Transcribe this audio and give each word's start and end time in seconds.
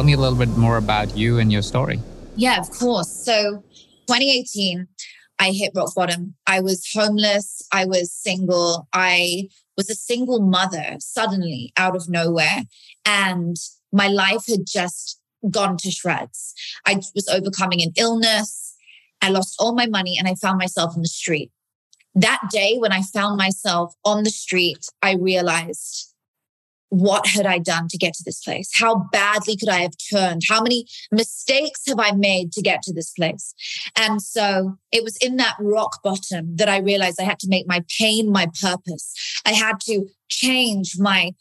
Tell 0.00 0.06
me 0.06 0.14
a 0.14 0.16
little 0.16 0.38
bit 0.38 0.56
more 0.56 0.78
about 0.78 1.14
you 1.14 1.38
and 1.40 1.52
your 1.52 1.60
story. 1.60 2.00
Yeah, 2.34 2.58
of 2.58 2.70
course. 2.70 3.10
So, 3.10 3.62
2018, 4.08 4.88
I 5.38 5.50
hit 5.50 5.72
rock 5.74 5.94
bottom. 5.94 6.36
I 6.46 6.60
was 6.60 6.90
homeless. 6.90 7.60
I 7.70 7.84
was 7.84 8.10
single. 8.10 8.88
I 8.94 9.48
was 9.76 9.90
a 9.90 9.94
single 9.94 10.40
mother 10.40 10.96
suddenly 11.00 11.74
out 11.76 11.96
of 11.96 12.08
nowhere. 12.08 12.62
And 13.04 13.56
my 13.92 14.08
life 14.08 14.46
had 14.48 14.60
just 14.66 15.20
gone 15.50 15.76
to 15.76 15.90
shreds. 15.90 16.54
I 16.86 16.94
was 17.14 17.28
overcoming 17.30 17.82
an 17.82 17.92
illness. 17.98 18.74
I 19.20 19.28
lost 19.28 19.56
all 19.58 19.74
my 19.74 19.86
money 19.86 20.16
and 20.18 20.26
I 20.26 20.34
found 20.34 20.56
myself 20.56 20.96
in 20.96 21.02
the 21.02 21.08
street. 21.08 21.50
That 22.14 22.40
day, 22.50 22.78
when 22.78 22.90
I 22.90 23.02
found 23.02 23.36
myself 23.36 23.92
on 24.06 24.22
the 24.22 24.30
street, 24.30 24.78
I 25.02 25.16
realized 25.16 26.09
what 26.90 27.26
had 27.26 27.46
I 27.46 27.58
done 27.58 27.88
to 27.88 27.96
get 27.96 28.14
to 28.14 28.22
this 28.24 28.42
place? 28.42 28.70
How 28.74 29.08
badly 29.12 29.56
could 29.56 29.68
I 29.68 29.78
have 29.78 29.94
turned? 30.12 30.42
How 30.48 30.60
many 30.60 30.86
mistakes 31.10 31.82
have 31.86 31.98
I 31.98 32.12
made 32.12 32.52
to 32.52 32.62
get 32.62 32.82
to 32.82 32.92
this 32.92 33.12
place? 33.12 33.54
And 33.96 34.20
so 34.20 34.76
it 34.92 35.02
was 35.02 35.16
in 35.18 35.36
that 35.36 35.56
rock 35.60 36.02
bottom 36.02 36.56
that 36.56 36.68
I 36.68 36.78
realized 36.78 37.20
I 37.20 37.24
had 37.24 37.38
to 37.40 37.48
make 37.48 37.66
my 37.66 37.84
pain 37.98 38.30
my 38.30 38.48
purpose. 38.60 39.14
I 39.46 39.52
had 39.52 39.80
to 39.82 40.06
change 40.28 40.96
my 40.98 41.32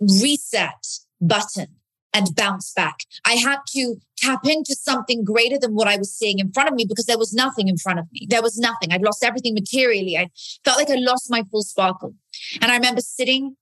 reset 0.00 0.86
button 1.20 1.74
and 2.14 2.34
bounce 2.34 2.72
back. 2.72 3.00
I 3.26 3.34
had 3.34 3.58
to 3.70 3.96
tap 4.16 4.46
into 4.46 4.74
something 4.74 5.24
greater 5.24 5.58
than 5.58 5.74
what 5.74 5.88
I 5.88 5.96
was 5.96 6.14
seeing 6.14 6.38
in 6.38 6.52
front 6.52 6.68
of 6.68 6.74
me 6.74 6.86
because 6.88 7.06
there 7.06 7.18
was 7.18 7.34
nothing 7.34 7.68
in 7.68 7.76
front 7.76 7.98
of 7.98 8.06
me. 8.12 8.26
There 8.30 8.42
was 8.42 8.56
nothing. 8.56 8.92
I'd 8.92 9.02
lost 9.02 9.24
everything 9.24 9.54
materially. 9.54 10.16
I 10.16 10.30
felt 10.64 10.78
like 10.78 10.90
I 10.90 10.96
lost 10.96 11.30
my 11.30 11.42
full 11.50 11.62
sparkle. 11.62 12.14
And 12.62 12.70
I 12.70 12.76
remember 12.76 13.00
sitting 13.00 13.56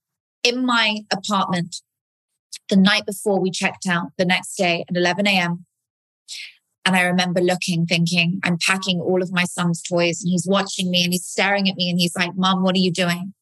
in 0.46 0.64
my 0.64 0.98
apartment 1.12 1.76
the 2.68 2.76
night 2.76 3.04
before 3.04 3.40
we 3.40 3.50
checked 3.50 3.86
out 3.88 4.08
the 4.16 4.24
next 4.24 4.54
day 4.56 4.84
at 4.88 4.96
11 4.96 5.26
a.m. 5.26 5.66
And 6.84 6.94
I 6.94 7.02
remember 7.02 7.40
looking, 7.40 7.84
thinking, 7.84 8.40
I'm 8.44 8.58
packing 8.64 9.00
all 9.00 9.22
of 9.22 9.32
my 9.32 9.44
son's 9.44 9.82
toys 9.82 10.22
and 10.22 10.30
he's 10.30 10.46
watching 10.46 10.90
me 10.90 11.02
and 11.02 11.12
he's 11.12 11.24
staring 11.24 11.68
at 11.68 11.76
me 11.76 11.90
and 11.90 11.98
he's 11.98 12.14
like, 12.16 12.30
Mom, 12.36 12.62
what 12.62 12.76
are 12.76 12.80
you 12.80 12.92
doing? 12.92 13.34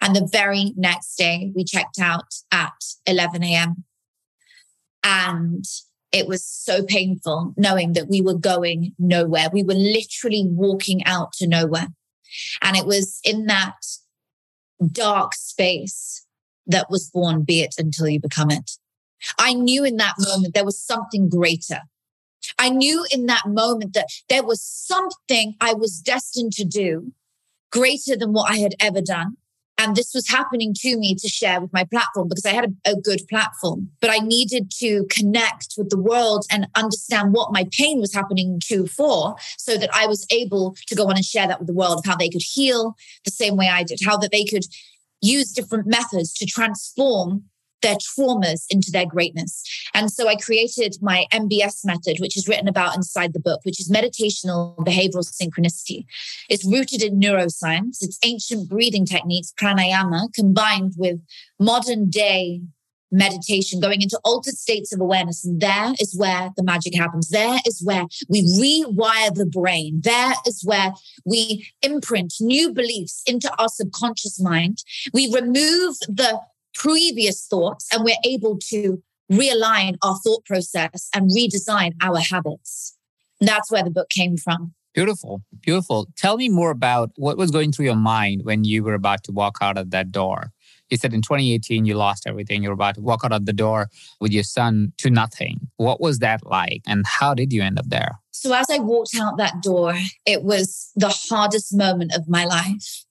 And 0.00 0.16
the 0.16 0.28
very 0.30 0.72
next 0.76 1.16
day 1.16 1.52
we 1.54 1.64
checked 1.64 1.98
out 2.00 2.34
at 2.50 2.72
11 3.06 3.42
a.m. 3.44 3.84
And 5.04 5.64
it 6.12 6.26
was 6.26 6.44
so 6.44 6.82
painful 6.84 7.52
knowing 7.58 7.92
that 7.92 8.08
we 8.08 8.22
were 8.22 8.38
going 8.38 8.94
nowhere. 8.98 9.48
We 9.52 9.62
were 9.62 9.74
literally 9.74 10.46
walking 10.48 11.04
out 11.04 11.32
to 11.34 11.46
nowhere. 11.46 11.88
And 12.62 12.76
it 12.76 12.86
was 12.86 13.20
in 13.24 13.46
that 13.46 13.76
dark 14.92 15.34
space 15.34 16.25
that 16.66 16.90
was 16.90 17.10
born, 17.10 17.42
be 17.42 17.60
it 17.60 17.74
until 17.78 18.08
you 18.08 18.20
become 18.20 18.50
it. 18.50 18.72
I 19.38 19.54
knew 19.54 19.84
in 19.84 19.96
that 19.96 20.14
moment 20.18 20.54
there 20.54 20.64
was 20.64 20.80
something 20.80 21.28
greater. 21.28 21.80
I 22.58 22.70
knew 22.70 23.04
in 23.10 23.26
that 23.26 23.46
moment 23.46 23.94
that 23.94 24.08
there 24.28 24.44
was 24.44 24.62
something 24.62 25.54
I 25.60 25.74
was 25.74 26.00
destined 26.00 26.52
to 26.54 26.64
do 26.64 27.12
greater 27.72 28.16
than 28.16 28.32
what 28.32 28.50
I 28.50 28.56
had 28.56 28.74
ever 28.80 29.00
done. 29.00 29.36
And 29.78 29.94
this 29.94 30.14
was 30.14 30.28
happening 30.28 30.72
to 30.78 30.96
me 30.96 31.14
to 31.16 31.28
share 31.28 31.60
with 31.60 31.72
my 31.72 31.84
platform 31.84 32.28
because 32.28 32.46
I 32.46 32.54
had 32.54 32.76
a, 32.86 32.92
a, 32.92 32.96
good 32.96 33.20
platform, 33.28 33.90
but 34.00 34.10
I 34.10 34.18
needed 34.18 34.70
to 34.78 35.04
connect 35.10 35.74
with 35.76 35.90
the 35.90 35.98
world 35.98 36.46
and 36.50 36.66
understand 36.74 37.34
what 37.34 37.52
my 37.52 37.68
pain 37.72 38.00
was 38.00 38.14
happening 38.14 38.58
to 38.68 38.86
for 38.86 39.36
so 39.58 39.76
that 39.76 39.90
I 39.92 40.06
was 40.06 40.26
able 40.30 40.74
to 40.86 40.94
go 40.94 41.08
on 41.08 41.16
and 41.16 41.24
share 41.24 41.46
that 41.46 41.58
with 41.58 41.66
the 41.66 41.74
world 41.74 41.98
of 41.98 42.06
how 42.06 42.16
they 42.16 42.30
could 42.30 42.42
heal 42.42 42.96
the 43.26 43.30
same 43.30 43.56
way 43.56 43.68
I 43.68 43.82
did, 43.82 44.00
how 44.02 44.16
that 44.16 44.32
they 44.32 44.44
could 44.44 44.64
use 45.20 45.52
different 45.52 45.86
methods 45.86 46.32
to 46.34 46.46
transform 46.46 47.44
their 47.82 47.96
traumas 47.96 48.64
into 48.70 48.90
their 48.90 49.06
greatness. 49.06 49.62
And 49.94 50.10
so 50.10 50.28
I 50.28 50.36
created 50.36 50.96
my 51.00 51.26
MBS 51.32 51.84
method, 51.84 52.16
which 52.18 52.36
is 52.36 52.48
written 52.48 52.68
about 52.68 52.96
inside 52.96 53.32
the 53.32 53.40
book, 53.40 53.60
which 53.64 53.80
is 53.80 53.90
meditational 53.90 54.76
behavioral 54.78 55.24
synchronicity. 55.24 56.04
It's 56.48 56.64
rooted 56.64 57.02
in 57.02 57.20
neuroscience, 57.20 57.98
it's 58.00 58.18
ancient 58.24 58.68
breathing 58.68 59.06
techniques, 59.06 59.52
pranayama, 59.60 60.32
combined 60.32 60.94
with 60.96 61.20
modern 61.60 62.10
day 62.10 62.62
meditation, 63.10 63.80
going 63.80 64.02
into 64.02 64.18
altered 64.24 64.54
states 64.54 64.92
of 64.92 65.00
awareness. 65.00 65.44
And 65.44 65.60
there 65.60 65.92
is 66.00 66.14
where 66.16 66.50
the 66.56 66.64
magic 66.64 66.94
happens. 66.94 67.28
There 67.28 67.58
is 67.66 67.82
where 67.84 68.04
we 68.28 68.42
rewire 68.42 69.34
the 69.34 69.46
brain. 69.46 70.00
There 70.02 70.32
is 70.46 70.62
where 70.64 70.92
we 71.24 71.68
imprint 71.82 72.34
new 72.40 72.72
beliefs 72.72 73.22
into 73.26 73.50
our 73.58 73.68
subconscious 73.68 74.40
mind. 74.40 74.78
We 75.12 75.32
remove 75.32 75.96
the 76.08 76.40
previous 76.74 77.46
thoughts 77.46 77.88
and 77.92 78.04
we're 78.04 78.16
able 78.24 78.58
to 78.70 79.02
realign 79.32 79.96
our 80.02 80.18
thought 80.24 80.44
process 80.44 81.08
and 81.14 81.30
redesign 81.30 81.92
our 82.02 82.18
habits. 82.18 82.96
And 83.40 83.48
that's 83.48 83.70
where 83.70 83.82
the 83.82 83.90
book 83.90 84.08
came 84.08 84.36
from. 84.36 84.74
Beautiful, 84.94 85.42
beautiful. 85.60 86.08
Tell 86.16 86.38
me 86.38 86.48
more 86.48 86.70
about 86.70 87.10
what 87.16 87.36
was 87.36 87.50
going 87.50 87.70
through 87.70 87.84
your 87.84 87.96
mind 87.96 88.42
when 88.44 88.64
you 88.64 88.82
were 88.82 88.94
about 88.94 89.24
to 89.24 89.32
walk 89.32 89.58
out 89.60 89.76
of 89.76 89.90
that 89.90 90.10
door 90.10 90.52
you 90.90 90.96
said 90.96 91.12
in 91.12 91.22
2018 91.22 91.84
you 91.84 91.94
lost 91.94 92.26
everything. 92.26 92.62
You're 92.62 92.72
about 92.72 92.96
to 92.96 93.00
walk 93.00 93.24
out 93.24 93.32
of 93.32 93.46
the 93.46 93.52
door 93.52 93.88
with 94.20 94.32
your 94.32 94.44
son 94.44 94.92
to 94.98 95.10
nothing. 95.10 95.68
What 95.76 96.00
was 96.00 96.20
that 96.20 96.46
like? 96.46 96.82
And 96.86 97.06
how 97.06 97.34
did 97.34 97.52
you 97.52 97.62
end 97.62 97.78
up 97.78 97.88
there? 97.88 98.18
So, 98.30 98.52
as 98.52 98.66
I 98.70 98.78
walked 98.78 99.14
out 99.18 99.38
that 99.38 99.62
door, 99.62 99.94
it 100.24 100.42
was 100.42 100.90
the 100.94 101.08
hardest 101.08 101.74
moment 101.74 102.12
of 102.14 102.28
my 102.28 102.44
life 102.44 103.04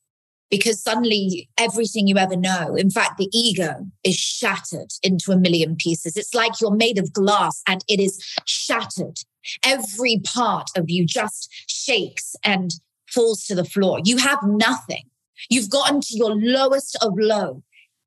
because 0.50 0.81
suddenly 0.81 1.50
everything 1.58 2.08
you 2.08 2.18
ever 2.18 2.36
know, 2.36 2.75
in 2.75 2.90
fact, 2.90 3.18
the 3.18 3.30
ego 3.34 3.88
is 4.03 4.16
shattered 4.16 4.92
into 5.03 5.31
a 5.31 5.38
million 5.38 5.75
pieces. 5.75 6.16
It's 6.16 6.34
like 6.34 6.62
you're 6.62 6.75
made 6.75 6.97
of 6.97 7.12
glass 7.12 7.62
and 7.68 7.84
it 7.88 8.00
is 8.00 8.24
shattered. 8.46 9.18
Every 9.63 10.22
part 10.24 10.69
of 10.75 10.86
you 10.88 11.06
just 11.06 11.52
shakes 11.68 12.36
and 12.44 12.72
falls 13.07 13.46
to 13.46 13.56
the 13.56 13.66
floor. 13.66 14.00
You 14.03 14.18
have 14.18 14.40
nothing. 14.44 15.09
You've 15.50 15.69
gotten 15.69 16.02
to 16.02 16.18
your 16.18 16.36
lowest 16.36 16.97
of 17.02 17.13
low. 17.18 17.63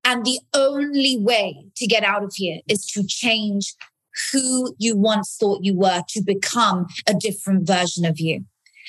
And 0.08 0.24
the 0.24 0.40
only 0.54 1.18
way 1.18 1.66
to 1.76 1.86
get 1.86 2.02
out 2.02 2.24
of 2.24 2.32
here 2.34 2.60
is 2.66 2.86
to 2.92 3.06
change 3.06 3.74
who 4.32 4.74
you 4.78 4.96
once 4.96 5.36
thought 5.38 5.62
you 5.62 5.76
were 5.76 6.02
to 6.08 6.22
become 6.22 6.86
a 7.06 7.12
different 7.12 7.66
version 7.66 8.06
of 8.06 8.18
you 8.18 8.46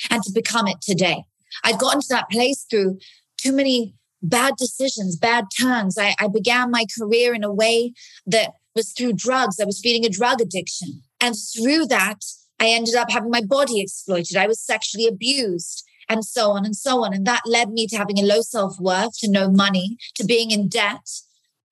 and 0.10 0.24
to 0.24 0.32
become 0.32 0.66
it 0.70 0.78
today. 0.82 1.26
I'd 1.66 1.78
gotten 1.78 2.00
to 2.00 2.08
that 2.12 2.30
place 2.30 2.66
through 2.70 3.00
too 3.36 3.52
many 3.52 3.96
bad 4.22 4.56
decisions, 4.56 5.18
bad 5.18 5.48
turns. 5.60 5.98
I, 5.98 6.16
I 6.22 6.30
began 6.30 6.72
my 6.72 6.86
career 6.98 7.34
in 7.34 7.44
a 7.44 7.54
way 7.54 7.92
that 8.26 8.52
was 8.74 8.94
through 8.94 9.14
drugs. 9.14 9.60
I 9.60 9.66
was 9.66 9.82
feeding 9.82 10.06
a 10.06 10.10
drug 10.10 10.40
addiction. 10.40 11.02
And 11.20 11.36
through 11.36 11.88
that, 11.88 12.20
I 12.62 12.70
ended 12.70 12.96
up 12.96 13.12
having 13.12 13.30
my 13.30 13.42
body 13.42 13.82
exploited. 13.82 14.38
I 14.38 14.48
was 14.48 14.62
sexually 14.62 15.06
abused 15.06 15.84
and 16.10 16.26
so 16.26 16.52
on 16.52 16.66
and 16.66 16.76
so 16.76 17.06
on. 17.06 17.14
And 17.14 17.26
that 17.26 17.44
led 17.46 17.70
me 17.70 17.88
to 17.88 17.98
having 17.98 18.20
a 18.20 18.24
low 18.24 18.42
self 18.42 18.80
worth, 18.80 19.18
to 19.20 19.30
no 19.30 19.50
money, 19.50 19.98
to 20.16 20.26
being 20.26 20.52
in 20.52 20.68
debt. 20.68 21.08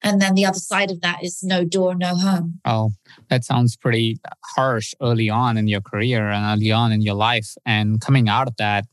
And 0.04 0.22
then 0.22 0.36
the 0.36 0.45
other 0.45 0.60
side 0.60 0.92
of 0.92 1.01
that 1.01 1.24
is 1.24 1.42
no 1.42 1.66
door, 1.66 1.95
no 1.95 2.16
home. 2.16 2.60
Oh, 2.63 2.92
that 3.30 3.44
sounds 3.44 3.75
pretty 3.75 4.19
harsh 4.56 4.94
early 5.01 5.30
on 5.30 5.57
in 5.57 5.68
your 5.68 5.81
career 5.81 6.30
and 6.30 6.45
early 6.45 6.72
on 6.72 6.92
in 6.92 7.01
your 7.01 7.16
life. 7.16 7.56
And 7.66 8.00
coming 8.00 8.30
out 8.30 8.48
of 8.48 8.56
that 8.57 8.86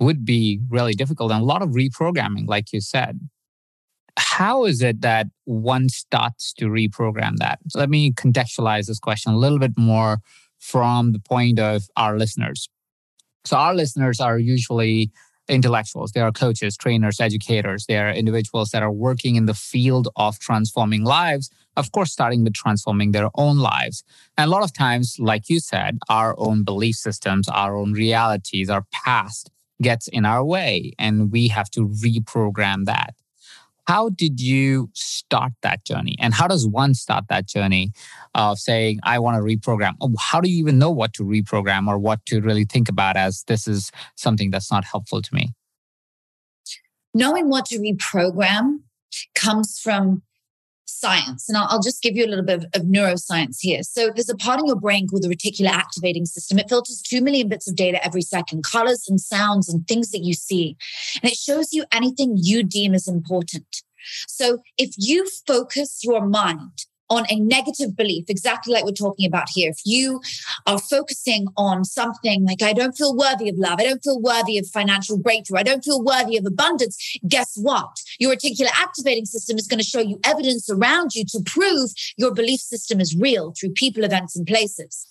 would 0.00 0.24
be 0.24 0.60
really 0.68 0.94
difficult 0.94 1.30
and 1.30 1.42
a 1.42 1.46
lot 1.46 1.62
of 1.62 1.70
reprogramming, 1.70 2.48
like 2.48 2.72
you 2.72 2.80
said. 2.80 3.20
How 4.18 4.66
is 4.66 4.82
it 4.82 5.00
that 5.00 5.28
one 5.44 5.88
starts 5.88 6.52
to 6.54 6.66
reprogram 6.66 7.36
that? 7.36 7.60
Let 7.74 7.88
me 7.88 8.12
contextualize 8.12 8.86
this 8.86 8.98
question 8.98 9.32
a 9.32 9.38
little 9.38 9.58
bit 9.58 9.72
more 9.78 10.18
from 10.58 11.12
the 11.12 11.18
point 11.18 11.58
of 11.58 11.84
our 11.96 12.18
listeners. 12.18 12.68
So 13.44 13.56
our 13.56 13.74
listeners 13.74 14.20
are 14.20 14.38
usually 14.38 15.10
intellectuals. 15.48 16.12
They 16.12 16.20
are 16.20 16.32
coaches, 16.32 16.76
trainers, 16.76 17.20
educators. 17.20 17.86
They 17.86 17.98
are 17.98 18.10
individuals 18.10 18.70
that 18.70 18.82
are 18.82 18.92
working 18.92 19.36
in 19.36 19.46
the 19.46 19.54
field 19.54 20.08
of 20.16 20.38
transforming 20.38 21.04
lives, 21.04 21.50
of 21.76 21.92
course, 21.92 22.12
starting 22.12 22.44
with 22.44 22.54
transforming 22.54 23.12
their 23.12 23.28
own 23.34 23.58
lives. 23.58 24.04
And 24.38 24.48
a 24.48 24.50
lot 24.50 24.62
of 24.62 24.72
times, 24.72 25.16
like 25.18 25.48
you 25.48 25.58
said, 25.60 25.98
our 26.08 26.34
own 26.38 26.62
belief 26.64 26.96
systems, 26.96 27.48
our 27.48 27.76
own 27.76 27.92
realities, 27.92 28.70
our 28.70 28.84
past 28.92 29.50
gets 29.80 30.06
in 30.08 30.24
our 30.24 30.44
way, 30.44 30.92
and 30.98 31.32
we 31.32 31.48
have 31.48 31.70
to 31.70 31.88
reprogram 31.88 32.84
that. 32.84 33.14
How 33.86 34.10
did 34.10 34.40
you 34.40 34.90
start 34.94 35.52
that 35.62 35.84
journey? 35.84 36.16
And 36.20 36.32
how 36.32 36.46
does 36.46 36.66
one 36.66 36.94
start 36.94 37.24
that 37.28 37.46
journey 37.46 37.92
of 38.34 38.58
saying, 38.58 39.00
I 39.02 39.18
want 39.18 39.36
to 39.36 39.42
reprogram? 39.42 39.94
Oh, 40.00 40.12
how 40.18 40.40
do 40.40 40.50
you 40.50 40.58
even 40.58 40.78
know 40.78 40.90
what 40.90 41.12
to 41.14 41.24
reprogram 41.24 41.88
or 41.88 41.98
what 41.98 42.24
to 42.26 42.40
really 42.40 42.64
think 42.64 42.88
about 42.88 43.16
as 43.16 43.44
this 43.48 43.66
is 43.66 43.90
something 44.16 44.50
that's 44.50 44.70
not 44.70 44.84
helpful 44.84 45.20
to 45.20 45.34
me? 45.34 45.52
Knowing 47.14 47.48
what 47.48 47.66
to 47.66 47.78
reprogram 47.78 48.80
comes 49.34 49.78
from 49.78 50.22
science. 50.86 51.48
And 51.48 51.56
I'll, 51.56 51.66
I'll, 51.68 51.82
just 51.82 52.02
give 52.02 52.16
you 52.16 52.24
a 52.24 52.28
little 52.28 52.44
bit 52.44 52.58
of, 52.58 52.64
of, 52.74 52.82
neuroscience 52.82 53.58
here. 53.60 53.82
So 53.82 54.10
there's 54.14 54.28
a 54.28 54.36
part 54.36 54.60
in 54.60 54.66
your 54.66 54.76
brain 54.76 55.08
called 55.08 55.22
the 55.22 55.28
reticular 55.28 55.70
activating 55.70 56.26
system. 56.26 56.58
It 56.58 56.68
filters 56.68 57.02
2 57.02 57.20
million 57.20 57.48
bits 57.48 57.68
of 57.68 57.76
data 57.76 58.04
every 58.04 58.22
second, 58.22 58.64
colors 58.64 59.06
and 59.08 59.20
sounds 59.20 59.68
and 59.68 59.86
things 59.86 60.10
that 60.10 60.22
you 60.22 60.34
see. 60.34 60.76
And 61.22 61.32
it 61.32 61.36
shows 61.36 61.72
you 61.72 61.84
anything 61.92 62.36
you 62.36 62.62
deem 62.62 62.94
as 62.94 63.08
important. 63.08 63.82
So 64.28 64.58
if 64.78 64.94
you 64.96 65.28
focus 65.46 66.00
your 66.02 66.26
mind 66.26 66.86
on 67.12 67.26
a 67.28 67.38
negative 67.38 67.94
belief, 67.94 68.24
exactly 68.28 68.72
like 68.72 68.84
we're 68.84 68.92
talking 68.92 69.26
about 69.26 69.48
here. 69.50 69.70
If 69.70 69.80
you 69.84 70.20
are 70.66 70.78
focusing 70.78 71.46
on 71.58 71.84
something 71.84 72.46
like, 72.46 72.62
I 72.62 72.72
don't 72.72 72.96
feel 72.96 73.14
worthy 73.14 73.50
of 73.50 73.58
love, 73.58 73.78
I 73.78 73.84
don't 73.84 74.02
feel 74.02 74.20
worthy 74.20 74.56
of 74.56 74.66
financial 74.68 75.18
breakthrough, 75.18 75.58
I 75.58 75.62
don't 75.62 75.84
feel 75.84 76.02
worthy 76.02 76.38
of 76.38 76.46
abundance, 76.46 76.96
guess 77.28 77.52
what? 77.56 77.90
Your 78.18 78.34
reticular 78.34 78.70
activating 78.74 79.26
system 79.26 79.58
is 79.58 79.66
going 79.66 79.78
to 79.78 79.84
show 79.84 80.00
you 80.00 80.18
evidence 80.24 80.70
around 80.70 81.14
you 81.14 81.24
to 81.26 81.42
prove 81.44 81.90
your 82.16 82.32
belief 82.32 82.60
system 82.60 82.98
is 82.98 83.14
real 83.14 83.52
through 83.52 83.70
people, 83.70 84.04
events, 84.04 84.34
and 84.34 84.46
places. 84.46 85.06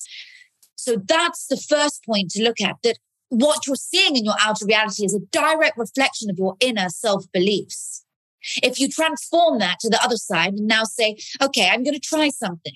So 0.76 0.96
that's 0.96 1.46
the 1.46 1.58
first 1.58 2.04
point 2.04 2.32
to 2.32 2.44
look 2.44 2.60
at 2.60 2.78
that 2.84 2.98
what 3.30 3.66
you're 3.68 3.76
seeing 3.76 4.18
in 4.18 4.26
your 4.26 4.36
outer 4.42 4.66
reality 4.66 5.06
is 5.06 5.14
a 5.14 5.20
direct 5.32 5.78
reflection 5.78 6.30
of 6.30 6.38
your 6.38 6.56
inner 6.60 6.90
self 6.90 7.32
beliefs. 7.32 8.01
If 8.64 8.80
you 8.80 8.90
transform 8.90 9.60
that 9.60 9.80
to 9.82 9.90
the 9.90 10.04
other 10.04 10.18
side 10.18 10.54
and 10.54 10.68
now 10.68 10.84
say, 10.84 11.18
okay, 11.42 11.70
I'm 11.70 11.84
going 11.84 11.94
to 11.94 12.00
try 12.00 12.30
something. 12.30 12.74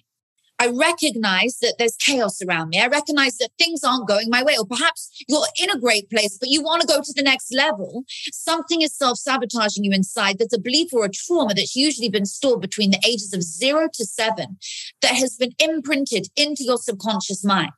I 0.57 0.67
recognize 0.67 1.57
that 1.61 1.75
there's 1.77 1.97
chaos 1.97 2.41
around 2.41 2.69
me. 2.69 2.79
I 2.79 2.87
recognize 2.87 3.37
that 3.37 3.49
things 3.57 3.83
aren't 3.83 4.07
going 4.07 4.29
my 4.29 4.41
way, 4.41 4.55
or 4.57 4.65
perhaps 4.65 5.11
you're 5.27 5.45
in 5.61 5.69
a 5.69 5.79
great 5.79 6.09
place, 6.09 6.37
but 6.37 6.49
you 6.49 6.63
want 6.63 6.81
to 6.81 6.87
go 6.87 7.01
to 7.01 7.13
the 7.13 7.23
next 7.23 7.53
level. 7.53 8.03
Something 8.31 8.81
is 8.81 8.97
self 8.97 9.17
sabotaging 9.17 9.83
you 9.83 9.91
inside. 9.91 10.37
There's 10.37 10.53
a 10.53 10.59
belief 10.59 10.93
or 10.93 11.05
a 11.05 11.09
trauma 11.09 11.53
that's 11.53 11.75
usually 11.75 12.09
been 12.09 12.25
stored 12.25 12.61
between 12.61 12.91
the 12.91 13.01
ages 13.05 13.33
of 13.33 13.43
zero 13.43 13.89
to 13.93 14.05
seven 14.05 14.57
that 15.01 15.15
has 15.15 15.35
been 15.35 15.51
imprinted 15.59 16.27
into 16.37 16.63
your 16.63 16.77
subconscious 16.77 17.43
mind, 17.43 17.73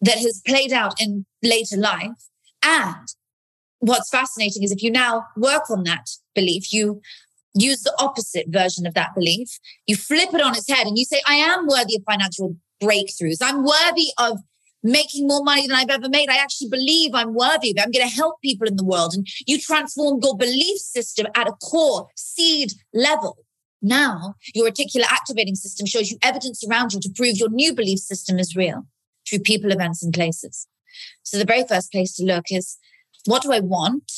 that 0.00 0.18
has 0.18 0.42
played 0.44 0.72
out 0.72 1.00
in 1.00 1.24
later 1.42 1.76
life. 1.76 2.10
And 2.64 3.08
what's 3.82 4.08
fascinating 4.10 4.62
is 4.62 4.70
if 4.70 4.82
you 4.82 4.90
now 4.90 5.26
work 5.36 5.68
on 5.68 5.82
that 5.84 6.08
belief, 6.34 6.72
you 6.72 7.02
use 7.54 7.82
the 7.82 7.92
opposite 7.98 8.46
version 8.48 8.86
of 8.86 8.94
that 8.94 9.14
belief, 9.14 9.58
you 9.86 9.96
flip 9.96 10.32
it 10.32 10.40
on 10.40 10.56
its 10.56 10.70
head 10.70 10.86
and 10.86 10.96
you 10.96 11.04
say, 11.04 11.20
I 11.26 11.34
am 11.34 11.66
worthy 11.66 11.96
of 11.96 12.04
financial 12.08 12.56
breakthroughs. 12.82 13.38
I'm 13.42 13.64
worthy 13.64 14.08
of 14.18 14.38
making 14.84 15.26
more 15.26 15.42
money 15.42 15.66
than 15.66 15.76
I've 15.76 15.90
ever 15.90 16.08
made. 16.08 16.28
I 16.28 16.36
actually 16.36 16.70
believe 16.70 17.10
I'm 17.12 17.34
worthy 17.34 17.70
of 17.70 17.76
it. 17.76 17.82
I'm 17.82 17.90
going 17.90 18.08
to 18.08 18.14
help 18.14 18.40
people 18.40 18.68
in 18.68 18.76
the 18.76 18.84
world. 18.84 19.14
And 19.14 19.26
you 19.46 19.58
transform 19.58 20.20
your 20.22 20.36
belief 20.36 20.78
system 20.78 21.26
at 21.34 21.48
a 21.48 21.52
core 21.52 22.08
seed 22.16 22.72
level. 22.94 23.38
Now, 23.82 24.36
your 24.54 24.70
reticular 24.70 25.10
activating 25.10 25.56
system 25.56 25.86
shows 25.86 26.10
you 26.10 26.18
evidence 26.22 26.64
around 26.68 26.92
you 26.92 27.00
to 27.00 27.10
prove 27.14 27.36
your 27.36 27.50
new 27.50 27.74
belief 27.74 27.98
system 27.98 28.38
is 28.38 28.54
real 28.54 28.86
through 29.28 29.40
people, 29.40 29.72
events, 29.72 30.04
and 30.04 30.14
places. 30.14 30.68
So, 31.24 31.36
the 31.36 31.44
very 31.44 31.64
first 31.66 31.90
place 31.90 32.14
to 32.14 32.24
look 32.24 32.44
is 32.50 32.78
what 33.26 33.42
do 33.42 33.52
I 33.52 33.60
want? 33.60 34.10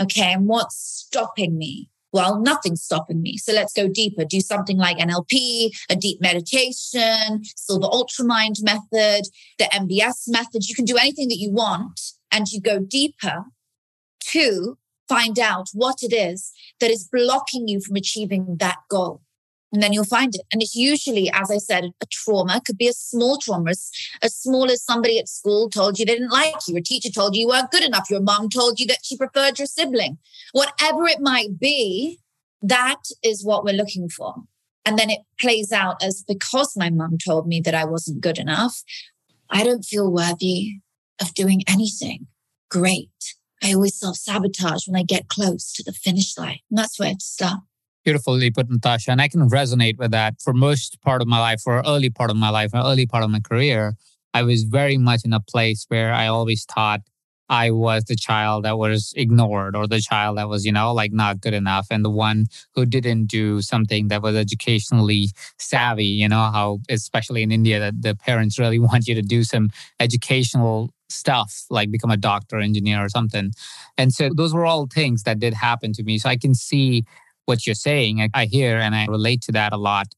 Okay. 0.00 0.32
And 0.32 0.46
what's 0.46 0.76
stopping 0.76 1.58
me? 1.58 1.88
Well, 2.12 2.38
nothing's 2.40 2.82
stopping 2.82 3.22
me. 3.22 3.38
So 3.38 3.52
let's 3.52 3.72
go 3.72 3.88
deeper. 3.88 4.24
Do 4.24 4.40
something 4.40 4.76
like 4.76 4.98
NLP, 4.98 5.70
a 5.88 5.96
deep 5.96 6.20
meditation, 6.20 7.42
Silva 7.56 7.88
Ultramind 7.88 8.62
method, 8.62 9.28
the 9.58 9.64
MBS 9.72 10.28
method. 10.28 10.68
You 10.68 10.74
can 10.74 10.84
do 10.84 10.98
anything 10.98 11.28
that 11.28 11.38
you 11.38 11.50
want 11.50 12.00
and 12.30 12.46
you 12.48 12.60
go 12.60 12.80
deeper 12.80 13.44
to 14.20 14.76
find 15.08 15.38
out 15.38 15.68
what 15.72 16.02
it 16.02 16.12
is 16.12 16.52
that 16.80 16.90
is 16.90 17.08
blocking 17.10 17.66
you 17.66 17.80
from 17.80 17.96
achieving 17.96 18.56
that 18.58 18.78
goal 18.90 19.22
and 19.72 19.82
then 19.82 19.92
you'll 19.92 20.04
find 20.04 20.34
it. 20.34 20.42
And 20.52 20.60
it's 20.60 20.74
usually, 20.74 21.30
as 21.32 21.50
I 21.50 21.58
said, 21.58 21.92
a 22.00 22.06
trauma 22.06 22.60
could 22.64 22.76
be 22.76 22.88
a 22.88 22.92
small 22.92 23.38
trauma, 23.38 23.70
as, 23.70 24.34
small 24.34 24.70
as 24.70 24.84
somebody 24.84 25.18
at 25.18 25.28
school 25.28 25.70
told 25.70 25.98
you 25.98 26.04
they 26.04 26.14
didn't 26.14 26.30
like 26.30 26.54
you, 26.68 26.76
a 26.76 26.82
teacher 26.82 27.10
told 27.10 27.34
you 27.34 27.42
you 27.42 27.48
weren't 27.48 27.70
good 27.70 27.82
enough, 27.82 28.10
your 28.10 28.20
mom 28.20 28.48
told 28.48 28.78
you 28.78 28.86
that 28.86 28.98
she 29.02 29.16
preferred 29.16 29.58
your 29.58 29.66
sibling. 29.66 30.18
Whatever 30.52 31.06
it 31.06 31.20
might 31.20 31.58
be, 31.58 32.18
that 32.60 33.00
is 33.24 33.44
what 33.44 33.64
we're 33.64 33.74
looking 33.74 34.08
for. 34.08 34.34
And 34.84 34.98
then 34.98 35.10
it 35.10 35.20
plays 35.40 35.72
out 35.72 36.02
as 36.02 36.24
because 36.26 36.76
my 36.76 36.90
mom 36.90 37.16
told 37.18 37.46
me 37.46 37.60
that 37.60 37.74
I 37.74 37.84
wasn't 37.84 38.20
good 38.20 38.38
enough, 38.38 38.82
I 39.48 39.64
don't 39.64 39.84
feel 39.84 40.10
worthy 40.10 40.80
of 41.20 41.34
doing 41.34 41.62
anything 41.68 42.26
great. 42.68 43.10
I 43.62 43.74
always 43.74 43.98
self 43.98 44.16
sabotage 44.16 44.88
when 44.88 44.98
I 44.98 45.04
get 45.04 45.28
close 45.28 45.72
to 45.74 45.84
the 45.84 45.92
finish 45.92 46.36
line. 46.36 46.58
And 46.70 46.78
that's 46.78 46.98
where 46.98 47.12
to 47.12 47.20
stop. 47.20 47.62
Beautifully 48.04 48.50
put, 48.50 48.68
Natasha. 48.68 49.12
And 49.12 49.20
I 49.20 49.28
can 49.28 49.48
resonate 49.48 49.96
with 49.98 50.10
that. 50.10 50.40
For 50.40 50.52
most 50.52 51.00
part 51.02 51.22
of 51.22 51.28
my 51.28 51.38
life, 51.38 51.60
for 51.60 51.82
early 51.86 52.10
part 52.10 52.30
of 52.30 52.36
my 52.36 52.48
life, 52.50 52.72
early 52.74 53.06
part 53.06 53.22
of 53.22 53.30
my 53.30 53.38
career, 53.40 53.94
I 54.34 54.42
was 54.42 54.64
very 54.64 54.98
much 54.98 55.24
in 55.24 55.32
a 55.32 55.40
place 55.40 55.84
where 55.88 56.12
I 56.12 56.26
always 56.26 56.64
thought 56.64 57.02
I 57.48 57.70
was 57.70 58.04
the 58.04 58.16
child 58.16 58.64
that 58.64 58.78
was 58.78 59.12
ignored 59.14 59.76
or 59.76 59.86
the 59.86 60.00
child 60.00 60.38
that 60.38 60.48
was, 60.48 60.64
you 60.64 60.72
know, 60.72 60.92
like 60.92 61.12
not 61.12 61.40
good 61.40 61.54
enough 61.54 61.86
and 61.90 62.04
the 62.04 62.10
one 62.10 62.46
who 62.74 62.86
didn't 62.86 63.26
do 63.26 63.60
something 63.60 64.08
that 64.08 64.22
was 64.22 64.34
educationally 64.34 65.28
savvy, 65.58 66.06
you 66.06 66.28
know, 66.28 66.50
how 66.50 66.78
especially 66.88 67.42
in 67.42 67.52
India 67.52 67.78
that 67.78 68.00
the 68.00 68.16
parents 68.16 68.58
really 68.58 68.78
want 68.88 69.06
you 69.06 69.14
to 69.14 69.22
do 69.22 69.44
some 69.44 69.70
educational 70.00 70.90
stuff 71.10 71.66
like 71.68 71.90
become 71.90 72.10
a 72.10 72.16
doctor, 72.16 72.58
engineer 72.58 73.04
or 73.04 73.08
something. 73.10 73.52
And 73.98 74.12
so 74.14 74.30
those 74.34 74.54
were 74.54 74.64
all 74.64 74.86
things 74.86 75.24
that 75.24 75.38
did 75.38 75.52
happen 75.52 75.92
to 75.92 76.02
me. 76.02 76.16
So 76.18 76.30
I 76.30 76.38
can 76.38 76.54
see 76.54 77.04
what 77.46 77.66
you're 77.66 77.74
saying. 77.74 78.20
I, 78.20 78.28
I 78.34 78.44
hear 78.46 78.78
and 78.78 78.94
I 78.94 79.06
relate 79.06 79.42
to 79.42 79.52
that 79.52 79.72
a 79.72 79.76
lot. 79.76 80.14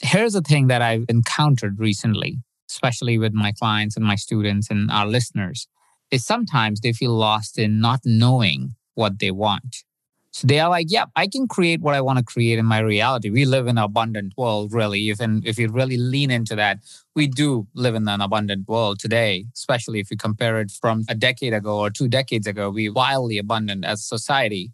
Here's 0.00 0.34
a 0.34 0.40
thing 0.40 0.68
that 0.68 0.82
I've 0.82 1.04
encountered 1.08 1.78
recently, 1.78 2.38
especially 2.70 3.18
with 3.18 3.32
my 3.32 3.52
clients 3.52 3.96
and 3.96 4.04
my 4.04 4.16
students 4.16 4.70
and 4.70 4.90
our 4.90 5.06
listeners, 5.06 5.66
is 6.10 6.24
sometimes 6.24 6.80
they 6.80 6.92
feel 6.92 7.12
lost 7.12 7.58
in 7.58 7.80
not 7.80 8.00
knowing 8.04 8.74
what 8.94 9.18
they 9.18 9.30
want. 9.30 9.84
So 10.30 10.46
they 10.46 10.60
are 10.60 10.68
like, 10.68 10.86
yeah, 10.90 11.06
I 11.16 11.26
can 11.26 11.48
create 11.48 11.80
what 11.80 11.94
I 11.94 12.00
want 12.00 12.18
to 12.18 12.24
create 12.24 12.58
in 12.58 12.66
my 12.66 12.78
reality. 12.78 13.30
We 13.30 13.44
live 13.44 13.66
in 13.66 13.78
an 13.78 13.82
abundant 13.82 14.34
world, 14.36 14.72
really. 14.72 15.08
If 15.08 15.20
and 15.20 15.44
if 15.44 15.58
you 15.58 15.68
really 15.68 15.96
lean 15.96 16.30
into 16.30 16.54
that, 16.54 16.78
we 17.16 17.26
do 17.26 17.66
live 17.74 17.94
in 17.94 18.06
an 18.06 18.20
abundant 18.20 18.68
world 18.68 19.00
today, 19.00 19.46
especially 19.54 20.00
if 20.00 20.10
you 20.10 20.16
compare 20.16 20.60
it 20.60 20.70
from 20.70 21.04
a 21.08 21.14
decade 21.14 21.54
ago 21.54 21.78
or 21.78 21.90
two 21.90 22.08
decades 22.08 22.46
ago. 22.46 22.70
We 22.70 22.88
wildly 22.88 23.38
abundant 23.38 23.84
as 23.84 24.04
society. 24.04 24.70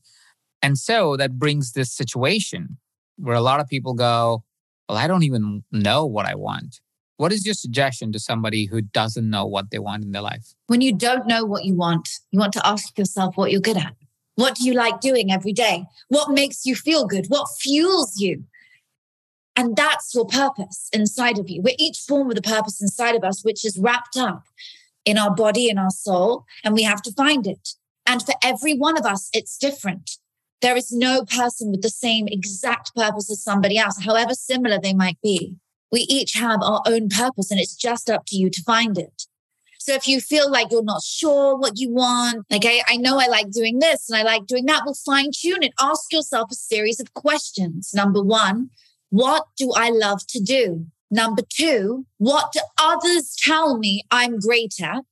And 0.65 0.79
so 0.79 1.19
that 1.19 1.39
brings 1.39 1.73
this 1.73 1.93
situation 1.93 2.79
where 3.17 3.37
a 3.37 3.43
lot 3.43 3.61
of 3.61 3.69
people 3.69 3.93
go, 3.93 4.45
Well, 4.89 4.97
I 4.97 5.07
don't 5.07 5.23
even 5.23 5.63
know 5.71 6.07
what 6.07 6.25
I 6.25 6.35
want. 6.37 6.81
What 7.19 7.33
is 7.33 7.45
your 7.45 7.55
suggestion 7.55 8.13
to 8.13 8.19
somebody 8.19 8.65
who 8.65 8.81
doesn't 8.81 9.29
know 9.29 9.45
what 9.45 9.71
they 9.71 9.79
want 9.79 10.05
in 10.05 10.13
their 10.13 10.23
life? 10.23 10.55
When 10.69 10.81
you 10.81 10.95
don't 10.95 11.27
know 11.27 11.45
what 11.45 11.67
you 11.67 11.75
want, 11.75 12.09
you 12.31 12.39
want 12.39 12.55
to 12.55 12.67
ask 12.67 12.97
yourself 12.99 13.37
what 13.37 13.53
you're 13.53 13.61
good 13.61 13.77
at. 13.77 13.95
What 14.37 14.55
do 14.55 14.65
you 14.65 14.73
like 14.73 15.01
doing 15.01 15.31
every 15.31 15.53
day? 15.53 15.85
What 16.09 16.31
makes 16.31 16.65
you 16.65 16.75
feel 16.75 17.07
good? 17.07 17.27
What 17.29 17.47
fuels 17.61 18.19
you? 18.19 18.45
And 19.55 19.77
that's 19.77 20.15
your 20.15 20.25
purpose 20.25 20.89
inside 20.95 21.39
of 21.39 21.51
you. 21.51 21.61
We're 21.61 21.77
each 21.79 22.07
born 22.09 22.27
with 22.27 22.39
a 22.39 22.43
purpose 22.43 22.81
inside 22.81 23.17
of 23.17 23.23
us, 23.23 23.45
which 23.45 23.67
is 23.67 23.79
wrapped 23.79 24.17
up 24.17 24.45
in 25.05 25.19
our 25.19 25.33
body, 25.33 25.69
in 25.69 25.77
our 25.77 25.91
soul, 25.91 26.47
and 26.65 26.73
we 26.73 26.85
have 26.85 27.03
to 27.03 27.13
find 27.13 27.47
it. 27.47 27.75
And 28.07 28.23
for 28.23 28.35
every 28.43 28.75
one 28.75 28.97
of 28.97 29.05
us, 29.05 29.29
it's 29.35 29.59
different. 29.59 30.17
There 30.61 30.77
is 30.77 30.93
no 30.93 31.25
person 31.25 31.71
with 31.71 31.83
the 31.83 31.91
same 31.91 32.27
exact 32.29 32.95
purpose 32.95 33.31
as 33.31 33.43
somebody 33.43 33.77
else, 33.77 34.03
however 34.05 34.35
similar 34.35 34.79
they 34.79 34.95
might 34.95 35.21
be. 35.23 35.57
We 35.93 36.01
each 36.01 36.35
have 36.35 36.63
our 36.63 36.83
own 36.87 37.09
purpose, 37.09 37.51
and 37.51 37.61
it's 37.61 37.77
just 37.77 38.09
up 38.11 38.25
to 38.29 38.37
you 38.37 38.51
to 38.51 38.63
find 38.63 38.99
it. 38.99 39.27
So 39.85 39.93
if 39.93 40.09
you 40.09 40.19
feel 40.19 40.51
like 40.51 40.69
you're 40.71 40.83
not 40.83 41.03
sure 41.03 41.59
what 41.59 41.79
you 41.79 41.93
want, 41.93 42.47
like 42.51 42.65
I, 42.65 42.81
I 42.89 42.97
know 42.97 43.21
I 43.21 43.27
like 43.27 43.51
doing 43.51 43.81
this 43.81 44.09
and 44.09 44.19
I 44.19 44.23
like 44.23 44.47
doing 44.47 44.65
that, 44.65 44.85
well, 44.87 44.95
fine 44.95 45.31
tune 45.39 45.63
it. 45.63 45.75
Ask 45.79 46.11
yourself 46.11 46.51
a 46.51 46.55
series 46.55 47.01
of 47.01 47.13
questions. 47.13 47.93
Number 47.93 48.23
one, 48.23 48.71
what 49.11 49.45
do 49.59 49.73
I 49.77 49.91
love 49.91 50.27
to 50.29 50.41
do? 50.41 50.87
Number 51.11 51.43
two, 51.49 52.07
what 52.17 52.53
do 52.53 52.61
others 52.79 53.37
tell 53.39 53.77
me 53.77 54.05
I'm 54.11 54.39
great 54.39 54.77
at? 54.83 55.05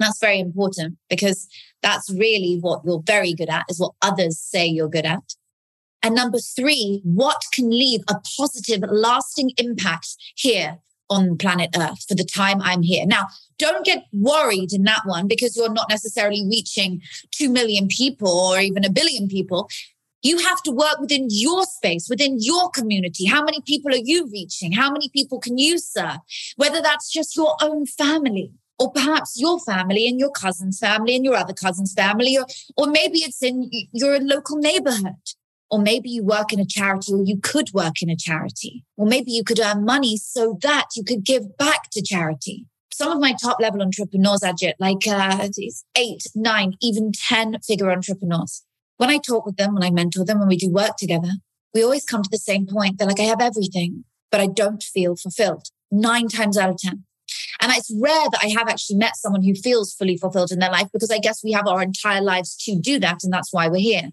That's 0.00 0.18
very 0.18 0.40
important 0.40 0.96
because 1.08 1.46
that's 1.82 2.10
really 2.10 2.58
what 2.60 2.80
you're 2.84 3.02
very 3.06 3.34
good 3.34 3.50
at, 3.50 3.66
is 3.68 3.78
what 3.78 3.92
others 4.02 4.38
say 4.38 4.66
you're 4.66 4.88
good 4.88 5.06
at. 5.06 5.34
And 6.02 6.14
number 6.14 6.38
three, 6.38 7.02
what 7.04 7.42
can 7.52 7.70
leave 7.70 8.00
a 8.08 8.14
positive, 8.38 8.80
lasting 8.90 9.52
impact 9.58 10.08
here 10.34 10.78
on 11.10 11.36
planet 11.36 11.70
Earth 11.78 12.04
for 12.08 12.14
the 12.14 12.24
time 12.24 12.62
I'm 12.62 12.82
here? 12.82 13.04
Now, 13.06 13.26
don't 13.58 13.84
get 13.84 14.04
worried 14.10 14.72
in 14.72 14.84
that 14.84 15.02
one 15.04 15.28
because 15.28 15.54
you're 15.54 15.72
not 15.72 15.90
necessarily 15.90 16.46
reaching 16.48 17.02
2 17.32 17.50
million 17.50 17.86
people 17.88 18.30
or 18.30 18.58
even 18.58 18.84
a 18.84 18.90
billion 18.90 19.28
people. 19.28 19.68
You 20.22 20.38
have 20.38 20.62
to 20.62 20.70
work 20.70 20.98
within 20.98 21.26
your 21.28 21.64
space, 21.64 22.08
within 22.08 22.36
your 22.40 22.70
community. 22.70 23.26
How 23.26 23.42
many 23.42 23.60
people 23.66 23.92
are 23.92 24.02
you 24.02 24.30
reaching? 24.32 24.72
How 24.72 24.90
many 24.90 25.10
people 25.10 25.38
can 25.38 25.58
you 25.58 25.78
serve? 25.78 26.18
Whether 26.56 26.80
that's 26.80 27.10
just 27.10 27.36
your 27.36 27.56
own 27.60 27.84
family 27.84 28.52
or 28.80 28.90
perhaps 28.90 29.38
your 29.38 29.60
family 29.60 30.08
and 30.08 30.18
your 30.18 30.30
cousin's 30.30 30.78
family 30.78 31.14
and 31.14 31.22
your 31.22 31.36
other 31.36 31.52
cousin's 31.52 31.92
family, 31.92 32.38
or, 32.38 32.46
or 32.78 32.86
maybe 32.86 33.18
it's 33.18 33.42
in 33.42 33.70
your 33.92 34.18
local 34.18 34.56
neighborhood. 34.56 35.16
Or 35.70 35.78
maybe 35.78 36.10
you 36.10 36.24
work 36.24 36.52
in 36.52 36.58
a 36.58 36.64
charity 36.66 37.12
or 37.12 37.22
you 37.22 37.38
could 37.40 37.72
work 37.72 38.02
in 38.02 38.10
a 38.10 38.16
charity. 38.16 38.84
Or 38.96 39.06
maybe 39.06 39.30
you 39.30 39.44
could 39.44 39.60
earn 39.60 39.84
money 39.84 40.16
so 40.16 40.58
that 40.62 40.86
you 40.96 41.04
could 41.04 41.24
give 41.24 41.56
back 41.58 41.90
to 41.92 42.02
charity. 42.02 42.66
Some 42.92 43.12
of 43.12 43.20
my 43.20 43.34
top 43.34 43.60
level 43.60 43.80
entrepreneurs, 43.80 44.40
Ajit, 44.40 44.72
like 44.80 45.06
uh, 45.06 45.46
eight, 45.96 46.24
nine, 46.34 46.74
even 46.82 47.12
10 47.12 47.60
figure 47.60 47.92
entrepreneurs. 47.92 48.64
When 48.96 49.10
I 49.10 49.18
talk 49.18 49.46
with 49.46 49.58
them, 49.58 49.74
when 49.74 49.84
I 49.84 49.90
mentor 49.90 50.24
them, 50.24 50.40
when 50.40 50.48
we 50.48 50.56
do 50.56 50.70
work 50.70 50.96
together, 50.96 51.30
we 51.72 51.84
always 51.84 52.04
come 52.04 52.22
to 52.22 52.30
the 52.32 52.38
same 52.38 52.66
point. 52.66 52.98
They're 52.98 53.06
like, 53.06 53.20
I 53.20 53.24
have 53.24 53.40
everything, 53.40 54.04
but 54.32 54.40
I 54.40 54.46
don't 54.48 54.82
feel 54.82 55.14
fulfilled 55.14 55.68
nine 55.92 56.28
times 56.28 56.58
out 56.58 56.70
of 56.70 56.78
10. 56.78 57.04
And 57.60 57.72
it's 57.72 57.92
rare 58.00 58.30
that 58.30 58.40
I 58.42 58.48
have 58.48 58.68
actually 58.68 58.96
met 58.96 59.16
someone 59.16 59.42
who 59.42 59.54
feels 59.54 59.94
fully 59.94 60.16
fulfilled 60.16 60.52
in 60.52 60.58
their 60.58 60.70
life 60.70 60.88
because 60.92 61.10
I 61.10 61.18
guess 61.18 61.42
we 61.42 61.52
have 61.52 61.66
our 61.66 61.82
entire 61.82 62.22
lives 62.22 62.56
to 62.64 62.78
do 62.78 62.98
that. 63.00 63.24
And 63.24 63.32
that's 63.32 63.52
why 63.52 63.68
we're 63.68 63.80
here. 63.80 64.10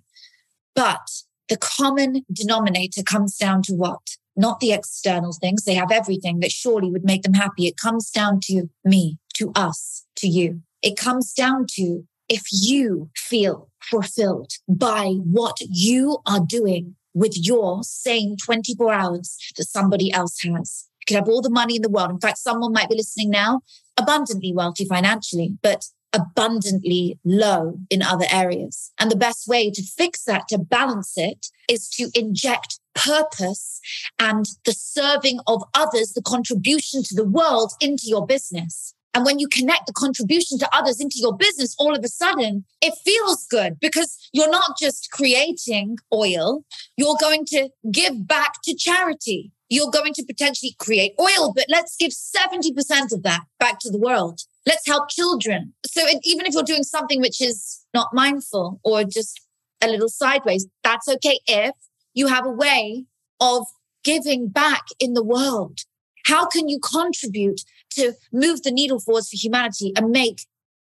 But 0.75 1.07
the 1.49 1.57
common 1.57 2.25
denominator 2.31 3.03
comes 3.03 3.37
down 3.37 3.61
to 3.63 3.73
what? 3.73 4.17
Not 4.35 4.59
the 4.59 4.73
external 4.73 5.33
things. 5.33 5.63
They 5.63 5.73
have 5.75 5.91
everything 5.91 6.39
that 6.41 6.51
surely 6.51 6.91
would 6.91 7.03
make 7.03 7.23
them 7.23 7.33
happy. 7.33 7.67
It 7.67 7.77
comes 7.77 8.09
down 8.09 8.39
to 8.43 8.69
me, 8.83 9.17
to 9.35 9.51
us, 9.55 10.05
to 10.17 10.27
you. 10.27 10.61
It 10.81 10.97
comes 10.97 11.33
down 11.33 11.65
to 11.71 12.05
if 12.29 12.43
you 12.51 13.09
feel 13.15 13.69
fulfilled 13.81 14.51
by 14.67 15.13
what 15.23 15.57
you 15.61 16.19
are 16.25 16.41
doing 16.45 16.95
with 17.13 17.33
your 17.35 17.83
same 17.83 18.35
24 18.37 18.93
hours 18.93 19.37
that 19.57 19.65
somebody 19.65 20.11
else 20.11 20.39
has. 20.43 20.87
Could 21.07 21.15
have 21.15 21.29
all 21.29 21.41
the 21.41 21.49
money 21.49 21.77
in 21.77 21.81
the 21.81 21.89
world. 21.89 22.11
In 22.11 22.19
fact, 22.19 22.37
someone 22.37 22.73
might 22.73 22.89
be 22.89 22.95
listening 22.95 23.29
now, 23.29 23.61
abundantly 23.97 24.53
wealthy 24.53 24.85
financially, 24.85 25.57
but 25.61 25.85
abundantly 26.13 27.19
low 27.23 27.79
in 27.89 28.01
other 28.01 28.25
areas. 28.31 28.91
And 28.99 29.11
the 29.11 29.15
best 29.15 29.47
way 29.47 29.69
to 29.71 29.83
fix 29.83 30.23
that, 30.23 30.47
to 30.49 30.57
balance 30.57 31.13
it, 31.17 31.47
is 31.69 31.89
to 31.91 32.09
inject 32.13 32.79
purpose 32.95 33.79
and 34.17 34.45
the 34.65 34.73
serving 34.73 35.39
of 35.47 35.63
others, 35.73 36.13
the 36.13 36.21
contribution 36.21 37.03
to 37.03 37.15
the 37.15 37.25
world 37.25 37.71
into 37.79 38.03
your 38.07 38.25
business. 38.25 38.93
And 39.13 39.25
when 39.25 39.39
you 39.39 39.47
connect 39.47 39.87
the 39.87 39.93
contribution 39.93 40.59
to 40.59 40.69
others 40.73 40.99
into 40.99 41.15
your 41.17 41.35
business, 41.35 41.75
all 41.79 41.95
of 41.95 42.03
a 42.03 42.07
sudden 42.07 42.65
it 42.81 42.93
feels 43.03 43.47
good 43.47 43.79
because 43.79 44.15
you're 44.31 44.49
not 44.49 44.77
just 44.79 45.09
creating 45.11 45.97
oil, 46.13 46.63
you're 46.97 47.17
going 47.19 47.45
to 47.47 47.69
give 47.91 48.27
back 48.27 48.61
to 48.65 48.75
charity. 48.75 49.51
You're 49.69 49.91
going 49.91 50.13
to 50.13 50.23
potentially 50.23 50.75
create 50.79 51.13
oil, 51.19 51.53
but 51.53 51.65
let's 51.69 51.95
give 51.97 52.11
70% 52.11 53.13
of 53.13 53.23
that 53.23 53.41
back 53.59 53.79
to 53.79 53.89
the 53.91 53.99
world. 53.99 54.41
Let's 54.65 54.87
help 54.87 55.09
children. 55.09 55.73
So 55.85 56.01
it, 56.05 56.19
even 56.23 56.45
if 56.45 56.53
you're 56.53 56.63
doing 56.63 56.83
something 56.83 57.21
which 57.21 57.41
is 57.41 57.85
not 57.93 58.13
mindful 58.13 58.79
or 58.83 59.03
just 59.03 59.41
a 59.81 59.87
little 59.87 60.09
sideways, 60.09 60.67
that's 60.83 61.07
okay 61.07 61.39
if 61.47 61.73
you 62.13 62.27
have 62.27 62.45
a 62.45 62.51
way 62.51 63.05
of 63.39 63.65
giving 64.03 64.47
back 64.47 64.85
in 64.99 65.13
the 65.13 65.23
world. 65.23 65.79
How 66.25 66.45
can 66.45 66.67
you 66.67 66.79
contribute 66.79 67.61
to 67.91 68.13
move 68.31 68.63
the 68.63 68.71
needle 68.71 68.99
forwards 68.99 69.29
for 69.29 69.37
humanity 69.37 69.93
and 69.95 70.11
make 70.11 70.41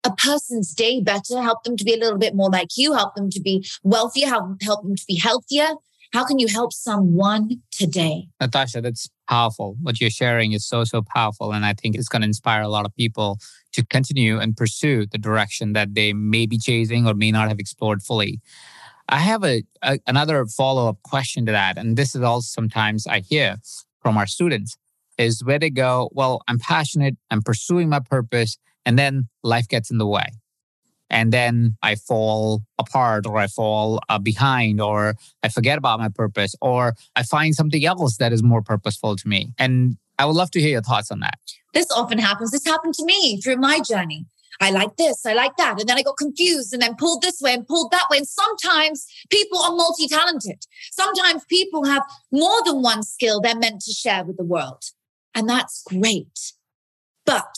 a 0.05 0.11
person's 0.15 0.73
day 0.73 1.01
better, 1.01 1.41
help 1.41 1.63
them 1.63 1.75
to 1.77 1.83
be 1.83 1.93
a 1.93 1.97
little 1.97 2.19
bit 2.19 2.35
more 2.35 2.49
like 2.49 2.77
you, 2.77 2.93
help 2.93 3.15
them 3.15 3.29
to 3.31 3.41
be 3.41 3.65
wealthier, 3.83 4.27
help, 4.27 4.61
help 4.61 4.83
them 4.83 4.95
to 4.95 5.05
be 5.07 5.15
healthier, 5.15 5.69
how 6.15 6.23
can 6.23 6.39
you 6.39 6.47
help 6.47 6.71
someone 6.71 7.61
today? 7.71 8.29
Natasha, 8.39 8.79
that's 8.79 9.09
powerful. 9.27 9.75
What 9.81 9.99
you're 9.99 10.09
sharing 10.09 10.53
is 10.53 10.65
so, 10.65 10.85
so 10.85 11.01
powerful. 11.01 11.51
And 11.51 11.65
I 11.65 11.73
think 11.73 11.95
it's 11.95 12.07
going 12.07 12.21
to 12.21 12.27
inspire 12.27 12.61
a 12.61 12.69
lot 12.69 12.85
of 12.85 12.95
people 12.95 13.37
to 13.73 13.85
continue 13.87 14.39
and 14.39 14.55
pursue 14.55 15.05
the 15.05 15.17
direction 15.17 15.73
that 15.73 15.93
they 15.93 16.13
may 16.13 16.45
be 16.45 16.57
chasing 16.57 17.05
or 17.05 17.13
may 17.13 17.31
not 17.31 17.49
have 17.49 17.59
explored 17.59 18.01
fully. 18.01 18.39
I 19.09 19.17
have 19.17 19.43
a, 19.43 19.63
a 19.83 19.99
another 20.07 20.45
follow 20.45 20.87
up 20.87 20.99
question 21.03 21.45
to 21.47 21.51
that. 21.51 21.77
And 21.77 21.97
this 21.97 22.15
is 22.15 22.21
also 22.21 22.47
sometimes 22.47 23.05
I 23.05 23.19
hear 23.19 23.57
from 24.01 24.17
our 24.17 24.25
students 24.25 24.77
is 25.17 25.43
where 25.43 25.59
they 25.59 25.69
go, 25.69 26.09
well, 26.13 26.43
I'm 26.47 26.59
passionate, 26.59 27.17
I'm 27.29 27.41
pursuing 27.41 27.89
my 27.89 27.99
purpose, 27.99 28.57
and 28.85 28.97
then 28.97 29.27
life 29.43 29.67
gets 29.67 29.91
in 29.91 29.97
the 29.97 30.07
way 30.07 30.27
and 31.09 31.31
then 31.31 31.77
I 31.81 31.95
fall 31.95 32.63
apart 32.79 33.25
or 33.25 33.37
I 33.37 33.47
fall 33.47 33.99
uh, 34.09 34.19
behind 34.19 34.81
or 34.81 35.15
I 35.43 35.49
forget 35.49 35.77
about 35.77 35.99
my 35.99 36.09
purpose 36.09 36.55
or 36.61 36.95
I 37.15 37.23
find 37.23 37.53
something 37.53 37.85
else 37.85 38.17
that 38.17 38.33
is 38.33 38.43
more 38.43 38.61
purposeful 38.61 39.15
to 39.15 39.27
me. 39.27 39.53
And 39.57 39.97
I 40.17 40.25
would 40.25 40.35
love 40.35 40.51
to 40.51 40.59
hear 40.59 40.71
your 40.71 40.81
thoughts 40.81 41.11
on 41.11 41.19
that. 41.19 41.39
This 41.73 41.91
often 41.91 42.17
happens. 42.17 42.51
This 42.51 42.65
happened 42.65 42.93
to 42.95 43.05
me 43.05 43.39
through 43.41 43.57
my 43.57 43.79
journey. 43.79 44.25
I 44.61 44.71
like 44.71 44.95
this, 44.95 45.25
I 45.25 45.33
like 45.33 45.57
that. 45.57 45.79
And 45.79 45.89
then 45.89 45.97
I 45.97 46.01
got 46.01 46.17
confused 46.17 46.71
and 46.71 46.81
then 46.81 46.95
pulled 46.95 47.21
this 47.21 47.41
way 47.41 47.53
and 47.53 47.67
pulled 47.67 47.91
that 47.91 48.05
way. 48.09 48.17
And 48.17 48.27
sometimes 48.27 49.05
people 49.29 49.59
are 49.59 49.75
multi 49.75 50.07
talented. 50.07 50.63
Sometimes 50.91 51.43
people 51.49 51.83
have 51.85 52.03
more 52.31 52.63
than 52.63 52.81
one 52.81 53.03
skill 53.03 53.41
they're 53.41 53.57
meant 53.57 53.81
to 53.81 53.91
share 53.91 54.23
with 54.23 54.37
the 54.37 54.45
world. 54.45 54.83
And 55.33 55.49
that's 55.49 55.83
great. 55.83 56.53
But 57.25 57.53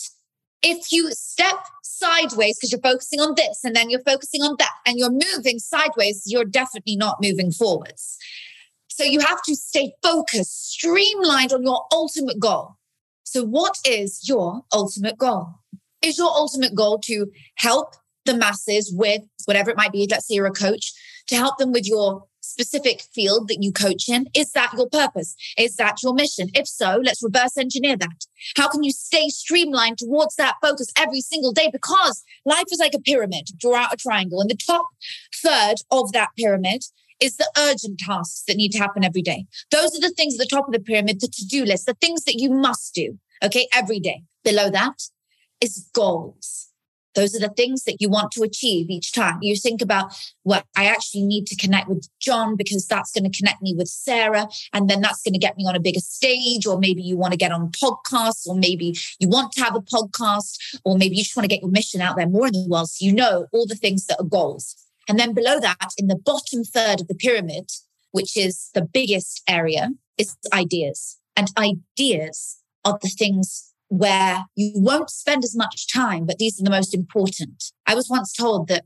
if 0.62 0.92
you 0.92 1.10
step 1.12 1.56
sideways 1.82 2.56
because 2.56 2.72
you're 2.72 2.80
focusing 2.80 3.20
on 3.20 3.34
this 3.36 3.60
and 3.64 3.74
then 3.74 3.90
you're 3.90 4.02
focusing 4.02 4.42
on 4.42 4.56
that 4.58 4.72
and 4.86 4.98
you're 4.98 5.10
moving 5.10 5.58
sideways, 5.58 6.22
you're 6.26 6.44
definitely 6.44 6.96
not 6.96 7.18
moving 7.20 7.50
forwards. 7.50 8.16
So 8.88 9.04
you 9.04 9.20
have 9.20 9.42
to 9.42 9.54
stay 9.54 9.92
focused, 10.02 10.72
streamlined 10.72 11.52
on 11.52 11.62
your 11.62 11.84
ultimate 11.92 12.40
goal. 12.40 12.74
So, 13.22 13.44
what 13.44 13.76
is 13.86 14.26
your 14.28 14.62
ultimate 14.72 15.18
goal? 15.18 15.48
Is 16.02 16.18
your 16.18 16.30
ultimate 16.30 16.74
goal 16.74 16.98
to 17.04 17.26
help 17.56 17.94
the 18.24 18.34
masses 18.34 18.92
with 18.92 19.22
whatever 19.44 19.70
it 19.70 19.76
might 19.76 19.92
be? 19.92 20.08
Let's 20.10 20.26
say 20.26 20.34
you're 20.34 20.46
a 20.46 20.50
coach, 20.50 20.92
to 21.28 21.36
help 21.36 21.58
them 21.58 21.72
with 21.72 21.86
your 21.86 22.24
specific 22.48 23.02
field 23.14 23.48
that 23.48 23.62
you 23.62 23.72
coach 23.72 24.08
in? 24.08 24.26
Is 24.34 24.52
that 24.52 24.72
your 24.74 24.88
purpose? 24.88 25.36
Is 25.56 25.76
that 25.76 26.02
your 26.02 26.14
mission? 26.14 26.48
If 26.54 26.66
so, 26.66 27.00
let's 27.04 27.22
reverse 27.22 27.56
engineer 27.56 27.96
that. 27.96 28.26
How 28.56 28.68
can 28.68 28.82
you 28.82 28.92
stay 28.92 29.28
streamlined 29.28 29.98
towards 29.98 30.36
that 30.36 30.56
focus 30.62 30.88
every 30.96 31.20
single 31.20 31.52
day? 31.52 31.68
Because 31.72 32.24
life 32.44 32.66
is 32.70 32.78
like 32.78 32.94
a 32.94 33.00
pyramid. 33.00 33.48
Draw 33.58 33.76
out 33.76 33.94
a 33.94 33.96
triangle, 33.96 34.40
and 34.40 34.50
the 34.50 34.56
top 34.56 34.86
third 35.42 35.76
of 35.90 36.12
that 36.12 36.30
pyramid 36.36 36.82
is 37.20 37.36
the 37.36 37.50
urgent 37.58 37.98
tasks 37.98 38.44
that 38.46 38.56
need 38.56 38.72
to 38.72 38.78
happen 38.78 39.04
every 39.04 39.22
day. 39.22 39.46
Those 39.70 39.96
are 39.96 40.00
the 40.00 40.14
things 40.16 40.34
at 40.34 40.38
the 40.38 40.56
top 40.56 40.66
of 40.68 40.72
the 40.72 40.80
pyramid, 40.80 41.20
the 41.20 41.28
to 41.28 41.46
do 41.46 41.64
list, 41.64 41.86
the 41.86 41.94
things 41.94 42.24
that 42.24 42.38
you 42.38 42.50
must 42.50 42.94
do, 42.94 43.18
okay, 43.42 43.68
every 43.74 44.00
day. 44.00 44.22
Below 44.44 44.70
that 44.70 45.02
is 45.60 45.88
goals. 45.92 46.67
Those 47.14 47.34
are 47.34 47.40
the 47.40 47.48
things 47.48 47.84
that 47.84 47.96
you 48.00 48.08
want 48.08 48.32
to 48.32 48.42
achieve 48.42 48.90
each 48.90 49.12
time. 49.12 49.38
You 49.42 49.56
think 49.56 49.82
about, 49.82 50.14
well, 50.44 50.62
I 50.76 50.86
actually 50.86 51.22
need 51.24 51.46
to 51.46 51.56
connect 51.56 51.88
with 51.88 52.08
John 52.20 52.56
because 52.56 52.86
that's 52.86 53.12
going 53.12 53.30
to 53.30 53.36
connect 53.36 53.62
me 53.62 53.74
with 53.76 53.88
Sarah. 53.88 54.48
And 54.72 54.88
then 54.88 55.00
that's 55.00 55.22
going 55.22 55.34
to 55.34 55.38
get 55.38 55.56
me 55.56 55.64
on 55.66 55.74
a 55.74 55.80
bigger 55.80 56.00
stage. 56.00 56.66
Or 56.66 56.78
maybe 56.78 57.02
you 57.02 57.16
want 57.16 57.32
to 57.32 57.38
get 57.38 57.52
on 57.52 57.72
podcasts, 57.72 58.46
or 58.46 58.54
maybe 58.54 58.96
you 59.18 59.28
want 59.28 59.52
to 59.52 59.62
have 59.62 59.74
a 59.74 59.80
podcast, 59.80 60.78
or 60.84 60.96
maybe 60.96 61.16
you 61.16 61.24
just 61.24 61.36
want 61.36 61.44
to 61.44 61.54
get 61.54 61.62
your 61.62 61.70
mission 61.70 62.00
out 62.00 62.16
there 62.16 62.28
more 62.28 62.46
in 62.46 62.52
the 62.52 62.66
world. 62.68 62.90
So 62.90 63.04
you 63.04 63.12
know 63.12 63.46
all 63.52 63.66
the 63.66 63.74
things 63.74 64.06
that 64.06 64.20
are 64.20 64.24
goals. 64.24 64.76
And 65.08 65.18
then 65.18 65.32
below 65.32 65.58
that, 65.60 65.92
in 65.96 66.06
the 66.06 66.16
bottom 66.16 66.64
third 66.64 67.00
of 67.00 67.08
the 67.08 67.14
pyramid, 67.14 67.70
which 68.12 68.36
is 68.36 68.70
the 68.74 68.82
biggest 68.82 69.42
area, 69.48 69.90
is 70.18 70.36
ideas. 70.52 71.16
And 71.36 71.50
ideas 71.56 72.58
are 72.84 72.98
the 73.00 73.08
things 73.08 73.67
where 73.88 74.44
you 74.54 74.72
won't 74.74 75.10
spend 75.10 75.44
as 75.44 75.56
much 75.56 75.92
time, 75.92 76.26
but 76.26 76.38
these 76.38 76.60
are 76.60 76.64
the 76.64 76.70
most 76.70 76.94
important. 76.94 77.64
I 77.86 77.94
was 77.94 78.08
once 78.08 78.32
told 78.32 78.68
that 78.68 78.84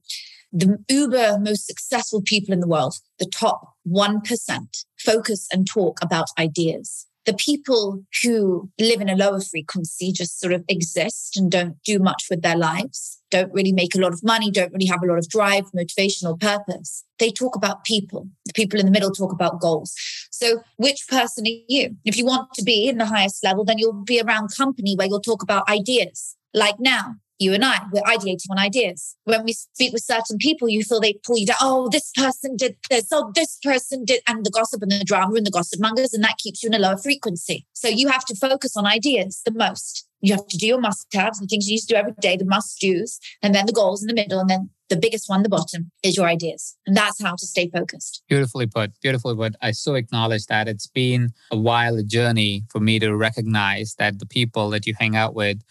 the 0.53 0.79
uber 0.89 1.39
most 1.39 1.67
successful 1.67 2.23
people 2.23 2.53
in 2.53 2.61
the 2.61 2.69
world, 2.69 2.95
the 3.19 3.27
top 3.27 3.73
1%, 3.89 4.85
focus 4.99 5.49
and 5.53 5.67
talk 5.67 5.99
about 6.03 6.29
ideas 6.39 7.07
the 7.25 7.35
people 7.35 8.05
who 8.23 8.69
live 8.79 9.01
in 9.01 9.09
a 9.09 9.17
lower 9.17 9.41
frequency 9.41 10.13
just 10.13 10.41
sort 10.41 10.53
of 10.53 10.65
exist 10.69 11.37
and 11.37 11.51
don't 11.51 11.81
do 11.85 11.99
much 11.99 12.25
with 12.29 12.43
their 12.43 12.57
lives, 12.57 13.21
don't 13.31 13.53
really 13.53 13.73
make 13.73 13.95
a 13.95 14.01
lot 14.01 14.13
of 14.13 14.25
money, 14.25 14.51
don't 14.51 14.73
really 14.73 14.87
have 14.87 15.03
a 15.03 15.07
lot 15.07 15.19
of 15.19 15.29
drive, 15.29 15.65
motivation, 15.73 16.27
or 16.27 16.37
purpose. 16.37 17.05
They 17.19 17.31
talk 17.31 17.55
about 17.55 17.85
people. 17.85 18.29
The 18.47 18.53
people 18.55 18.81
in 18.81 18.87
the 18.87 18.93
middle 18.93 19.11
talk 19.11 19.33
about 19.33 19.61
goals. 19.61 19.95
So, 20.43 20.65
which 20.77 21.07
person 21.07 21.47
are 21.47 21.63
you? 21.69 21.97
If 22.05 22.17
you 22.17 22.27
want 22.27 22.53
to 22.55 22.65
be 22.65 22.89
in 22.89 22.99
the 22.99 23.07
highest 23.07 23.45
level, 23.45 23.65
then 23.65 23.79
you'll 23.79 23.93
be 23.93 24.21
around 24.21 24.49
company 24.57 24.97
where 24.97 25.07
you'll 25.07 25.21
talk 25.21 25.41
about 25.41 25.69
ideas. 25.69 26.37
Like 26.53 26.81
now, 26.81 27.15
you 27.39 27.53
and 27.55 27.65
I, 27.65 27.81
we're 27.93 28.03
ideating 28.03 28.51
on 28.51 28.59
ideas. 28.59 29.17
When 29.25 29.45
we 29.45 29.53
speak 29.53 29.93
with 29.93 30.03
certain 30.03 30.39
people, 30.39 30.69
you 30.69 30.85
feel 30.85 31.01
they 31.01 31.15
pull 31.25 31.39
you 31.39 31.47
down. 31.47 31.57
Oh, 31.61 31.89
this 31.91 32.11
person 32.17 32.57
did 32.57 32.77
this. 32.89 33.09
Oh, 33.13 33.33
this 33.35 33.59
person 33.63 34.05
did. 34.05 34.21
And 34.29 34.45
the 34.45 34.51
gossip 34.51 34.83
and 34.83 34.93
the 34.93 35.05
drama 35.05 35.35
and 35.35 35.47
the 35.47 35.51
gossip 35.51 35.81
mongers, 35.81 36.15
and 36.15 36.23
that 36.25 36.39
keeps 36.39 36.63
you 36.63 36.69
in 36.69 36.75
a 36.75 36.79
lower 36.79 36.97
frequency. 36.97 37.67
So 37.73 37.89
you 37.89 38.09
have 38.09 38.25
to 38.27 38.37
focus 38.37 38.77
on 38.77 38.87
ideas 38.87 39.43
the 39.45 39.53
most. 39.53 40.07
You 40.21 40.35
have 40.35 40.47
to 40.47 40.57
do 40.57 40.69
your 40.69 40.81
must 40.81 41.09
haves, 41.13 41.41
the 41.41 41.47
things 41.47 41.69
you 41.69 41.73
used 41.73 41.89
to 41.89 41.95
do 41.95 41.99
every 41.99 42.13
day, 42.21 42.37
the 42.37 42.45
must 42.45 42.81
do's, 42.81 43.19
and 43.43 43.53
then 43.53 43.67
the 43.67 43.73
goals 43.73 44.03
in 44.03 44.07
the 44.07 44.15
middle. 44.15 44.39
And 44.39 44.49
then 44.49 44.71
the 44.89 44.97
biggest 44.97 45.29
one, 45.29 45.43
the 45.43 45.49
bottom, 45.49 45.91
is 46.05 46.17
your 46.17 46.27
ideas. 46.27 46.77
And 46.87 46.97
that's 46.97 47.21
how 47.21 47.35
to 47.35 47.47
stay 47.47 47.69
focused. 47.69 48.23
Beautifully 48.29 48.69
put. 48.69 48.93
Beautifully 49.01 49.35
put. 49.35 49.57
I 49.61 49.73
so 49.73 49.95
acknowledge 49.95 50.47
that 50.47 50.69
it's 50.69 50.87
been 50.87 51.33
a 51.51 51.57
while, 51.57 51.97
a 51.97 52.05
journey 52.05 52.65
for 52.71 52.79
me 52.79 53.01
to 53.01 53.17
recognize 53.17 53.97
that 53.99 54.21
the 54.21 54.27
people 54.27 54.71
that 54.71 54.87
you 54.87 54.95
hang 54.97 55.17
out 55.17 55.35
with 55.35 55.63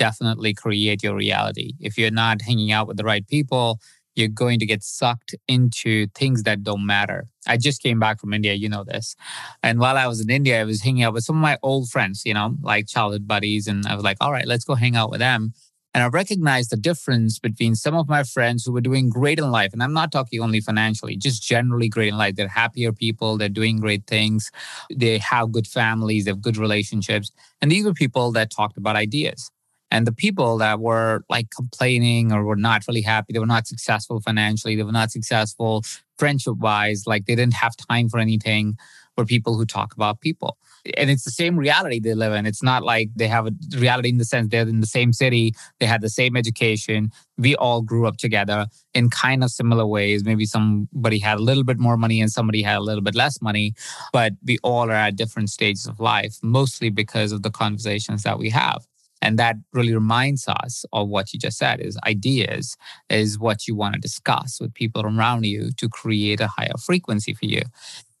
definitely 0.00 0.54
create 0.54 1.02
your 1.02 1.14
reality. 1.14 1.74
If 1.78 1.98
you're 1.98 2.10
not 2.10 2.40
hanging 2.40 2.72
out 2.72 2.88
with 2.88 2.96
the 2.96 3.04
right 3.04 3.26
people, 3.28 3.78
you're 4.16 4.28
going 4.44 4.58
to 4.58 4.66
get 4.66 4.82
sucked 4.82 5.34
into 5.46 6.06
things 6.14 6.42
that 6.44 6.64
don't 6.64 6.86
matter. 6.86 7.26
I 7.46 7.58
just 7.58 7.82
came 7.82 8.00
back 8.00 8.18
from 8.18 8.32
India, 8.32 8.54
you 8.54 8.68
know 8.68 8.82
this. 8.82 9.14
And 9.62 9.78
while 9.78 9.98
I 9.98 10.06
was 10.06 10.20
in 10.20 10.30
India, 10.30 10.58
I 10.58 10.64
was 10.64 10.80
hanging 10.80 11.02
out 11.02 11.12
with 11.12 11.24
some 11.24 11.36
of 11.36 11.42
my 11.42 11.58
old 11.62 11.90
friends, 11.90 12.22
you 12.24 12.32
know, 12.32 12.56
like 12.62 12.88
childhood 12.88 13.28
buddies. 13.28 13.66
And 13.66 13.86
I 13.86 13.94
was 13.94 14.02
like, 14.02 14.16
all 14.22 14.32
right, 14.32 14.46
let's 14.46 14.64
go 14.64 14.74
hang 14.74 14.96
out 14.96 15.10
with 15.10 15.20
them. 15.20 15.52
And 15.92 16.02
I 16.02 16.06
recognized 16.06 16.70
the 16.70 16.76
difference 16.76 17.38
between 17.38 17.74
some 17.74 17.94
of 17.94 18.08
my 18.08 18.22
friends 18.22 18.64
who 18.64 18.72
were 18.72 18.80
doing 18.80 19.10
great 19.10 19.38
in 19.38 19.50
life. 19.50 19.72
And 19.74 19.82
I'm 19.82 19.92
not 19.92 20.12
talking 20.12 20.40
only 20.40 20.60
financially, 20.60 21.16
just 21.16 21.42
generally 21.42 21.88
great 21.88 22.08
in 22.08 22.18
life. 22.18 22.36
They're 22.36 22.48
happier 22.48 22.92
people, 22.92 23.36
they're 23.36 23.48
doing 23.48 23.80
great 23.80 24.06
things, 24.06 24.50
they 24.94 25.18
have 25.18 25.52
good 25.52 25.66
families, 25.66 26.24
they 26.24 26.30
have 26.30 26.40
good 26.40 26.56
relationships. 26.56 27.32
And 27.60 27.70
these 27.70 27.84
were 27.84 27.92
people 27.92 28.32
that 28.32 28.50
talked 28.50 28.78
about 28.78 28.96
ideas. 28.96 29.50
And 29.90 30.06
the 30.06 30.12
people 30.12 30.58
that 30.58 30.80
were 30.80 31.24
like 31.28 31.50
complaining 31.50 32.32
or 32.32 32.44
were 32.44 32.56
not 32.56 32.86
really 32.86 33.02
happy, 33.02 33.32
they 33.32 33.38
were 33.38 33.46
not 33.46 33.66
successful 33.66 34.20
financially, 34.20 34.76
they 34.76 34.82
were 34.82 34.92
not 34.92 35.10
successful 35.10 35.82
friendship 36.18 36.56
wise, 36.58 37.04
like 37.06 37.24
they 37.26 37.34
didn't 37.34 37.54
have 37.54 37.74
time 37.76 38.08
for 38.08 38.18
anything, 38.18 38.76
were 39.16 39.24
people 39.24 39.56
who 39.56 39.64
talk 39.64 39.94
about 39.94 40.20
people. 40.20 40.58
And 40.96 41.10
it's 41.10 41.24
the 41.24 41.30
same 41.30 41.56
reality 41.56 42.00
they 42.00 42.14
live 42.14 42.32
in. 42.32 42.46
It's 42.46 42.62
not 42.62 42.82
like 42.82 43.10
they 43.14 43.28
have 43.28 43.46
a 43.46 43.52
reality 43.76 44.08
in 44.08 44.18
the 44.18 44.24
sense 44.24 44.48
they're 44.48 44.68
in 44.68 44.80
the 44.80 44.86
same 44.86 45.12
city, 45.12 45.54
they 45.78 45.86
had 45.86 46.00
the 46.00 46.08
same 46.08 46.36
education. 46.36 47.10
We 47.36 47.54
all 47.56 47.82
grew 47.82 48.06
up 48.06 48.16
together 48.16 48.66
in 48.94 49.10
kind 49.10 49.44
of 49.44 49.50
similar 49.50 49.86
ways. 49.86 50.24
Maybe 50.24 50.46
somebody 50.46 51.18
had 51.18 51.38
a 51.38 51.42
little 51.42 51.64
bit 51.64 51.78
more 51.78 51.96
money 51.96 52.20
and 52.20 52.30
somebody 52.30 52.62
had 52.62 52.78
a 52.78 52.82
little 52.82 53.02
bit 53.02 53.14
less 53.14 53.42
money, 53.42 53.74
but 54.12 54.32
we 54.44 54.58
all 54.62 54.90
are 54.90 55.02
at 55.06 55.16
different 55.16 55.50
stages 55.50 55.86
of 55.86 56.00
life, 56.00 56.38
mostly 56.42 56.90
because 56.90 57.32
of 57.32 57.42
the 57.42 57.50
conversations 57.50 58.22
that 58.22 58.38
we 58.38 58.50
have. 58.50 58.86
And 59.22 59.38
that 59.38 59.56
really 59.72 59.94
reminds 59.94 60.48
us 60.48 60.84
of 60.92 61.08
what 61.08 61.32
you 61.32 61.38
just 61.38 61.58
said 61.58 61.80
is 61.80 61.98
ideas 62.06 62.76
is 63.10 63.38
what 63.38 63.66
you 63.68 63.74
want 63.74 63.94
to 63.94 64.00
discuss 64.00 64.60
with 64.60 64.74
people 64.74 65.02
around 65.02 65.44
you 65.44 65.70
to 65.76 65.88
create 65.88 66.40
a 66.40 66.48
higher 66.48 66.76
frequency 66.82 67.34
for 67.34 67.46
you. 67.46 67.62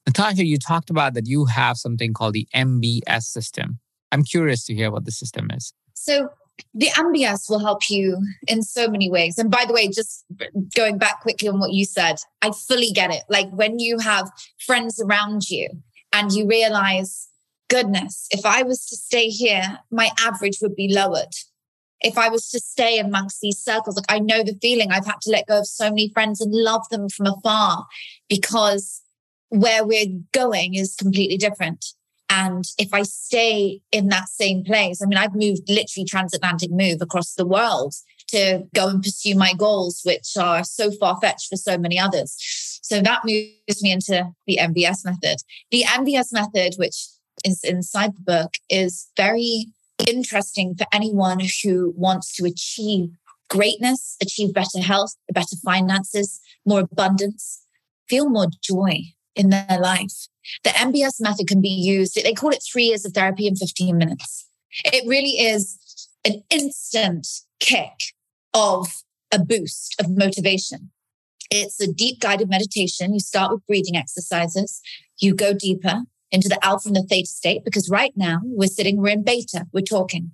Natasha, 0.06 0.44
you 0.44 0.58
talked 0.58 0.90
about 0.90 1.14
that 1.14 1.26
you 1.26 1.44
have 1.46 1.76
something 1.76 2.12
called 2.12 2.34
the 2.34 2.48
MBS 2.54 3.22
system. 3.22 3.78
I'm 4.12 4.24
curious 4.24 4.64
to 4.66 4.74
hear 4.74 4.90
what 4.90 5.04
the 5.04 5.12
system 5.12 5.50
is. 5.50 5.72
So 5.94 6.30
the 6.74 6.88
MBS 6.88 7.48
will 7.48 7.60
help 7.60 7.88
you 7.88 8.20
in 8.46 8.62
so 8.62 8.88
many 8.88 9.10
ways. 9.10 9.38
And 9.38 9.50
by 9.50 9.64
the 9.66 9.72
way, 9.72 9.88
just 9.88 10.24
going 10.74 10.98
back 10.98 11.20
quickly 11.22 11.48
on 11.48 11.58
what 11.58 11.72
you 11.72 11.84
said, 11.84 12.16
I 12.42 12.50
fully 12.50 12.90
get 12.90 13.10
it. 13.10 13.22
Like 13.28 13.50
when 13.50 13.78
you 13.78 13.98
have 13.98 14.30
friends 14.58 15.00
around 15.00 15.48
you 15.48 15.68
and 16.12 16.32
you 16.32 16.46
realize 16.46 17.29
goodness, 17.70 18.26
if 18.30 18.44
I 18.44 18.62
was 18.62 18.84
to 18.86 18.96
stay 18.96 19.28
here, 19.28 19.78
my 19.90 20.10
average 20.20 20.58
would 20.60 20.76
be 20.76 20.92
lowered. 20.92 21.34
If 22.02 22.18
I 22.18 22.28
was 22.28 22.48
to 22.50 22.58
stay 22.58 22.98
amongst 22.98 23.40
these 23.40 23.58
circles, 23.58 23.96
like 23.96 24.10
I 24.10 24.18
know 24.18 24.42
the 24.42 24.58
feeling 24.60 24.90
I've 24.90 25.06
had 25.06 25.20
to 25.22 25.30
let 25.30 25.46
go 25.46 25.60
of 25.60 25.66
so 25.66 25.88
many 25.88 26.10
friends 26.12 26.40
and 26.40 26.52
love 26.52 26.82
them 26.90 27.08
from 27.08 27.26
afar 27.26 27.86
because 28.28 29.02
where 29.48 29.84
we're 29.84 30.06
going 30.32 30.74
is 30.74 30.96
completely 30.96 31.36
different. 31.36 31.84
And 32.28 32.64
if 32.78 32.94
I 32.94 33.02
stay 33.02 33.80
in 33.92 34.08
that 34.08 34.28
same 34.28 34.64
place, 34.64 35.02
I 35.02 35.06
mean, 35.06 35.18
I've 35.18 35.34
moved 35.34 35.68
literally 35.68 36.06
transatlantic 36.06 36.70
move 36.70 37.02
across 37.02 37.34
the 37.34 37.46
world 37.46 37.94
to 38.28 38.64
go 38.74 38.88
and 38.88 39.02
pursue 39.02 39.34
my 39.34 39.52
goals, 39.52 40.02
which 40.04 40.36
are 40.38 40.64
so 40.64 40.90
far 40.92 41.18
fetched 41.20 41.48
for 41.48 41.56
so 41.56 41.76
many 41.76 41.98
others. 41.98 42.36
So 42.82 43.00
that 43.02 43.22
moves 43.24 43.82
me 43.82 43.92
into 43.92 44.30
the 44.46 44.58
MBS 44.60 45.04
method. 45.04 45.38
The 45.70 45.82
MBS 45.82 46.32
method, 46.32 46.74
which 46.76 46.96
is 47.44 47.62
inside 47.64 48.14
the 48.16 48.22
book 48.22 48.54
is 48.68 49.10
very 49.16 49.66
interesting 50.08 50.74
for 50.76 50.86
anyone 50.92 51.40
who 51.62 51.92
wants 51.96 52.34
to 52.36 52.44
achieve 52.44 53.10
greatness, 53.48 54.16
achieve 54.22 54.54
better 54.54 54.80
health, 54.80 55.14
better 55.32 55.56
finances, 55.64 56.40
more 56.64 56.80
abundance, 56.80 57.66
feel 58.08 58.28
more 58.28 58.46
joy 58.62 58.98
in 59.34 59.50
their 59.50 59.78
life. 59.80 60.28
The 60.64 60.70
MBS 60.70 61.20
method 61.20 61.46
can 61.46 61.60
be 61.60 61.68
used, 61.68 62.14
they 62.14 62.32
call 62.32 62.50
it 62.50 62.64
three 62.70 62.84
years 62.84 63.04
of 63.04 63.12
therapy 63.12 63.46
in 63.46 63.56
15 63.56 63.96
minutes. 63.96 64.48
It 64.84 65.06
really 65.06 65.38
is 65.38 65.78
an 66.24 66.42
instant 66.50 67.26
kick 67.58 68.14
of 68.54 69.02
a 69.32 69.38
boost 69.38 69.96
of 70.00 70.16
motivation. 70.16 70.90
It's 71.50 71.80
a 71.80 71.92
deep 71.92 72.20
guided 72.20 72.48
meditation. 72.48 73.12
You 73.12 73.20
start 73.20 73.50
with 73.52 73.66
breathing 73.66 73.96
exercises, 73.96 74.80
you 75.18 75.34
go 75.34 75.52
deeper, 75.52 76.02
into 76.32 76.48
the 76.48 76.64
alpha 76.64 76.88
and 76.88 76.96
the 76.96 77.02
theta 77.02 77.26
state 77.26 77.64
because 77.64 77.88
right 77.90 78.12
now 78.16 78.40
we're 78.44 78.68
sitting, 78.68 78.98
we're 78.98 79.08
in 79.08 79.24
beta, 79.24 79.66
we're 79.72 79.80
talking. 79.80 80.32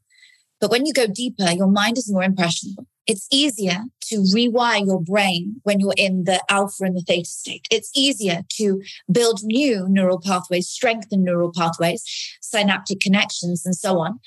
But 0.60 0.70
when 0.70 0.86
you 0.86 0.92
go 0.92 1.06
deeper, 1.06 1.50
your 1.50 1.70
mind 1.70 1.98
is 1.98 2.10
more 2.10 2.22
impressionable. 2.22 2.86
It's 3.06 3.28
easier 3.30 3.84
to 4.08 4.24
rewire 4.34 4.84
your 4.84 5.00
brain 5.00 5.60
when 5.62 5.78
you're 5.78 5.94
in 5.96 6.24
the 6.24 6.40
alpha 6.48 6.84
and 6.84 6.96
the 6.96 7.02
theta 7.02 7.28
state. 7.28 7.66
It's 7.70 7.90
easier 7.94 8.42
to 8.56 8.82
build 9.10 9.40
new 9.42 9.86
neural 9.88 10.20
pathways, 10.20 10.68
strengthen 10.68 11.22
neural 11.22 11.52
pathways, 11.54 12.02
synaptic 12.40 13.00
connections, 13.00 13.64
and 13.64 13.76
so 13.76 13.98
on, 13.98 14.18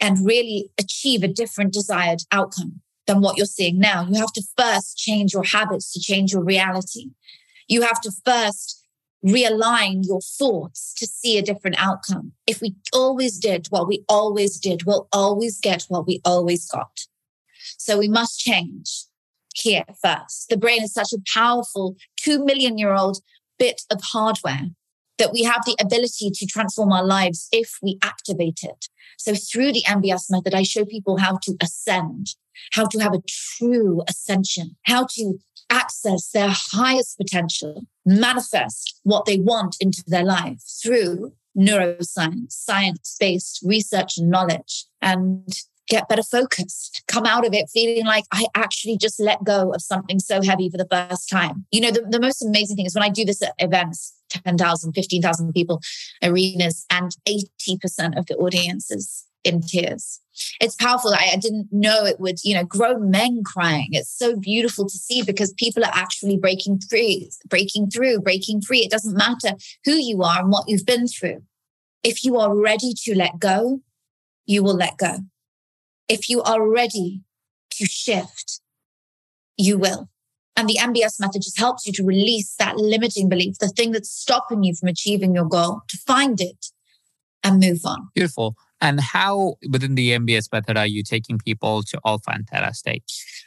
and 0.00 0.26
really 0.26 0.70
achieve 0.78 1.22
a 1.22 1.28
different 1.28 1.72
desired 1.72 2.22
outcome 2.32 2.80
than 3.06 3.20
what 3.20 3.36
you're 3.36 3.46
seeing 3.46 3.78
now. 3.78 4.06
You 4.10 4.18
have 4.20 4.32
to 4.32 4.42
first 4.58 4.96
change 4.96 5.32
your 5.32 5.44
habits 5.44 5.92
to 5.92 6.00
change 6.00 6.32
your 6.32 6.42
reality. 6.42 7.10
You 7.68 7.82
have 7.82 8.00
to 8.00 8.12
first 8.24 8.82
realign 9.26 10.06
your 10.06 10.20
thoughts 10.20 10.94
to 10.94 11.06
see 11.06 11.36
a 11.36 11.42
different 11.42 11.76
outcome. 11.78 12.32
If 12.46 12.60
we 12.60 12.76
always 12.92 13.38
did 13.38 13.66
what 13.70 13.88
we 13.88 14.04
always 14.08 14.58
did, 14.58 14.84
we'll 14.84 15.08
always 15.12 15.58
get 15.58 15.84
what 15.88 16.06
we 16.06 16.20
always 16.24 16.68
got. 16.68 17.06
So 17.78 17.98
we 17.98 18.08
must 18.08 18.38
change 18.38 19.04
here 19.54 19.84
first. 20.02 20.48
The 20.48 20.56
brain 20.56 20.82
is 20.82 20.92
such 20.92 21.12
a 21.12 21.22
powerful 21.34 21.96
two 22.16 22.44
million 22.44 22.78
year 22.78 22.94
old 22.94 23.18
bit 23.58 23.82
of 23.90 24.00
hardware 24.02 24.70
that 25.18 25.32
we 25.32 25.42
have 25.42 25.64
the 25.64 25.76
ability 25.80 26.30
to 26.30 26.46
transform 26.46 26.92
our 26.92 27.04
lives 27.04 27.48
if 27.50 27.78
we 27.82 27.98
activate 28.02 28.60
it. 28.62 28.86
So 29.18 29.34
through 29.34 29.72
the 29.72 29.84
MBS 29.86 30.30
method, 30.30 30.54
I 30.54 30.62
show 30.62 30.84
people 30.84 31.16
how 31.16 31.38
to 31.42 31.56
ascend, 31.62 32.34
how 32.72 32.86
to 32.86 32.98
have 32.98 33.14
a 33.14 33.22
true 33.26 34.02
ascension, 34.08 34.76
how 34.84 35.06
to 35.14 35.38
access 35.70 36.28
their 36.28 36.50
highest 36.50 37.16
potential, 37.16 37.86
manifest 38.06 39.00
what 39.02 39.26
they 39.26 39.38
want 39.38 39.76
into 39.80 40.02
their 40.06 40.24
life 40.24 40.62
through 40.82 41.32
neuroscience, 41.58 42.52
science 42.52 43.16
based 43.18 43.60
research 43.64 44.16
and 44.16 44.30
knowledge, 44.30 44.84
and 45.02 45.48
get 45.88 46.08
better 46.08 46.22
focused, 46.22 47.02
come 47.06 47.26
out 47.26 47.46
of 47.46 47.54
it 47.54 47.70
feeling 47.72 48.04
like 48.04 48.24
I 48.32 48.46
actually 48.54 48.96
just 48.96 49.20
let 49.20 49.44
go 49.44 49.72
of 49.72 49.82
something 49.82 50.18
so 50.18 50.42
heavy 50.42 50.68
for 50.68 50.78
the 50.78 50.88
first 50.90 51.28
time. 51.28 51.64
You 51.70 51.80
know, 51.80 51.90
the, 51.90 52.02
the 52.08 52.20
most 52.20 52.44
amazing 52.44 52.76
thing 52.76 52.86
is 52.86 52.94
when 52.94 53.04
I 53.04 53.08
do 53.08 53.24
this 53.24 53.42
at 53.42 53.54
events, 53.58 54.14
10,000, 54.30 54.92
15,000 54.92 55.52
people, 55.52 55.80
arenas, 56.22 56.84
and 56.90 57.16
80% 57.28 58.18
of 58.18 58.26
the 58.26 58.36
audience 58.36 58.90
is 58.90 59.24
in 59.44 59.62
tears 59.62 60.20
it's 60.60 60.74
powerful. 60.74 61.12
I, 61.14 61.30
I, 61.32 61.36
didn't 61.36 61.68
know 61.70 62.04
it 62.04 62.20
would, 62.20 62.38
you 62.44 62.54
know, 62.54 62.64
grown 62.64 63.10
men 63.10 63.42
crying. 63.44 63.88
It's 63.92 64.10
so 64.10 64.36
beautiful 64.36 64.86
to 64.86 64.96
see 64.96 65.22
because 65.22 65.52
people 65.54 65.84
are 65.84 65.92
actually 65.94 66.36
breaking 66.36 66.80
through, 66.80 67.28
breaking 67.48 67.90
through, 67.90 68.20
breaking 68.20 68.62
free. 68.62 68.80
It 68.80 68.90
doesn't 68.90 69.16
matter 69.16 69.56
who 69.84 69.92
you 69.92 70.22
are 70.22 70.40
and 70.40 70.50
what 70.50 70.68
you've 70.68 70.86
been 70.86 71.08
through. 71.08 71.42
If 72.02 72.24
you 72.24 72.36
are 72.38 72.54
ready 72.54 72.92
to 73.04 73.14
let 73.14 73.38
go, 73.38 73.80
you 74.46 74.62
will 74.62 74.76
let 74.76 74.96
go. 74.96 75.18
If 76.08 76.28
you 76.28 76.42
are 76.42 76.66
ready 76.66 77.22
to 77.72 77.84
shift, 77.84 78.60
you 79.56 79.78
will. 79.78 80.08
And 80.56 80.68
the 80.68 80.78
MBS 80.80 81.20
method 81.20 81.42
just 81.42 81.58
helps 81.58 81.86
you 81.86 81.92
to 81.94 82.04
release 82.04 82.54
that 82.58 82.76
limiting 82.76 83.28
belief, 83.28 83.58
the 83.58 83.68
thing 83.68 83.92
that's 83.92 84.10
stopping 84.10 84.64
you 84.64 84.74
from 84.74 84.88
achieving 84.88 85.34
your 85.34 85.44
goal, 85.44 85.82
to 85.88 85.98
find 86.06 86.40
it 86.40 86.66
and 87.44 87.60
move 87.60 87.80
on. 87.84 88.08
Beautiful. 88.14 88.56
And 88.80 89.00
how 89.00 89.56
within 89.70 89.94
the 89.94 90.10
MBS 90.10 90.52
method 90.52 90.76
are 90.76 90.86
you 90.86 91.02
taking 91.02 91.38
people 91.38 91.82
to 91.84 91.98
alpha 92.04 92.30
and 92.32 92.46
theta 92.46 92.74
state? 92.74 93.04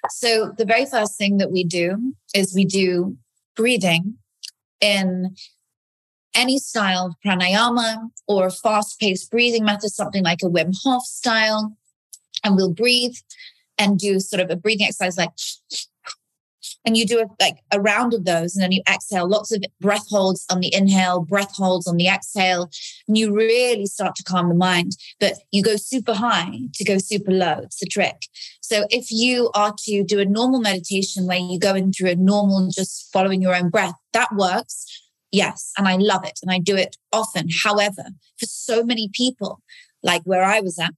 So 0.10 0.54
the 0.58 0.66
very 0.66 0.86
first 0.86 1.18
thing 1.18 1.38
that 1.38 1.52
we 1.52 1.64
do 1.64 2.14
is 2.34 2.56
we 2.56 2.66
do 2.66 3.18
breathing 3.56 4.16
in 4.82 5.36
any 6.36 6.58
style 6.58 7.08
of 7.08 7.16
pranayama 7.26 8.10
or 8.28 8.50
fast-paced 8.50 9.30
breathing 9.30 9.66
method, 9.66 9.90
something 9.90 10.24
like 10.24 10.40
a 10.44 10.48
Wim 10.48 10.74
Hof 10.84 11.04
style. 11.04 11.76
And 12.44 12.56
we'll 12.56 12.74
breathe 12.74 13.16
and 13.78 14.00
do 14.00 14.20
sort 14.20 14.42
of 14.42 14.50
a 14.50 14.56
breathing 14.56 14.88
exercise 14.88 15.18
like 15.18 15.32
and 16.90 16.98
you 16.98 17.06
do 17.06 17.20
a, 17.20 17.26
like 17.40 17.60
a 17.72 17.80
round 17.80 18.16
of 18.16 18.26
those 18.26 18.56
and 18.56 18.64
then 18.64 18.72
you 18.72 18.82
exhale 18.92 19.30
lots 19.30 19.52
of 19.52 19.62
breath 19.80 20.10
holds 20.10 20.44
on 20.50 20.60
the 20.60 20.74
inhale 20.74 21.20
breath 21.20 21.56
holds 21.56 21.86
on 21.86 21.98
the 21.98 22.08
exhale 22.08 22.68
and 23.08 23.16
you 23.16 23.32
really 23.32 23.86
start 23.86 24.16
to 24.16 24.24
calm 24.24 24.50
the 24.50 24.56
mind 24.56 24.94
but 25.20 25.34
you 25.52 25.62
go 25.62 25.76
super 25.76 26.16
high 26.16 26.58
to 26.74 26.84
go 26.84 26.98
super 26.98 27.30
low. 27.30 27.60
It's 27.60 27.80
the 27.80 27.86
trick. 27.86 28.24
So 28.62 28.88
if 28.90 29.12
you 29.12 29.52
are 29.54 29.76
to 29.86 30.04
do 30.04 30.20
a 30.20 30.26
normal 30.26 30.62
meditation 30.62 31.28
where 31.28 31.38
you 31.38 31.60
go 31.60 31.76
in 31.76 31.94
through 31.94 32.10
a 32.10 32.16
normal 32.16 32.70
just 32.72 33.08
following 33.14 33.40
your 33.40 33.56
own 33.56 33.70
breath 33.70 33.94
that 34.14 34.36
works. 34.36 34.86
Yes 35.32 35.72
and 35.78 35.88
i 35.88 35.96
love 35.96 36.26
it 36.26 36.40
and 36.42 36.52
i 36.52 36.58
do 36.58 36.76
it 36.76 36.98
often. 37.14 37.50
However 37.64 38.06
for 38.40 38.48
so 38.48 38.84
many 38.84 39.12
people 39.14 39.62
like 40.02 40.24
where 40.24 40.44
i 40.44 40.60
was 40.60 40.80
at 40.80 40.94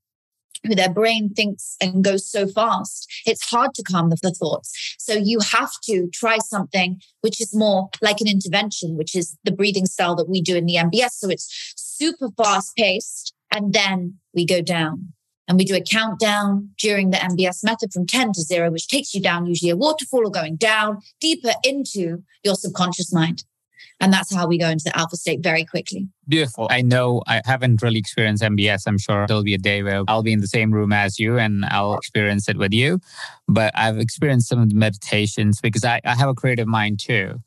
their 0.63 0.91
brain 0.91 1.33
thinks 1.33 1.75
and 1.81 2.03
goes 2.03 2.29
so 2.29 2.47
fast, 2.47 3.07
it's 3.25 3.49
hard 3.49 3.73
to 3.75 3.83
calm 3.83 4.09
the, 4.09 4.17
the, 4.21 4.31
thoughts. 4.31 4.95
So 4.99 5.13
you 5.13 5.39
have 5.39 5.71
to 5.85 6.09
try 6.13 6.37
something 6.37 7.01
which 7.21 7.41
is 7.41 7.55
more 7.55 7.89
like 8.01 8.21
an 8.21 8.27
intervention, 8.27 8.97
which 8.97 9.15
is 9.15 9.37
the 9.43 9.51
breathing 9.51 9.85
style 9.85 10.15
that 10.15 10.29
we 10.29 10.41
do 10.41 10.55
in 10.55 10.65
the 10.65 10.75
MBS. 10.75 11.11
So 11.11 11.29
it's 11.29 11.73
super 11.75 12.29
fast 12.37 12.75
paced. 12.75 13.33
And 13.53 13.73
then 13.73 14.19
we 14.33 14.45
go 14.45 14.61
down 14.61 15.13
and 15.47 15.57
we 15.57 15.65
do 15.65 15.75
a 15.75 15.81
countdown 15.81 16.69
during 16.77 17.09
the 17.09 17.17
MBS 17.17 17.63
method 17.63 17.91
from 17.91 18.07
10 18.07 18.33
to 18.33 18.41
zero, 18.41 18.71
which 18.71 18.87
takes 18.87 19.13
you 19.13 19.21
down 19.21 19.45
usually 19.45 19.71
a 19.71 19.75
waterfall 19.75 20.25
or 20.25 20.31
going 20.31 20.55
down 20.55 20.99
deeper 21.19 21.51
into 21.63 22.23
your 22.43 22.55
subconscious 22.55 23.11
mind. 23.11 23.43
And 24.01 24.11
that's 24.11 24.33
how 24.33 24.47
we 24.47 24.57
go 24.57 24.67
into 24.67 24.85
the 24.85 24.97
alpha 24.97 25.15
state 25.15 25.41
very 25.41 25.63
quickly. 25.63 26.07
Beautiful. 26.27 26.67
I 26.71 26.81
know 26.81 27.21
I 27.27 27.41
haven't 27.45 27.81
really 27.83 27.99
experienced 27.99 28.41
MBS. 28.41 28.83
I'm 28.87 28.97
sure 28.97 29.27
there'll 29.27 29.43
be 29.43 29.53
a 29.53 29.59
day 29.59 29.83
where 29.83 30.03
I'll 30.07 30.23
be 30.23 30.33
in 30.33 30.41
the 30.41 30.47
same 30.47 30.71
room 30.71 30.91
as 30.91 31.19
you 31.19 31.37
and 31.37 31.63
I'll 31.65 31.95
experience 31.95 32.49
it 32.49 32.57
with 32.57 32.73
you. 32.73 32.99
But 33.47 33.71
I've 33.75 33.99
experienced 33.99 34.49
some 34.49 34.59
of 34.59 34.69
the 34.69 34.75
meditations 34.75 35.61
because 35.61 35.85
I, 35.85 36.01
I 36.03 36.15
have 36.15 36.29
a 36.29 36.33
creative 36.33 36.67
mind 36.67 36.99
too. 36.99 37.39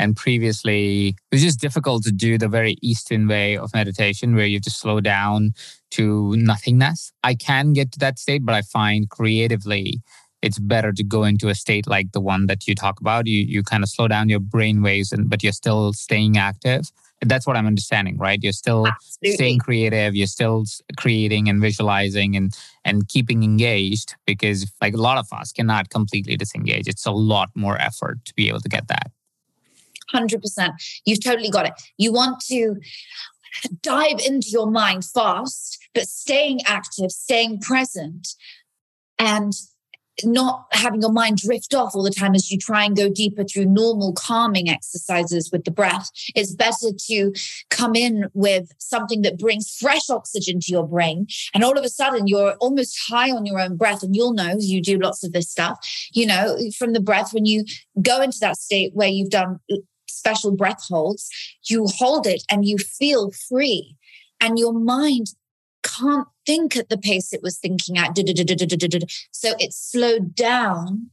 And 0.00 0.16
previously, 0.16 1.08
it 1.08 1.34
was 1.34 1.42
just 1.42 1.60
difficult 1.60 2.02
to 2.04 2.10
do 2.10 2.38
the 2.38 2.48
very 2.48 2.76
Eastern 2.80 3.28
way 3.28 3.56
of 3.58 3.72
meditation 3.74 4.34
where 4.34 4.46
you 4.46 4.56
have 4.56 4.62
to 4.62 4.70
slow 4.70 5.00
down 5.00 5.52
to 5.90 6.34
nothingness. 6.36 7.12
I 7.22 7.34
can 7.34 7.74
get 7.74 7.92
to 7.92 7.98
that 8.00 8.18
state, 8.18 8.44
but 8.44 8.54
I 8.54 8.62
find 8.62 9.10
creatively 9.10 10.00
it's 10.42 10.58
better 10.58 10.92
to 10.92 11.04
go 11.04 11.24
into 11.24 11.48
a 11.48 11.54
state 11.54 11.86
like 11.86 12.12
the 12.12 12.20
one 12.20 12.46
that 12.46 12.66
you 12.66 12.74
talk 12.74 13.00
about. 13.00 13.26
You 13.26 13.40
you 13.40 13.62
kind 13.62 13.82
of 13.82 13.88
slow 13.88 14.08
down 14.08 14.28
your 14.28 14.40
brain 14.40 14.82
waves, 14.82 15.12
and 15.12 15.28
but 15.28 15.42
you're 15.42 15.52
still 15.52 15.92
staying 15.92 16.36
active. 16.38 16.90
That's 17.22 17.46
what 17.46 17.56
I'm 17.56 17.66
understanding, 17.66 18.16
right? 18.16 18.42
You're 18.42 18.52
still 18.52 18.86
Absolutely. 18.86 19.36
staying 19.36 19.58
creative. 19.58 20.14
You're 20.14 20.26
still 20.26 20.64
creating 20.96 21.48
and 21.48 21.60
visualizing 21.60 22.36
and 22.36 22.56
and 22.84 23.06
keeping 23.08 23.42
engaged 23.42 24.14
because 24.26 24.70
like 24.80 24.94
a 24.94 25.00
lot 25.00 25.18
of 25.18 25.26
us 25.32 25.52
cannot 25.52 25.90
completely 25.90 26.36
disengage. 26.36 26.88
It's 26.88 27.06
a 27.06 27.12
lot 27.12 27.50
more 27.54 27.78
effort 27.78 28.24
to 28.24 28.34
be 28.34 28.48
able 28.48 28.60
to 28.60 28.68
get 28.68 28.88
that. 28.88 29.10
Hundred 30.08 30.40
percent. 30.40 30.72
You've 31.04 31.22
totally 31.22 31.50
got 31.50 31.66
it. 31.66 31.74
You 31.98 32.12
want 32.12 32.40
to 32.46 32.76
dive 33.82 34.20
into 34.26 34.48
your 34.48 34.70
mind 34.70 35.04
fast, 35.04 35.78
but 35.94 36.08
staying 36.08 36.60
active, 36.66 37.10
staying 37.10 37.60
present, 37.60 38.28
and 39.18 39.52
not 40.24 40.66
having 40.72 41.00
your 41.00 41.12
mind 41.12 41.38
drift 41.38 41.74
off 41.74 41.94
all 41.94 42.02
the 42.02 42.10
time 42.10 42.34
as 42.34 42.50
you 42.50 42.58
try 42.58 42.84
and 42.84 42.96
go 42.96 43.08
deeper 43.08 43.44
through 43.44 43.66
normal 43.66 44.12
calming 44.12 44.68
exercises 44.68 45.50
with 45.52 45.64
the 45.64 45.70
breath. 45.70 46.10
It's 46.34 46.54
better 46.54 46.88
to 47.06 47.32
come 47.70 47.94
in 47.94 48.26
with 48.34 48.72
something 48.78 49.22
that 49.22 49.38
brings 49.38 49.74
fresh 49.74 50.10
oxygen 50.10 50.60
to 50.60 50.72
your 50.72 50.86
brain. 50.86 51.26
And 51.54 51.64
all 51.64 51.78
of 51.78 51.84
a 51.84 51.88
sudden, 51.88 52.26
you're 52.26 52.54
almost 52.54 52.98
high 53.08 53.30
on 53.30 53.46
your 53.46 53.60
own 53.60 53.76
breath. 53.76 54.02
And 54.02 54.14
you'll 54.14 54.34
know 54.34 54.56
you 54.58 54.82
do 54.82 54.98
lots 54.98 55.24
of 55.24 55.32
this 55.32 55.50
stuff, 55.50 55.78
you 56.12 56.26
know, 56.26 56.56
from 56.78 56.92
the 56.92 57.00
breath. 57.00 57.32
When 57.32 57.46
you 57.46 57.64
go 58.00 58.20
into 58.22 58.38
that 58.40 58.56
state 58.56 58.92
where 58.94 59.08
you've 59.08 59.30
done 59.30 59.60
special 60.08 60.54
breath 60.54 60.86
holds, 60.88 61.28
you 61.68 61.86
hold 61.86 62.26
it 62.26 62.42
and 62.50 62.64
you 62.64 62.78
feel 62.78 63.30
free. 63.48 63.96
And 64.42 64.58
your 64.58 64.72
mind 64.72 65.26
can't 65.82 66.28
think 66.46 66.76
at 66.76 66.88
the 66.88 66.98
pace 66.98 67.32
it 67.32 67.42
was 67.42 67.58
thinking 67.58 67.98
at. 67.98 68.16
So 68.16 69.54
it 69.58 69.72
slowed 69.72 70.34
down 70.34 71.10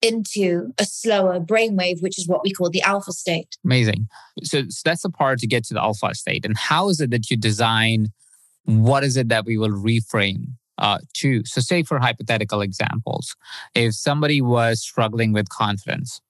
into 0.00 0.72
a 0.78 0.84
slower 0.84 1.40
brainwave, 1.40 2.02
which 2.02 2.18
is 2.18 2.28
what 2.28 2.42
we 2.44 2.52
call 2.52 2.70
the 2.70 2.82
alpha 2.82 3.12
state. 3.12 3.56
Amazing. 3.64 4.08
So, 4.44 4.62
so 4.68 4.82
that's 4.84 5.02
the 5.02 5.10
part 5.10 5.40
to 5.40 5.46
get 5.46 5.64
to 5.64 5.74
the 5.74 5.82
alpha 5.82 6.14
state. 6.14 6.44
And 6.44 6.56
how 6.56 6.88
is 6.88 7.00
it 7.00 7.10
that 7.10 7.30
you 7.30 7.36
design? 7.36 8.08
What 8.64 9.02
is 9.02 9.16
it 9.16 9.28
that 9.28 9.44
we 9.44 9.58
will 9.58 9.70
reframe 9.70 10.52
uh, 10.78 10.98
to? 11.14 11.44
So, 11.44 11.60
say 11.60 11.82
for 11.82 11.98
hypothetical 11.98 12.60
examples, 12.60 13.34
if 13.74 13.94
somebody 13.94 14.40
was 14.40 14.80
struggling 14.80 15.32
with 15.32 15.48
confidence, 15.48 16.20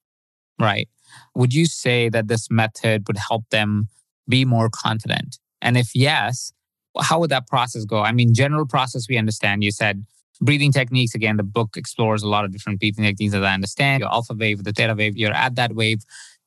right? 0.59 0.89
Would 1.35 1.53
you 1.53 1.67
say 1.67 2.09
that 2.09 2.29
this 2.29 2.51
method 2.51 3.07
would 3.09 3.19
help 3.19 3.49
them 3.51 3.89
be 4.29 4.45
more 4.45 4.71
confident? 4.71 5.39
And 5.61 5.77
if 5.77 5.95
yes, 5.95 6.53
how 7.01 7.19
would 7.21 7.31
that 7.31 7.47
process 7.47 7.85
go? 7.85 8.01
I 8.01 8.13
mean, 8.13 8.35
general 8.35 8.67
process 8.67 9.09
we 9.09 9.17
understand. 9.17 9.65
You 9.65 9.71
said 9.71 10.05
breathing 10.41 10.73
techniques. 10.73 11.15
Again, 11.15 11.37
the 11.37 11.43
book 11.43 11.77
explores 11.77 12.23
a 12.23 12.29
lot 12.29 12.45
of 12.45 12.53
different 12.53 12.81
breathing 12.81 13.05
techniques 13.05 13.33
that 13.33 13.45
I 13.45 13.55
understand. 13.55 14.01
Your 14.01 14.13
alpha 14.13 14.35
wave, 14.35 14.65
the 14.65 14.73
theta 14.73 14.95
wave, 14.95 15.17
you're 15.17 15.33
at 15.33 15.57
that 15.57 15.75
wave. 15.75 16.01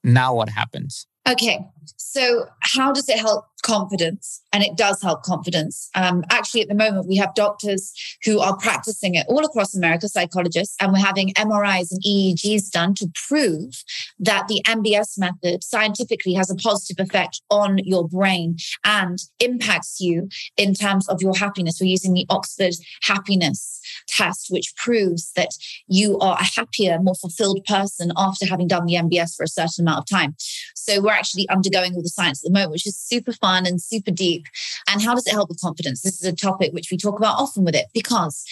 Now 0.03 0.33
what 0.33 0.49
happens? 0.49 1.07
Okay. 1.27 1.59
So, 1.97 2.47
how 2.61 2.91
does 2.91 3.07
it 3.07 3.19
help 3.19 3.45
confidence? 3.61 4.41
And 4.53 4.63
it 4.63 4.75
does 4.75 5.01
help 5.01 5.23
confidence. 5.23 5.89
Um, 5.95 6.23
actually, 6.29 6.61
at 6.61 6.67
the 6.67 6.75
moment, 6.75 7.07
we 7.07 7.15
have 7.17 7.33
doctors 7.35 7.93
who 8.23 8.39
are 8.39 8.57
practicing 8.57 9.15
it 9.15 9.25
all 9.29 9.45
across 9.45 9.75
America, 9.75 10.09
psychologists, 10.09 10.75
and 10.79 10.91
we're 10.91 10.99
having 10.99 11.33
MRIs 11.33 11.91
and 11.91 12.01
EEGs 12.03 12.71
done 12.71 12.93
to 12.95 13.07
prove 13.27 13.83
that 14.19 14.47
the 14.47 14.61
MBS 14.67 15.17
method 15.17 15.63
scientifically 15.63 16.33
has 16.33 16.49
a 16.49 16.55
positive 16.55 17.05
effect 17.05 17.41
on 17.49 17.77
your 17.79 18.07
brain 18.07 18.57
and 18.83 19.19
impacts 19.39 19.99
you 19.99 20.27
in 20.57 20.73
terms 20.73 21.07
of 21.07 21.21
your 21.21 21.35
happiness. 21.35 21.77
We're 21.79 21.87
using 21.87 22.13
the 22.13 22.25
Oxford 22.29 22.73
happiness 23.03 23.79
test, 24.07 24.47
which 24.49 24.73
proves 24.75 25.31
that 25.35 25.51
you 25.87 26.17
are 26.19 26.37
a 26.39 26.43
happier, 26.43 26.99
more 26.99 27.15
fulfilled 27.15 27.63
person 27.65 28.11
after 28.17 28.45
having 28.45 28.67
done 28.67 28.85
the 28.85 28.95
MBS 28.95 29.35
for 29.35 29.43
a 29.43 29.47
certain 29.47 29.85
amount 29.85 29.99
of 29.99 30.05
time. 30.05 30.35
So, 30.75 31.01
we're 31.01 31.11
actually 31.11 31.47
undergoing 31.49 31.93
all 31.95 32.01
the 32.01 32.09
science 32.09 32.43
at 32.43 32.49
the 32.49 32.53
moment, 32.53 32.71
which 32.71 32.87
is 32.87 32.97
super 32.97 33.31
fun 33.31 33.50
and 33.57 33.81
super 33.81 34.11
deep. 34.11 34.45
And 34.89 35.01
how 35.01 35.15
does 35.15 35.27
it 35.27 35.33
help 35.33 35.49
with 35.49 35.61
confidence? 35.61 36.01
This 36.01 36.21
is 36.21 36.27
a 36.27 36.35
topic 36.35 36.73
which 36.73 36.89
we 36.91 36.97
talk 36.97 37.17
about 37.17 37.37
often 37.37 37.63
with 37.63 37.75
it 37.75 37.87
because 37.93 38.43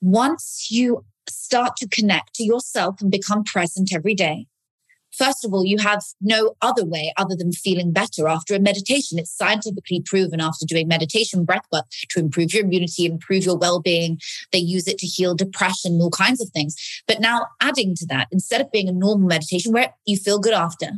once 0.00 0.68
you 0.70 1.04
start 1.28 1.76
to 1.76 1.88
connect 1.88 2.34
to 2.34 2.44
yourself 2.44 3.00
and 3.00 3.10
become 3.10 3.44
present 3.44 3.92
every 3.92 4.14
day, 4.14 4.46
First 5.16 5.44
of 5.44 5.54
all, 5.54 5.64
you 5.64 5.78
have 5.78 6.02
no 6.20 6.56
other 6.60 6.84
way 6.84 7.12
other 7.16 7.34
than 7.34 7.50
feeling 7.52 7.90
better 7.90 8.28
after 8.28 8.54
a 8.54 8.60
meditation. 8.60 9.18
It's 9.18 9.34
scientifically 9.34 10.02
proven 10.04 10.40
after 10.40 10.66
doing 10.66 10.88
meditation 10.88 11.44
breath 11.44 11.64
work 11.72 11.86
to 12.10 12.20
improve 12.20 12.52
your 12.52 12.64
immunity, 12.64 13.06
improve 13.06 13.44
your 13.44 13.56
well 13.56 13.80
being. 13.80 14.20
They 14.52 14.58
use 14.58 14.86
it 14.86 14.98
to 14.98 15.06
heal 15.06 15.34
depression, 15.34 15.98
all 16.02 16.10
kinds 16.10 16.42
of 16.42 16.50
things. 16.50 16.76
But 17.08 17.20
now, 17.20 17.46
adding 17.62 17.94
to 17.96 18.06
that, 18.06 18.28
instead 18.30 18.60
of 18.60 18.70
being 18.70 18.88
a 18.88 18.92
normal 18.92 19.26
meditation 19.26 19.72
where 19.72 19.94
you 20.04 20.18
feel 20.18 20.38
good 20.38 20.52
after, 20.52 20.90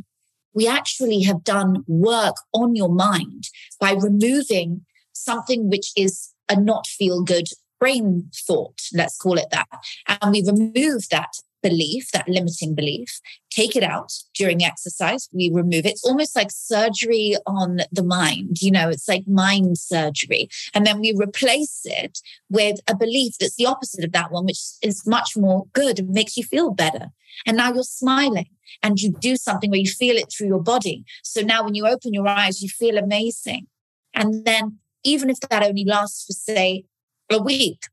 we 0.53 0.67
actually 0.67 1.21
have 1.23 1.43
done 1.43 1.83
work 1.87 2.35
on 2.53 2.75
your 2.75 2.89
mind 2.89 3.49
by 3.79 3.93
removing 3.93 4.85
something 5.13 5.69
which 5.69 5.91
is 5.95 6.33
a 6.49 6.59
not 6.59 6.87
feel 6.87 7.23
good 7.23 7.47
brain 7.79 8.29
thought, 8.35 8.81
let's 8.93 9.17
call 9.17 9.37
it 9.37 9.47
that. 9.51 9.67
And 10.07 10.31
we 10.31 10.43
remove 10.45 11.07
that 11.09 11.31
belief, 11.63 12.11
that 12.11 12.27
limiting 12.27 12.75
belief, 12.75 13.19
take 13.49 13.75
it 13.75 13.83
out 13.83 14.13
during 14.35 14.59
the 14.59 14.65
exercise. 14.65 15.29
We 15.31 15.49
remove 15.51 15.85
it. 15.85 15.93
It's 15.93 16.05
almost 16.05 16.35
like 16.35 16.51
surgery 16.51 17.35
on 17.45 17.79
the 17.91 18.03
mind. 18.03 18.61
You 18.61 18.71
know, 18.71 18.89
it's 18.89 19.07
like 19.07 19.27
mind 19.27 19.77
surgery. 19.77 20.49
And 20.73 20.85
then 20.85 20.99
we 20.99 21.13
replace 21.15 21.81
it 21.85 22.19
with 22.49 22.79
a 22.87 22.95
belief 22.95 23.37
that's 23.39 23.55
the 23.55 23.65
opposite 23.65 24.05
of 24.05 24.11
that 24.11 24.31
one, 24.31 24.45
which 24.45 24.61
is 24.81 25.07
much 25.07 25.35
more 25.35 25.65
good 25.73 25.99
and 25.99 26.09
makes 26.09 26.37
you 26.37 26.43
feel 26.43 26.71
better. 26.71 27.07
And 27.45 27.57
now 27.57 27.73
you're 27.73 27.83
smiling 27.83 28.49
and 28.83 28.99
you 28.99 29.11
do 29.11 29.35
something 29.35 29.69
where 29.69 29.79
you 29.79 29.89
feel 29.89 30.15
it 30.15 30.31
through 30.31 30.47
your 30.47 30.61
body. 30.61 31.05
So 31.23 31.41
now 31.41 31.63
when 31.63 31.75
you 31.75 31.87
open 31.87 32.13
your 32.13 32.27
eyes, 32.27 32.61
you 32.61 32.69
feel 32.69 32.97
amazing. 32.97 33.67
And 34.13 34.45
then 34.45 34.79
even 35.03 35.29
if 35.29 35.39
that 35.41 35.63
only 35.63 35.85
lasts 35.85 36.25
for, 36.25 36.33
say, 36.33 36.85
a 37.31 37.41
week, 37.41 37.83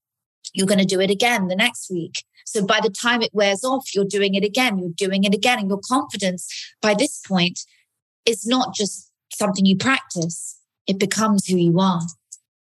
you're 0.55 0.67
going 0.67 0.79
to 0.79 0.85
do 0.85 1.01
it 1.01 1.11
again 1.11 1.49
the 1.49 1.57
next 1.57 1.91
week. 1.91 2.25
So 2.47 2.65
by 2.65 2.81
the 2.81 2.91
time 2.91 3.23
it 3.23 3.31
wears 3.35 3.65
off, 3.65 3.95
you're 3.95 4.05
doing 4.05 4.35
it 4.35 4.45
again, 4.45 4.79
you're 4.79 4.91
doing 4.97 5.25
it 5.25 5.35
again. 5.35 5.59
And 5.59 5.69
your 5.69 5.81
confidence 5.87 6.49
by 6.81 6.95
this 6.95 7.21
point 7.27 7.61
is 8.25 8.47
not 8.47 8.75
just 8.75 9.11
something 9.35 9.67
you 9.67 9.77
practice, 9.77 10.59
it 10.87 10.99
becomes 10.99 11.47
who 11.47 11.57
you 11.57 11.79
are. 11.79 12.03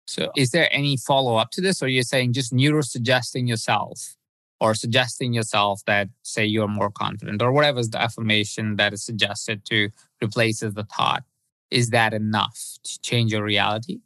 So 0.07 0.31
is 0.37 0.51
there 0.51 0.69
any 0.73 0.97
follow 0.97 1.37
up 1.37 1.51
to 1.53 1.61
this? 1.61 1.83
Or 1.83 1.89
you're 1.89 2.03
saying 2.03 2.35
just 2.35 2.53
neuro 2.53 2.83
suggesting 2.83 3.47
yourself 3.47 4.17
or 4.61 4.75
suggesting 4.75 5.35
yourself 5.35 5.83
that 5.87 6.09
say 6.23 6.45
you're 6.45 6.69
more 6.69 6.91
confident 6.91 7.43
or 7.43 7.53
whatever 7.53 7.81
is 7.81 7.91
the 7.91 8.01
affirmation 8.01 8.77
that 8.77 8.93
is 8.93 9.05
suggested 9.05 9.65
to 9.67 9.91
replaces 10.23 10.75
the 10.75 10.85
thought 10.85 11.25
is 11.71 11.91
that 11.91 12.15
enough 12.15 12.79
to 12.85 13.01
change 13.01 13.33
your 13.33 13.43
reality 13.43 13.99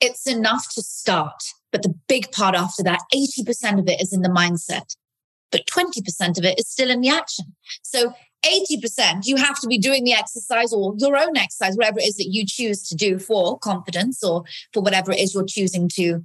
it's 0.00 0.26
enough 0.26 0.68
to 0.74 0.82
start 0.82 1.42
But 1.72 1.82
the 1.82 1.94
big 2.06 2.30
part 2.30 2.54
after 2.54 2.82
that, 2.84 3.00
80% 3.12 3.78
of 3.78 3.88
it 3.88 4.00
is 4.00 4.12
in 4.12 4.22
the 4.22 4.28
mindset, 4.28 4.94
but 5.50 5.66
20% 5.66 6.38
of 6.38 6.44
it 6.44 6.58
is 6.58 6.68
still 6.68 6.90
in 6.90 7.00
the 7.00 7.08
action. 7.08 7.46
So 7.82 8.12
80%, 8.44 9.26
you 9.26 9.36
have 9.36 9.58
to 9.60 9.68
be 9.68 9.78
doing 9.78 10.04
the 10.04 10.12
exercise 10.12 10.72
or 10.72 10.94
your 10.98 11.16
own 11.16 11.36
exercise, 11.36 11.76
whatever 11.76 12.00
it 12.00 12.04
is 12.04 12.16
that 12.16 12.28
you 12.30 12.44
choose 12.46 12.86
to 12.88 12.94
do 12.94 13.18
for 13.18 13.58
confidence 13.58 14.22
or 14.22 14.44
for 14.72 14.82
whatever 14.82 15.12
it 15.12 15.20
is 15.20 15.34
you're 15.34 15.44
choosing 15.44 15.88
to 15.94 16.22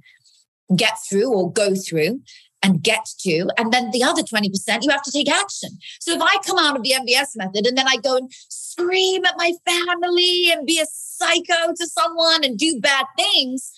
get 0.76 0.94
through 1.08 1.32
or 1.32 1.50
go 1.52 1.74
through 1.74 2.20
and 2.62 2.82
get 2.82 3.08
to. 3.20 3.48
And 3.56 3.72
then 3.72 3.90
the 3.92 4.02
other 4.02 4.22
20%, 4.22 4.82
you 4.82 4.90
have 4.90 5.02
to 5.02 5.12
take 5.12 5.30
action. 5.30 5.70
So 6.00 6.12
if 6.12 6.20
I 6.20 6.36
come 6.44 6.58
out 6.58 6.76
of 6.76 6.82
the 6.82 6.94
MBS 6.98 7.36
method 7.36 7.66
and 7.66 7.78
then 7.78 7.86
I 7.88 7.96
go 7.96 8.16
and 8.16 8.30
scream 8.48 9.24
at 9.24 9.34
my 9.36 9.52
family 9.64 10.50
and 10.50 10.66
be 10.66 10.80
a 10.80 10.86
psycho 10.90 11.72
to 11.76 11.86
someone 11.86 12.44
and 12.44 12.58
do 12.58 12.80
bad 12.80 13.06
things, 13.16 13.72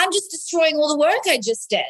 I'm 0.00 0.12
just 0.12 0.30
destroying 0.30 0.76
all 0.76 0.88
the 0.88 0.98
work 0.98 1.20
I 1.26 1.36
just 1.36 1.68
did. 1.68 1.84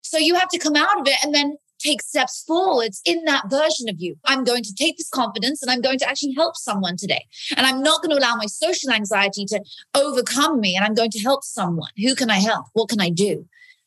So 0.00 0.16
you 0.16 0.34
have 0.34 0.48
to 0.48 0.58
come 0.58 0.76
out 0.76 0.98
of 0.98 1.06
it 1.06 1.16
and 1.22 1.34
then 1.34 1.58
take 1.78 2.00
steps 2.00 2.42
forwards 2.46 3.02
in 3.04 3.24
that 3.24 3.50
version 3.50 3.88
of 3.90 3.96
you. 4.00 4.16
I'm 4.24 4.44
going 4.44 4.62
to 4.62 4.74
take 4.74 4.96
this 4.96 5.10
confidence 5.10 5.62
and 5.62 5.70
I'm 5.70 5.82
going 5.82 5.98
to 5.98 6.08
actually 6.08 6.32
help 6.32 6.56
someone 6.56 6.96
today. 6.96 7.26
And 7.54 7.66
I'm 7.66 7.82
not 7.82 8.02
going 8.02 8.16
to 8.16 8.18
allow 8.18 8.34
my 8.36 8.46
social 8.46 8.90
anxiety 8.92 9.44
to 9.46 9.60
overcome 9.94 10.58
me. 10.58 10.74
And 10.74 10.86
I'm 10.86 10.94
going 10.94 11.10
to 11.10 11.18
help 11.18 11.44
someone. 11.44 11.90
Who 11.98 12.14
can 12.14 12.30
I 12.30 12.38
help? 12.38 12.66
What 12.72 12.88
can 12.88 13.00
I 13.00 13.10
do? 13.10 13.46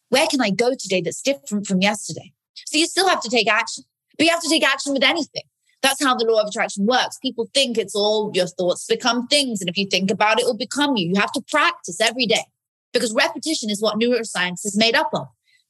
Where 0.09 0.27
can 0.27 0.39
I 0.39 0.51
go 0.51 0.75
today 0.79 1.01
that's 1.01 1.21
different 1.21 1.65
from 1.65 1.81
yesterday? 1.81 2.31
So 2.67 2.77
you 2.77 2.85
still 2.85 3.07
have 3.07 3.21
to 3.21 3.29
take 3.29 3.51
action, 3.51 3.85
but 4.17 4.25
you 4.25 4.31
have 4.31 4.41
to 4.43 4.49
take 4.49 4.63
action 4.63 4.93
with 4.93 5.03
anything. 5.03 5.43
That's 5.81 6.03
how 6.03 6.13
the 6.13 6.25
law 6.25 6.41
of 6.41 6.49
attraction 6.49 6.85
works. 6.85 7.17
People 7.19 7.49
think 7.55 7.77
it's 7.77 7.95
all 7.95 8.31
your 8.35 8.47
thoughts 8.47 8.85
become 8.85 9.27
things. 9.27 9.61
And 9.61 9.69
if 9.69 9.77
you 9.77 9.87
think 9.87 10.11
about 10.11 10.37
it, 10.37 10.43
it 10.43 10.45
will 10.45 10.57
become 10.57 10.95
you. 10.95 11.07
You 11.07 11.19
have 11.19 11.31
to 11.31 11.41
practice 11.49 11.99
every 11.99 12.27
day 12.27 12.43
because 12.93 13.13
repetition 13.13 13.69
is 13.69 13.81
what 13.81 13.99
neuroscience 13.99 14.65
is 14.65 14.77
made 14.77 14.95
up 14.95 15.09
of. 15.13 15.27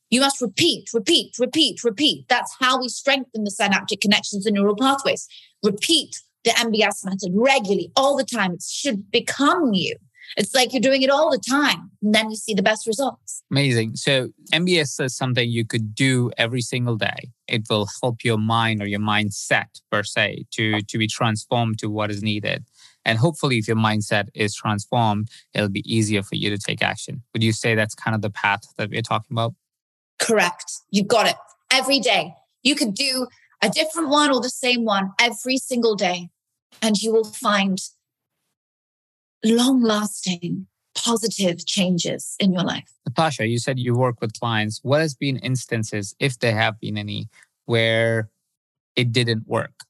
You 0.10 0.22
must 0.22 0.42
repeat, 0.42 0.90
repeat, 0.94 1.36
repeat, 1.38 1.84
repeat. 1.84 2.26
That's 2.30 2.56
how 2.60 2.80
we 2.82 2.90
strengthen 2.90 3.44
the 3.44 3.52
synaptic 3.52 4.02
connections 4.02 4.46
and 4.46 4.56
neural 4.56 4.76
pathways. 4.76 5.28
Repeat 5.64 6.20
the 6.44 6.52
MBS 6.52 7.06
method 7.06 7.32
regularly, 7.34 7.92
all 7.96 8.18
the 8.18 8.24
time. 8.24 8.54
It 8.54 8.64
should 8.64 9.12
become 9.12 9.74
you. 9.74 9.96
It's 10.38 10.54
like 10.54 10.74
you're 10.74 10.82
doing 10.82 11.02
it 11.02 11.10
all 11.10 11.32
the 11.32 11.40
time, 11.40 11.92
and 12.04 12.14
then 12.14 12.30
you 12.30 12.36
see 12.36 12.54
the 12.54 12.62
best 12.62 12.86
results. 12.86 13.44
Amazing. 13.52 13.96
So, 13.96 14.30
MBS 14.54 15.04
is 15.04 15.16
something 15.16 15.50
you 15.50 15.66
could 15.66 15.96
do 15.96 16.32
every 16.38 16.62
single 16.62 16.98
day. 16.98 17.32
It 17.48 17.64
will 17.70 17.88
help 18.02 18.24
your 18.24 18.38
mind 18.38 18.82
or 18.82 18.88
your 18.88 19.00
mindset, 19.00 19.82
per 19.92 20.04
se, 20.04 20.46
to, 20.52 20.82
to 20.82 20.98
be 20.98 21.08
transformed 21.08 21.80
to 21.80 21.90
what 21.90 22.12
is 22.12 22.22
needed. 22.22 22.64
And 23.06 23.18
hopefully, 23.18 23.58
if 23.58 23.68
your 23.68 23.78
mindset 23.78 24.28
is 24.34 24.54
transformed, 24.54 25.30
it'll 25.54 25.70
be 25.70 25.84
easier 25.92 26.22
for 26.22 26.36
you 26.36 26.50
to 26.50 26.58
take 26.58 26.82
action. 26.82 27.24
Would 27.34 27.44
you 27.44 27.54
say 27.54 27.76
that's 27.76 27.96
kind 27.96 28.16
of 28.16 28.22
the 28.22 28.30
path 28.30 28.62
that 28.78 28.90
we're 28.90 29.02
talking 29.02 29.34
about? 29.34 29.54
Correct. 30.20 30.72
You 30.92 31.04
got 31.04 31.28
it. 31.28 31.36
Every 31.72 32.00
day. 32.00 32.34
You 32.62 32.76
could 32.76 32.94
do 32.94 33.28
a 33.64 33.70
different 33.70 34.10
one 34.10 34.32
or 34.32 34.42
the 34.42 34.50
same 34.50 34.84
one 34.84 35.12
every 35.20 35.58
single 35.58 35.96
day, 35.96 36.30
and 36.82 36.98
you 36.98 37.14
will 37.14 37.24
find 37.24 37.78
long 39.44 39.82
lasting 39.82 40.68
positive 40.96 41.66
changes 41.66 42.36
in 42.40 42.52
your 42.52 42.64
life. 42.64 42.92
Natasha, 43.08 43.48
you 43.48 43.60
said 43.60 43.80
you 43.80 43.96
work 43.96 44.20
with 44.20 44.38
clients. 44.38 44.82
What 44.84 45.00
has 45.00 45.16
been 45.16 45.38
instances, 45.38 46.14
if 46.20 46.40
there 46.40 46.56
have 46.56 46.80
been 46.80 46.98
any, 46.98 47.30
where 47.66 48.30
it 48.96 49.12
didn't 49.12 49.48
work? 49.48 49.86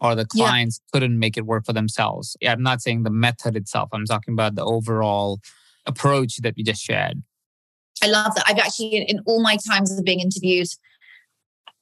Or 0.00 0.14
the 0.14 0.26
clients 0.26 0.80
yeah. 0.80 0.90
couldn't 0.92 1.18
make 1.18 1.36
it 1.36 1.44
work 1.44 1.66
for 1.66 1.72
themselves. 1.72 2.36
I'm 2.46 2.62
not 2.62 2.80
saying 2.80 3.02
the 3.02 3.10
method 3.10 3.56
itself. 3.56 3.88
I'm 3.92 4.04
talking 4.04 4.32
about 4.32 4.54
the 4.54 4.64
overall 4.64 5.40
approach 5.86 6.36
that 6.38 6.54
we 6.56 6.62
just 6.62 6.82
shared. 6.82 7.22
I 8.02 8.06
love 8.06 8.34
that. 8.36 8.44
I've 8.46 8.58
actually, 8.58 8.96
in 8.96 9.20
all 9.26 9.42
my 9.42 9.56
times 9.68 9.90
of 9.90 10.04
being 10.04 10.20
interviewed, 10.20 10.68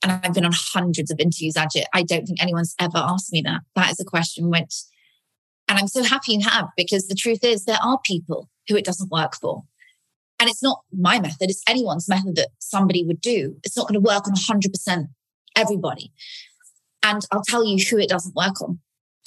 and 0.03 0.13
I've 0.13 0.33
been 0.33 0.47
on 0.47 0.53
hundreds 0.55 1.11
of 1.11 1.21
interviews, 1.21 1.55
Ajit, 1.55 1.85
I 1.93 2.03
don't 2.03 2.27
think 2.27 2.41
anyone's 2.41 2.75
ever 2.81 2.97
asked 2.97 3.33
me 3.33 3.43
that. 3.43 3.61
That 3.75 3.91
is 3.91 4.01
a 4.01 4.05
question 4.05 4.51
which, 4.51 4.85
and 5.69 5.79
I'm 5.79 5.89
so 5.89 6.03
happy 6.03 6.33
you 6.35 6.41
have, 6.41 6.69
because 6.77 7.09
the 7.09 7.15
truth 7.15 7.43
is 7.43 7.65
there 7.65 7.83
are 7.83 7.99
people 8.05 8.49
who 8.69 8.77
it 8.77 8.85
doesn't 8.85 9.11
work 9.11 9.37
for. 9.37 9.65
And 10.39 10.49
it's 10.51 10.63
not 10.63 10.83
my 10.93 11.19
method, 11.19 11.51
it's 11.51 11.63
anyone's 11.69 12.09
method 12.09 12.37
that 12.37 12.49
somebody 12.61 13.05
would 13.05 13.21
do. 13.21 13.57
It's 13.65 13.77
not 13.77 13.89
going 13.89 14.01
to 14.01 14.01
work 14.01 14.27
on 14.27 14.35
100% 14.35 15.09
everybody. 15.57 16.13
And 17.07 17.25
I'll 17.31 17.43
tell 17.43 17.65
you 17.65 17.83
who 17.85 17.99
it 17.99 18.09
doesn't 18.09 18.35
work 18.35 18.61
on. 18.61 18.81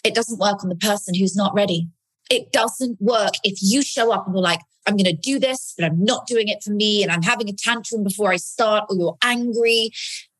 It 0.03 0.13
doesn't 0.13 0.37
work 0.37 0.63
on 0.63 0.69
the 0.69 0.75
person 0.75 1.15
who's 1.15 1.35
not 1.35 1.53
ready. 1.53 1.87
It 2.29 2.51
doesn't 2.51 3.01
work 3.01 3.33
if 3.43 3.59
you 3.61 3.81
show 3.81 4.11
up 4.11 4.25
and 4.25 4.35
you're 4.35 4.43
like, 4.43 4.59
I'm 4.85 4.97
going 4.97 5.05
to 5.05 5.13
do 5.13 5.39
this, 5.39 5.73
but 5.77 5.85
I'm 5.85 6.03
not 6.03 6.27
doing 6.27 6.49
it 6.49 6.61
for 6.61 6.71
me. 6.71 7.03
And 7.03 7.11
I'm 7.11 7.21
having 7.21 7.47
a 7.47 7.53
tantrum 7.53 8.03
before 8.03 8.31
I 8.31 8.37
start, 8.37 8.85
or 8.89 8.97
you're 8.97 9.17
angry. 9.23 9.91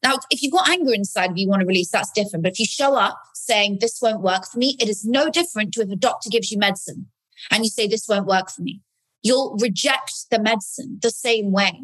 Now, 0.04 0.16
if 0.30 0.42
you've 0.42 0.52
got 0.52 0.70
anger 0.70 0.94
inside 0.94 1.32
of 1.32 1.38
you, 1.38 1.44
you 1.44 1.50
want 1.50 1.62
to 1.62 1.66
release, 1.66 1.92
that's 1.92 2.12
different. 2.12 2.44
But 2.44 2.54
if 2.54 2.60
you 2.60 2.66
show 2.66 2.96
up 2.96 3.18
saying, 3.34 3.78
This 3.80 4.00
won't 4.02 4.22
work 4.22 4.46
for 4.46 4.58
me, 4.58 4.76
it 4.80 4.90
is 4.90 5.06
no 5.06 5.30
different 5.30 5.74
to 5.74 5.82
if 5.82 5.90
a 5.90 5.96
doctor 5.96 6.30
gives 6.30 6.52
you 6.52 6.58
medicine 6.58 7.08
and 7.52 7.64
you 7.64 7.70
say, 7.70 7.88
This 7.88 8.08
won't 8.08 8.28
work 8.28 8.50
for 8.50 8.62
me. 8.62 8.82
You'll 9.22 9.56
reject 9.62 10.30
the 10.30 10.40
medicine 10.40 11.00
the 11.02 11.12
same 11.12 11.52
way. 11.52 11.82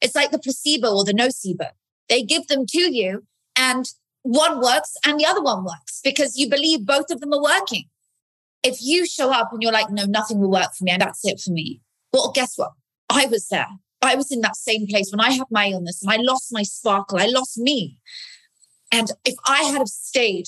It's 0.00 0.14
like 0.14 0.30
the 0.30 0.38
placebo 0.38 0.94
or 0.94 1.04
the 1.04 1.12
nocebo. 1.12 1.70
They 2.08 2.22
give 2.22 2.48
them 2.48 2.66
to 2.66 2.94
you, 2.94 3.24
and 3.56 3.86
one 4.22 4.60
works 4.60 4.96
and 5.04 5.18
the 5.18 5.26
other 5.26 5.42
one 5.42 5.64
works 5.64 6.00
because 6.02 6.36
you 6.36 6.48
believe 6.48 6.84
both 6.84 7.10
of 7.10 7.20
them 7.20 7.32
are 7.32 7.42
working. 7.42 7.84
If 8.62 8.78
you 8.82 9.06
show 9.06 9.32
up 9.32 9.52
and 9.52 9.62
you're 9.62 9.72
like, 9.72 9.90
no, 9.90 10.04
nothing 10.04 10.38
will 10.38 10.50
work 10.50 10.74
for 10.76 10.84
me, 10.84 10.90
and 10.90 11.00
that's 11.00 11.24
it 11.24 11.40
for 11.40 11.50
me. 11.50 11.80
Well, 12.12 12.30
guess 12.32 12.56
what? 12.56 12.72
I 13.08 13.26
was 13.26 13.48
there. 13.48 13.68
I 14.02 14.14
was 14.14 14.30
in 14.30 14.40
that 14.40 14.56
same 14.56 14.86
place 14.86 15.10
when 15.10 15.20
I 15.20 15.30
had 15.30 15.46
my 15.50 15.66
illness 15.66 16.02
and 16.02 16.10
I 16.10 16.16
lost 16.16 16.48
my 16.52 16.62
sparkle. 16.62 17.18
I 17.18 17.26
lost 17.26 17.58
me. 17.58 17.98
And 18.92 19.10
if 19.24 19.34
I 19.46 19.62
had 19.64 19.88
stayed 19.88 20.46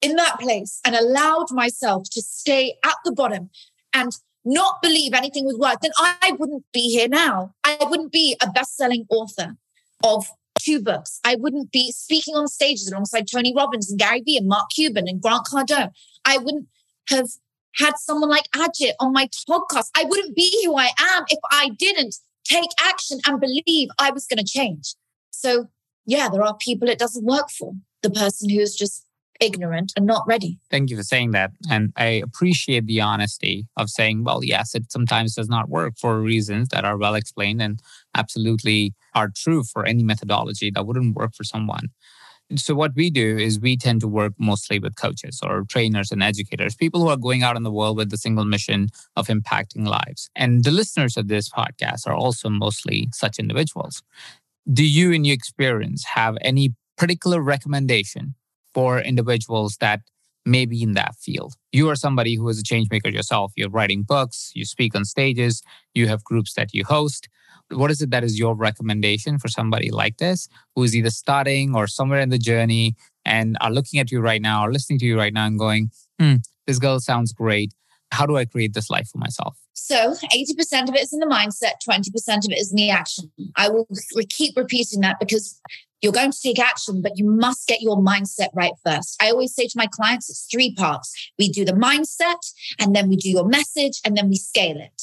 in 0.00 0.16
that 0.16 0.40
place 0.40 0.80
and 0.84 0.94
allowed 0.94 1.52
myself 1.52 2.08
to 2.12 2.22
stay 2.22 2.76
at 2.84 2.96
the 3.04 3.12
bottom 3.12 3.50
and 3.94 4.12
not 4.44 4.82
believe 4.82 5.14
anything 5.14 5.44
would 5.46 5.58
work, 5.58 5.80
then 5.80 5.92
I 5.96 6.32
wouldn't 6.38 6.64
be 6.72 6.90
here 6.90 7.08
now. 7.08 7.54
I 7.62 7.78
wouldn't 7.88 8.12
be 8.12 8.36
a 8.42 8.50
best 8.50 8.76
selling 8.76 9.06
author 9.08 9.56
of 10.02 10.26
two 10.62 10.82
books. 10.82 11.20
I 11.24 11.36
wouldn't 11.36 11.72
be 11.72 11.92
speaking 11.92 12.34
on 12.34 12.46
stages 12.48 12.90
alongside 12.90 13.26
Tony 13.30 13.52
Robbins 13.54 13.90
and 13.90 13.98
Gary 13.98 14.20
Vee 14.20 14.36
and 14.36 14.48
Mark 14.48 14.70
Cuban 14.74 15.08
and 15.08 15.20
Grant 15.20 15.46
Cardone. 15.46 15.90
I 16.24 16.38
wouldn't 16.38 16.68
have 17.08 17.28
had 17.76 17.94
someone 17.98 18.30
like 18.30 18.48
Ajit 18.54 18.92
on 19.00 19.12
my 19.12 19.28
podcast. 19.48 19.88
I 19.96 20.04
wouldn't 20.04 20.36
be 20.36 20.62
who 20.64 20.76
I 20.76 20.90
am 20.98 21.24
if 21.28 21.38
I 21.50 21.70
didn't 21.78 22.16
take 22.44 22.70
action 22.80 23.18
and 23.26 23.40
believe 23.40 23.88
I 23.98 24.10
was 24.10 24.26
going 24.26 24.38
to 24.38 24.44
change. 24.44 24.94
So, 25.30 25.68
yeah, 26.06 26.28
there 26.28 26.42
are 26.42 26.56
people 26.56 26.88
it 26.88 26.98
doesn't 26.98 27.24
work 27.24 27.50
for. 27.50 27.74
The 28.02 28.10
person 28.10 28.50
who's 28.50 28.74
just 28.74 29.06
ignorant 29.40 29.92
and 29.96 30.06
not 30.06 30.26
ready. 30.26 30.58
Thank 30.70 30.90
you 30.90 30.96
for 30.96 31.02
saying 31.02 31.32
that. 31.32 31.52
And 31.70 31.92
I 31.96 32.22
appreciate 32.24 32.86
the 32.86 33.00
honesty 33.00 33.66
of 33.76 33.90
saying, 33.90 34.24
well, 34.24 34.42
yes, 34.42 34.74
it 34.74 34.90
sometimes 34.90 35.34
does 35.34 35.48
not 35.48 35.68
work 35.68 35.94
for 35.98 36.20
reasons 36.20 36.68
that 36.68 36.84
are 36.84 36.96
well 36.96 37.14
explained 37.14 37.62
and 37.62 37.80
absolutely 38.14 38.94
are 39.14 39.30
true 39.34 39.62
for 39.64 39.86
any 39.86 40.02
methodology 40.02 40.70
that 40.70 40.86
wouldn't 40.86 41.16
work 41.16 41.34
for 41.34 41.44
someone 41.44 41.88
so 42.56 42.74
what 42.74 42.94
we 42.94 43.10
do 43.10 43.38
is 43.38 43.60
we 43.60 43.76
tend 43.76 44.00
to 44.00 44.08
work 44.08 44.34
mostly 44.38 44.78
with 44.78 44.96
coaches 44.96 45.40
or 45.42 45.64
trainers 45.68 46.10
and 46.10 46.22
educators, 46.22 46.74
people 46.74 47.00
who 47.00 47.08
are 47.08 47.16
going 47.16 47.42
out 47.42 47.56
in 47.56 47.62
the 47.62 47.70
world 47.70 47.96
with 47.96 48.10
the 48.10 48.16
single 48.16 48.44
mission 48.44 48.88
of 49.16 49.28
impacting 49.28 49.86
lives. 49.86 50.28
And 50.36 50.64
the 50.64 50.70
listeners 50.70 51.16
of 51.16 51.28
this 51.28 51.48
podcast 51.48 52.06
are 52.06 52.14
also 52.14 52.48
mostly 52.48 53.08
such 53.12 53.38
individuals. 53.38 54.02
Do 54.70 54.86
you, 54.86 55.12
in 55.12 55.24
your 55.24 55.34
experience, 55.34 56.04
have 56.04 56.36
any 56.42 56.74
particular 56.96 57.40
recommendation 57.40 58.34
for 58.74 59.00
individuals 59.00 59.76
that 59.80 60.00
may 60.44 60.66
be 60.66 60.82
in 60.82 60.92
that 60.92 61.14
field? 61.16 61.54
You 61.72 61.88
are 61.88 61.96
somebody 61.96 62.34
who 62.36 62.48
is 62.48 62.58
a 62.58 62.62
change 62.62 62.88
maker 62.90 63.08
yourself. 63.08 63.52
You're 63.56 63.70
writing 63.70 64.02
books, 64.02 64.50
you 64.54 64.64
speak 64.64 64.94
on 64.94 65.04
stages, 65.04 65.62
you 65.94 66.08
have 66.08 66.24
groups 66.24 66.54
that 66.54 66.74
you 66.74 66.84
host 66.84 67.28
what 67.74 67.90
is 67.90 68.00
it 68.02 68.10
that 68.10 68.24
is 68.24 68.38
your 68.38 68.54
recommendation 68.54 69.38
for 69.38 69.48
somebody 69.48 69.90
like 69.90 70.18
this 70.18 70.48
who 70.74 70.82
is 70.82 70.94
either 70.94 71.10
starting 71.10 71.74
or 71.74 71.86
somewhere 71.86 72.20
in 72.20 72.28
the 72.28 72.38
journey 72.38 72.94
and 73.24 73.56
are 73.60 73.70
looking 73.70 74.00
at 74.00 74.10
you 74.10 74.20
right 74.20 74.42
now 74.42 74.64
or 74.64 74.72
listening 74.72 74.98
to 74.98 75.06
you 75.06 75.16
right 75.16 75.32
now 75.32 75.46
and 75.46 75.58
going, 75.58 75.90
hmm, 76.18 76.36
this 76.66 76.78
girl 76.78 77.00
sounds 77.00 77.32
great. 77.32 77.72
How 78.10 78.26
do 78.26 78.36
I 78.36 78.44
create 78.44 78.74
this 78.74 78.90
life 78.90 79.08
for 79.08 79.18
myself? 79.18 79.56
So 79.72 80.14
80% 80.14 80.88
of 80.88 80.94
it 80.94 81.02
is 81.02 81.12
in 81.12 81.20
the 81.20 81.26
mindset, 81.26 81.72
20% 81.88 82.08
of 82.44 82.52
it 82.52 82.58
is 82.58 82.70
in 82.70 82.76
the 82.76 82.90
action. 82.90 83.32
I 83.56 83.68
will 83.68 83.88
keep 84.28 84.56
repeating 84.56 85.00
that 85.00 85.18
because 85.18 85.60
you're 86.02 86.12
going 86.12 86.32
to 86.32 86.40
take 86.40 86.58
action, 86.58 87.00
but 87.00 87.16
you 87.16 87.24
must 87.24 87.68
get 87.68 87.80
your 87.80 87.96
mindset 87.96 88.48
right 88.54 88.72
first. 88.84 89.16
I 89.22 89.30
always 89.30 89.54
say 89.54 89.66
to 89.68 89.74
my 89.76 89.86
clients, 89.86 90.28
it's 90.28 90.48
three 90.50 90.74
parts. 90.74 91.14
We 91.38 91.48
do 91.48 91.64
the 91.64 91.72
mindset, 91.72 92.52
and 92.80 92.94
then 92.94 93.08
we 93.08 93.16
do 93.16 93.30
your 93.30 93.46
message, 93.46 94.00
and 94.04 94.16
then 94.16 94.28
we 94.28 94.36
scale 94.36 94.78
it. 94.78 95.02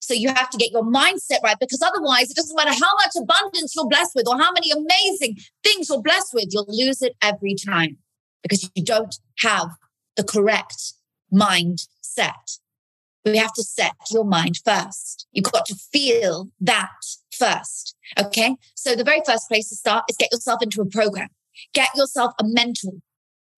So 0.00 0.14
you 0.14 0.28
have 0.28 0.50
to 0.50 0.58
get 0.58 0.72
your 0.72 0.82
mindset 0.82 1.42
right 1.44 1.56
because 1.60 1.80
otherwise, 1.82 2.30
it 2.30 2.36
doesn't 2.36 2.56
matter 2.56 2.72
how 2.72 2.94
much 2.96 3.12
abundance 3.16 3.74
you're 3.76 3.86
blessed 3.86 4.12
with 4.16 4.26
or 4.26 4.38
how 4.38 4.50
many 4.50 4.72
amazing 4.72 5.36
things 5.62 5.88
you're 5.88 6.02
blessed 6.02 6.34
with, 6.34 6.48
you'll 6.50 6.66
lose 6.68 7.00
it 7.00 7.14
every 7.22 7.54
time 7.54 7.98
because 8.42 8.68
you 8.74 8.84
don't 8.84 9.14
have 9.38 9.68
the 10.16 10.24
correct 10.24 10.94
mindset. 11.32 12.58
We 13.24 13.36
have 13.36 13.52
to 13.52 13.62
set 13.62 13.92
your 14.10 14.24
mind 14.24 14.58
first. 14.64 15.26
You've 15.32 15.52
got 15.52 15.66
to 15.66 15.74
feel 15.74 16.48
that 16.60 16.88
first. 17.40 17.96
Okay. 18.18 18.56
So 18.74 18.94
the 18.94 19.04
very 19.04 19.22
first 19.26 19.48
place 19.48 19.68
to 19.70 19.76
start 19.76 20.04
is 20.08 20.16
get 20.16 20.32
yourself 20.32 20.62
into 20.62 20.82
a 20.82 20.86
program, 20.86 21.28
get 21.74 21.88
yourself 21.96 22.32
a 22.38 22.44
mentor, 22.46 22.92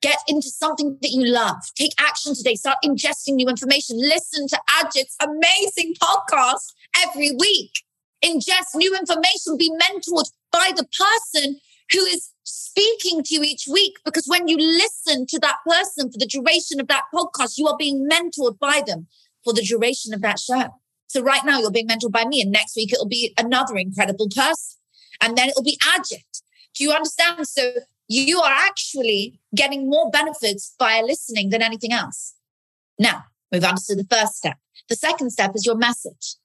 get 0.00 0.18
into 0.28 0.48
something 0.48 0.98
that 1.02 1.10
you 1.10 1.26
love. 1.26 1.56
Take 1.74 1.92
action 1.98 2.34
today. 2.34 2.54
Start 2.54 2.78
ingesting 2.84 3.34
new 3.34 3.48
information. 3.48 3.98
Listen 3.98 4.46
to 4.48 4.60
Ajit's 4.80 5.16
amazing 5.20 5.94
podcast 6.00 6.72
every 7.04 7.32
week. 7.32 7.72
Ingest 8.24 8.74
new 8.76 8.94
information. 8.96 9.56
Be 9.58 9.70
mentored 9.70 10.30
by 10.52 10.70
the 10.76 10.86
person 10.86 11.58
who 11.92 12.00
is 12.00 12.30
speaking 12.44 13.22
to 13.24 13.34
you 13.34 13.42
each 13.42 13.66
week. 13.70 13.94
Because 14.04 14.26
when 14.26 14.48
you 14.48 14.56
listen 14.56 15.26
to 15.26 15.38
that 15.40 15.56
person 15.66 16.10
for 16.10 16.18
the 16.18 16.26
duration 16.26 16.80
of 16.80 16.88
that 16.88 17.04
podcast, 17.12 17.58
you 17.58 17.66
are 17.66 17.76
being 17.76 18.08
mentored 18.08 18.58
by 18.58 18.82
them 18.86 19.08
for 19.44 19.52
the 19.52 19.62
duration 19.62 20.14
of 20.14 20.22
that 20.22 20.38
show. 20.38 20.81
So 21.12 21.20
right 21.20 21.44
now 21.44 21.58
you're 21.58 21.70
being 21.70 21.88
mentored 21.88 22.10
by 22.10 22.24
me, 22.24 22.40
and 22.40 22.50
next 22.50 22.74
week 22.74 22.90
it'll 22.90 23.06
be 23.06 23.34
another 23.38 23.76
incredible 23.76 24.28
person, 24.34 24.78
and 25.20 25.36
then 25.36 25.50
it'll 25.50 25.62
be 25.62 25.76
Ajit. 25.82 26.40
Do 26.74 26.84
you 26.84 26.90
understand? 26.90 27.46
So 27.46 27.74
you 28.08 28.40
are 28.40 28.50
actually 28.50 29.38
getting 29.54 29.90
more 29.90 30.10
benefits 30.10 30.74
via 30.78 31.04
listening 31.04 31.50
than 31.50 31.60
anything 31.60 31.92
else. 31.92 32.34
Now, 32.98 33.24
we've 33.50 33.62
understood 33.62 33.98
the 33.98 34.16
first 34.16 34.36
step. 34.36 34.56
The 34.88 34.96
second 34.96 35.32
step 35.32 35.54
is 35.54 35.66
your 35.66 35.76
message. 35.76 36.36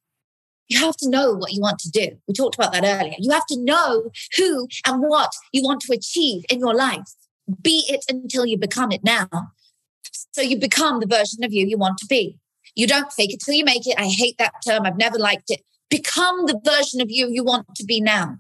You 0.67 0.80
have 0.82 0.97
to 0.97 1.10
know 1.10 1.34
what 1.34 1.53
you 1.53 1.62
want 1.62 1.80
to 1.80 1.89
do. 1.89 2.17
We 2.27 2.34
talked 2.34 2.56
about 2.56 2.73
that 2.73 2.84
earlier. 2.84 3.15
You 3.19 3.32
have 3.32 3.45
to 3.45 3.58
know 3.58 4.12
who 4.36 4.67
and 4.86 5.01
what 5.01 5.32
you 5.53 5.63
want 5.63 5.80
to 5.84 5.93
achieve 5.93 6.43
in 6.49 6.60
your 6.60 6.75
life. 6.75 7.08
Be 7.62 7.86
it 7.88 8.03
until 8.10 8.45
you 8.45 8.58
become 8.58 8.91
it 8.91 9.06
now. 9.06 9.30
So 10.34 10.41
you 10.41 10.60
become 10.60 10.99
the 10.99 11.08
version 11.08 11.45
of 11.45 11.53
you 11.53 11.65
you 11.65 11.77
want 11.77 11.99
to 11.99 12.06
be. 12.06 12.38
You 12.77 12.85
don't 12.85 13.11
fake 13.11 13.33
it 13.33 13.41
till 13.43 13.55
you 13.55 13.65
make 13.65 13.87
it. 13.87 13.95
I 13.97 14.05
hate 14.05 14.37
that 14.37 14.53
term. 14.63 14.85
I've 14.85 14.99
never 14.99 15.17
liked 15.17 15.49
it. 15.49 15.61
Become 15.89 16.45
the 16.45 16.61
version 16.63 17.01
of 17.01 17.09
you 17.09 17.27
you 17.27 17.43
want 17.43 17.73
to 17.75 17.83
be 17.83 17.99
now. 17.99 18.37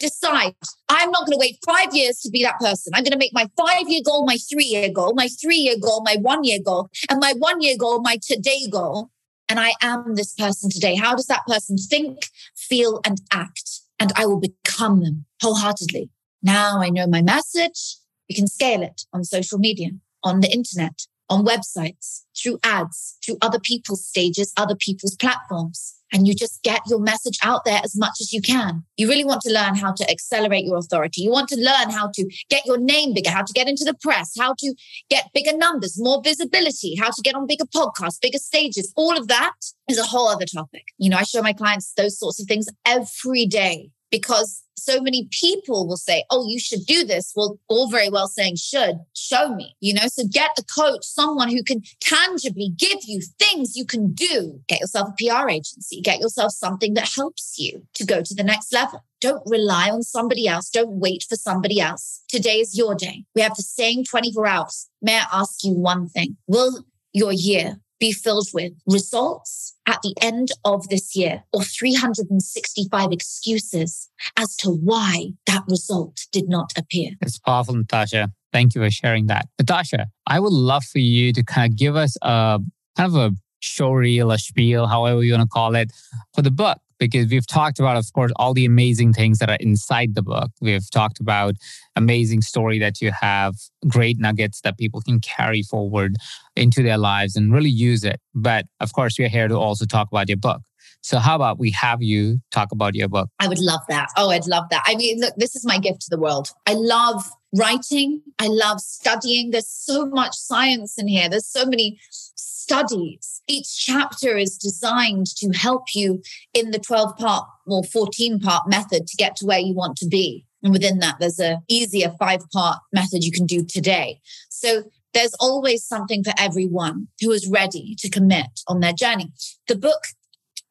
Decide, 0.00 0.56
I'm 0.88 1.12
not 1.12 1.26
going 1.26 1.38
to 1.38 1.38
wait 1.38 1.58
five 1.64 1.94
years 1.94 2.18
to 2.22 2.30
be 2.30 2.42
that 2.42 2.58
person. 2.58 2.92
I'm 2.92 3.04
going 3.04 3.12
to 3.12 3.18
make 3.18 3.32
my 3.32 3.46
five 3.56 3.88
year 3.88 4.00
goal 4.04 4.26
my 4.26 4.36
three 4.50 4.64
year 4.64 4.90
goal, 4.92 5.14
my 5.14 5.28
three 5.28 5.58
year 5.58 5.76
goal, 5.80 6.02
my 6.04 6.16
one 6.20 6.42
year 6.42 6.58
goal, 6.62 6.90
and 7.08 7.20
my 7.20 7.34
one 7.38 7.60
year 7.60 7.76
goal, 7.78 8.00
my 8.00 8.18
today 8.20 8.66
goal. 8.68 9.10
And 9.48 9.60
I 9.60 9.74
am 9.80 10.16
this 10.16 10.34
person 10.34 10.68
today. 10.68 10.96
How 10.96 11.14
does 11.14 11.26
that 11.26 11.46
person 11.46 11.76
think, 11.76 12.30
feel, 12.56 13.00
and 13.04 13.20
act? 13.32 13.80
And 14.00 14.12
I 14.16 14.26
will 14.26 14.40
become 14.40 15.02
them 15.04 15.26
wholeheartedly. 15.40 16.10
Now 16.42 16.80
I 16.80 16.88
know 16.88 17.06
my 17.06 17.22
message. 17.22 17.96
We 18.28 18.34
can 18.34 18.48
scale 18.48 18.82
it 18.82 19.02
on 19.12 19.22
social 19.22 19.58
media, 19.58 19.90
on 20.24 20.40
the 20.40 20.50
internet, 20.50 21.06
on 21.32 21.46
websites, 21.46 22.24
through 22.40 22.58
ads, 22.62 23.16
through 23.24 23.38
other 23.40 23.58
people's 23.58 24.04
stages, 24.04 24.52
other 24.56 24.76
people's 24.76 25.16
platforms. 25.16 25.94
And 26.14 26.28
you 26.28 26.34
just 26.34 26.62
get 26.62 26.82
your 26.86 27.00
message 27.00 27.38
out 27.42 27.64
there 27.64 27.80
as 27.82 27.96
much 27.96 28.18
as 28.20 28.34
you 28.34 28.42
can. 28.42 28.84
You 28.98 29.08
really 29.08 29.24
want 29.24 29.40
to 29.42 29.52
learn 29.52 29.76
how 29.76 29.92
to 29.92 30.10
accelerate 30.10 30.66
your 30.66 30.76
authority. 30.76 31.22
You 31.22 31.30
want 31.30 31.48
to 31.48 31.56
learn 31.56 31.88
how 31.88 32.10
to 32.12 32.30
get 32.50 32.66
your 32.66 32.76
name 32.76 33.14
bigger, 33.14 33.30
how 33.30 33.44
to 33.44 33.52
get 33.54 33.66
into 33.66 33.84
the 33.84 33.94
press, 33.94 34.32
how 34.38 34.54
to 34.58 34.74
get 35.08 35.30
bigger 35.32 35.56
numbers, 35.56 35.98
more 35.98 36.20
visibility, 36.22 36.96
how 36.96 37.08
to 37.08 37.22
get 37.22 37.34
on 37.34 37.46
bigger 37.46 37.64
podcasts, 37.64 38.20
bigger 38.20 38.36
stages. 38.36 38.92
All 38.94 39.16
of 39.16 39.28
that 39.28 39.54
is 39.88 39.98
a 39.98 40.04
whole 40.04 40.28
other 40.28 40.44
topic. 40.44 40.84
You 40.98 41.08
know, 41.08 41.16
I 41.16 41.22
show 41.22 41.40
my 41.40 41.54
clients 41.54 41.94
those 41.96 42.18
sorts 42.18 42.38
of 42.42 42.46
things 42.46 42.66
every 42.84 43.46
day 43.46 43.90
because 44.12 44.62
so 44.76 45.00
many 45.00 45.28
people 45.30 45.88
will 45.88 45.96
say, 45.96 46.24
Oh, 46.30 46.46
you 46.46 46.60
should 46.60 46.86
do 46.86 47.04
this. 47.04 47.32
Well, 47.34 47.58
all 47.68 47.88
very 47.88 48.08
well 48.08 48.28
saying 48.28 48.56
should, 48.56 49.00
show 49.14 49.54
me, 49.54 49.74
you 49.80 49.94
know? 49.94 50.06
So 50.06 50.24
get 50.30 50.50
a 50.58 50.62
coach, 50.64 51.04
someone 51.04 51.48
who 51.48 51.64
can 51.64 51.82
tangibly 52.00 52.68
give 52.76 52.98
you 53.04 53.20
things 53.38 53.76
you 53.76 53.84
can 53.84 54.12
do. 54.12 54.60
Get 54.68 54.80
yourself 54.80 55.10
a 55.10 55.12
PR 55.12 55.48
agency, 55.48 56.00
get 56.00 56.20
yourself 56.20 56.52
something 56.52 56.94
that 56.94 57.10
helps 57.14 57.58
you 57.58 57.86
to 57.94 58.04
go 58.04 58.22
to 58.22 58.34
the 58.34 58.44
next 58.44 58.72
level. 58.72 59.04
Don't 59.20 59.42
rely 59.46 59.88
on 59.88 60.02
somebody 60.02 60.48
else. 60.48 60.68
Don't 60.68 60.98
wait 60.98 61.24
for 61.28 61.36
somebody 61.36 61.80
else. 61.80 62.22
Today 62.28 62.58
is 62.58 62.76
your 62.76 62.94
day. 62.94 63.24
We 63.36 63.42
have 63.42 63.54
the 63.54 63.62
same 63.62 64.04
24 64.04 64.46
hours. 64.46 64.88
May 65.00 65.16
I 65.16 65.26
ask 65.32 65.62
you 65.64 65.72
one 65.74 66.08
thing? 66.08 66.36
Will 66.48 66.84
your 67.12 67.32
year 67.32 67.81
be 68.02 68.10
filled 68.10 68.48
with 68.52 68.72
results 68.88 69.76
at 69.86 70.00
the 70.02 70.12
end 70.20 70.48
of 70.64 70.88
this 70.88 71.14
year 71.14 71.44
or 71.52 71.62
365 71.62 73.12
excuses 73.12 74.10
as 74.36 74.56
to 74.56 74.70
why 74.70 75.28
that 75.46 75.62
result 75.68 76.26
did 76.32 76.48
not 76.48 76.72
appear. 76.76 77.12
It's 77.20 77.38
powerful, 77.38 77.76
Natasha. 77.76 78.32
Thank 78.52 78.74
you 78.74 78.82
for 78.82 78.90
sharing 78.90 79.26
that. 79.26 79.46
Natasha, 79.56 80.08
I 80.26 80.40
would 80.40 80.52
love 80.52 80.82
for 80.82 80.98
you 80.98 81.32
to 81.32 81.44
kind 81.44 81.72
of 81.72 81.78
give 81.78 81.94
us 81.94 82.16
a 82.22 82.58
kind 82.96 83.14
of 83.14 83.14
a 83.14 83.30
show 83.60 83.92
reel, 83.92 84.32
a 84.32 84.38
spiel, 84.38 84.88
however 84.88 85.22
you 85.22 85.34
want 85.34 85.48
to 85.48 85.48
call 85.48 85.76
it, 85.76 85.92
for 86.34 86.42
the 86.42 86.50
book 86.50 86.78
because 87.08 87.26
we've 87.28 87.46
talked 87.48 87.80
about, 87.80 87.96
of 87.96 88.12
course, 88.12 88.30
all 88.36 88.54
the 88.54 88.64
amazing 88.64 89.12
things 89.12 89.38
that 89.40 89.50
are 89.50 89.56
inside 89.58 90.14
the 90.14 90.22
book. 90.22 90.52
We've 90.60 90.88
talked 90.90 91.18
about 91.18 91.56
amazing 91.96 92.42
story 92.42 92.78
that 92.78 93.00
you 93.00 93.10
have, 93.20 93.56
great 93.88 94.20
nuggets 94.20 94.60
that 94.60 94.78
people 94.78 95.00
can 95.00 95.18
carry 95.18 95.62
forward 95.64 96.14
into 96.54 96.80
their 96.80 96.98
lives 96.98 97.34
and 97.34 97.52
really 97.52 97.70
use 97.70 98.04
it. 98.04 98.20
But 98.36 98.66
of 98.78 98.92
course, 98.92 99.18
we're 99.18 99.28
here 99.28 99.48
to 99.48 99.56
also 99.56 99.84
talk 99.84 100.08
about 100.12 100.28
your 100.28 100.38
book. 100.38 100.62
So 101.00 101.18
how 101.18 101.34
about 101.34 101.58
we 101.58 101.72
have 101.72 102.02
you 102.02 102.38
talk 102.52 102.70
about 102.70 102.94
your 102.94 103.08
book? 103.08 103.28
I 103.40 103.48
would 103.48 103.58
love 103.58 103.80
that. 103.88 104.10
Oh, 104.16 104.30
I'd 104.30 104.46
love 104.46 104.66
that. 104.70 104.84
I 104.86 104.94
mean, 104.94 105.20
look, 105.20 105.34
this 105.36 105.56
is 105.56 105.66
my 105.66 105.78
gift 105.78 106.02
to 106.02 106.10
the 106.10 106.18
world. 106.20 106.50
I 106.66 106.74
love 106.74 107.28
writing. 107.54 108.22
I 108.38 108.46
love 108.48 108.80
studying. 108.80 109.50
There's 109.50 109.68
so 109.68 110.06
much 110.06 110.34
science 110.34 110.98
in 110.98 111.08
here. 111.08 111.28
There's 111.28 111.46
so 111.46 111.66
many 111.66 111.98
studies. 112.34 113.42
Each 113.46 113.76
chapter 113.76 114.36
is 114.36 114.56
designed 114.56 115.26
to 115.36 115.50
help 115.50 115.94
you 115.94 116.22
in 116.54 116.70
the 116.70 116.78
12 116.78 117.16
part 117.16 117.46
or 117.66 117.84
14 117.84 118.40
part 118.40 118.68
method 118.68 119.06
to 119.06 119.16
get 119.16 119.36
to 119.36 119.46
where 119.46 119.58
you 119.58 119.74
want 119.74 119.96
to 119.98 120.06
be. 120.06 120.46
And 120.62 120.72
within 120.72 121.00
that, 121.00 121.16
there's 121.18 121.40
a 121.40 121.58
easier 121.68 122.12
five 122.18 122.48
part 122.50 122.78
method 122.92 123.24
you 123.24 123.32
can 123.32 123.46
do 123.46 123.64
today. 123.64 124.20
So 124.48 124.84
there's 125.12 125.34
always 125.40 125.84
something 125.84 126.24
for 126.24 126.32
everyone 126.38 127.08
who 127.20 127.32
is 127.32 127.48
ready 127.48 127.94
to 127.98 128.08
commit 128.08 128.60
on 128.68 128.80
their 128.80 128.92
journey. 128.92 129.32
The 129.68 129.76
book 129.76 130.04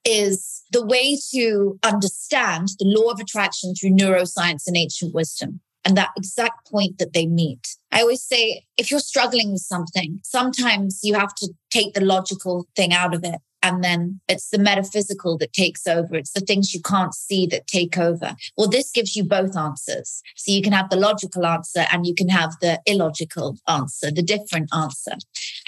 is 0.03 0.63
the 0.71 0.83
way 0.83 1.17
to 1.31 1.77
understand 1.83 2.69
the 2.79 2.85
law 2.85 3.11
of 3.11 3.19
attraction 3.19 3.75
through 3.75 3.91
neuroscience 3.91 4.63
and 4.65 4.75
ancient 4.75 5.13
wisdom 5.13 5.61
and 5.83 5.97
that 5.97 6.11
exact 6.15 6.69
point 6.69 6.97
that 6.99 7.13
they 7.13 7.25
meet. 7.25 7.75
I 7.91 8.01
always 8.01 8.23
say 8.23 8.65
if 8.77 8.91
you're 8.91 8.99
struggling 8.99 9.51
with 9.51 9.61
something, 9.61 10.19
sometimes 10.23 10.99
you 11.03 11.15
have 11.15 11.33
to 11.35 11.49
take 11.71 11.93
the 11.93 12.05
logical 12.05 12.67
thing 12.75 12.93
out 12.93 13.13
of 13.13 13.23
it 13.23 13.41
and 13.63 13.83
then 13.83 14.19
it's 14.27 14.49
the 14.49 14.57
metaphysical 14.57 15.37
that 15.37 15.53
takes 15.53 15.85
over. 15.85 16.15
It's 16.15 16.31
the 16.31 16.41
things 16.41 16.73
you 16.73 16.81
can't 16.81 17.13
see 17.13 17.45
that 17.47 17.67
take 17.67 17.97
over. 17.97 18.35
Well, 18.57 18.67
this 18.67 18.91
gives 18.91 19.15
you 19.15 19.23
both 19.23 19.55
answers. 19.55 20.21
So 20.35 20.51
you 20.51 20.61
can 20.61 20.73
have 20.73 20.89
the 20.89 20.95
logical 20.95 21.45
answer 21.45 21.85
and 21.91 22.05
you 22.05 22.15
can 22.15 22.29
have 22.29 22.55
the 22.61 22.79
illogical 22.85 23.57
answer, 23.67 24.11
the 24.11 24.23
different 24.23 24.69
answer. 24.73 25.13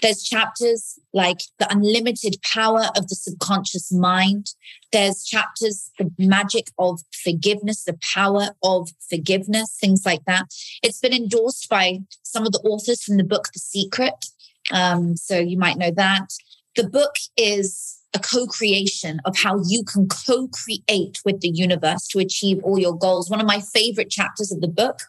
There's 0.02 0.24
chapters 0.24 1.00
like 1.14 1.42
the 1.60 1.72
unlimited 1.72 2.38
power 2.42 2.90
of 2.98 3.08
the 3.08 3.16
subconscious 3.16 3.92
mind. 3.92 4.54
There's 4.92 5.24
chapters, 5.24 5.92
the 6.00 6.12
magic 6.18 6.68
of 6.80 7.02
forgiveness, 7.24 7.84
the 7.84 7.98
power 8.14 8.50
of 8.64 8.90
forgiveness, 9.10 9.78
things 9.80 10.06
like 10.06 10.26
that. 10.26 10.48
It's 10.82 11.00
been 11.00 11.14
endorsed 11.14 11.70
by 11.70 12.00
some 12.24 12.46
of 12.46 12.52
the 12.52 12.60
authors 12.60 13.04
from 13.04 13.18
the 13.18 13.24
book 13.24 13.50
The 13.54 13.60
Secret. 13.60 14.26
Um, 14.72 15.16
so 15.18 15.38
you 15.38 15.58
might 15.58 15.78
know 15.78 15.92
that. 15.92 16.30
The 16.76 16.90
book 16.90 17.16
is 17.38 18.00
a 18.14 18.20
co 18.20 18.46
creation 18.48 19.20
of 19.26 19.38
how 19.38 19.62
you 19.68 19.84
can 19.84 20.08
co 20.08 20.48
create 20.48 21.20
with 21.26 21.42
the 21.42 21.50
universe 21.50 22.08
to 22.10 22.20
achieve 22.20 22.60
all 22.64 22.80
your 22.80 22.98
goals. 22.98 23.30
One 23.30 23.42
of 23.42 23.48
my 23.48 23.60
favorite 23.60 24.10
chapters 24.10 24.52
of 24.52 24.62
the 24.62 24.68
book 24.68 25.00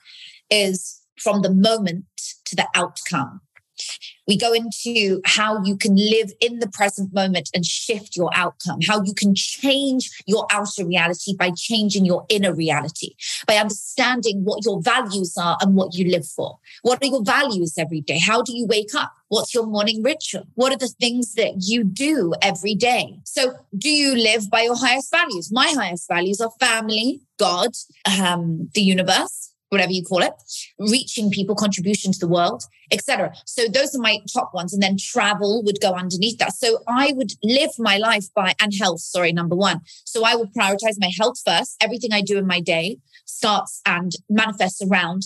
is 0.50 1.00
from 1.18 1.42
the 1.42 1.52
moment 1.52 2.04
to 2.46 2.56
the 2.56 2.66
outcome. 2.74 3.40
We 4.26 4.38
go 4.38 4.52
into 4.52 5.20
how 5.24 5.62
you 5.64 5.76
can 5.76 5.96
live 5.96 6.32
in 6.40 6.58
the 6.58 6.68
present 6.68 7.12
moment 7.12 7.50
and 7.54 7.64
shift 7.64 8.16
your 8.16 8.30
outcome, 8.34 8.80
how 8.86 9.02
you 9.02 9.14
can 9.14 9.34
change 9.34 10.10
your 10.26 10.46
outer 10.50 10.86
reality 10.86 11.36
by 11.36 11.50
changing 11.54 12.04
your 12.04 12.24
inner 12.28 12.54
reality, 12.54 13.14
by 13.46 13.56
understanding 13.56 14.44
what 14.44 14.64
your 14.64 14.80
values 14.80 15.36
are 15.36 15.58
and 15.60 15.74
what 15.74 15.94
you 15.94 16.10
live 16.10 16.26
for. 16.26 16.58
What 16.82 17.02
are 17.02 17.06
your 17.06 17.22
values 17.22 17.74
every 17.76 18.00
day? 18.00 18.18
How 18.18 18.42
do 18.42 18.56
you 18.56 18.66
wake 18.66 18.94
up? 18.94 19.12
What's 19.28 19.54
your 19.54 19.66
morning 19.66 20.02
ritual? 20.02 20.44
What 20.54 20.72
are 20.72 20.78
the 20.78 20.94
things 21.00 21.34
that 21.34 21.54
you 21.58 21.84
do 21.84 22.34
every 22.40 22.74
day? 22.74 23.18
So, 23.24 23.54
do 23.76 23.90
you 23.90 24.14
live 24.14 24.50
by 24.50 24.62
your 24.62 24.76
highest 24.76 25.10
values? 25.10 25.50
My 25.50 25.68
highest 25.76 26.08
values 26.08 26.40
are 26.40 26.52
family, 26.60 27.20
God, 27.38 27.70
um, 28.20 28.70
the 28.74 28.82
universe 28.82 29.53
whatever 29.70 29.92
you 29.92 30.04
call 30.04 30.22
it, 30.22 30.32
reaching 30.78 31.30
people, 31.30 31.54
contribution 31.54 32.12
to 32.12 32.18
the 32.18 32.28
world, 32.28 32.62
etc. 32.92 33.34
So 33.44 33.66
those 33.66 33.94
are 33.94 34.00
my 34.00 34.18
top 34.32 34.54
ones. 34.54 34.72
And 34.72 34.82
then 34.82 34.96
travel 34.98 35.62
would 35.64 35.80
go 35.80 35.94
underneath 35.94 36.38
that. 36.38 36.54
So 36.54 36.78
I 36.86 37.12
would 37.14 37.32
live 37.42 37.70
my 37.78 37.96
life 37.96 38.26
by, 38.34 38.54
and 38.60 38.72
health, 38.78 39.00
sorry, 39.00 39.32
number 39.32 39.56
one. 39.56 39.80
So 40.04 40.24
I 40.24 40.36
would 40.36 40.52
prioritize 40.54 40.96
my 40.98 41.10
health 41.18 41.40
first. 41.44 41.76
Everything 41.82 42.12
I 42.12 42.20
do 42.20 42.38
in 42.38 42.46
my 42.46 42.60
day 42.60 42.98
starts 43.24 43.80
and 43.84 44.12
manifests 44.28 44.82
around 44.82 45.22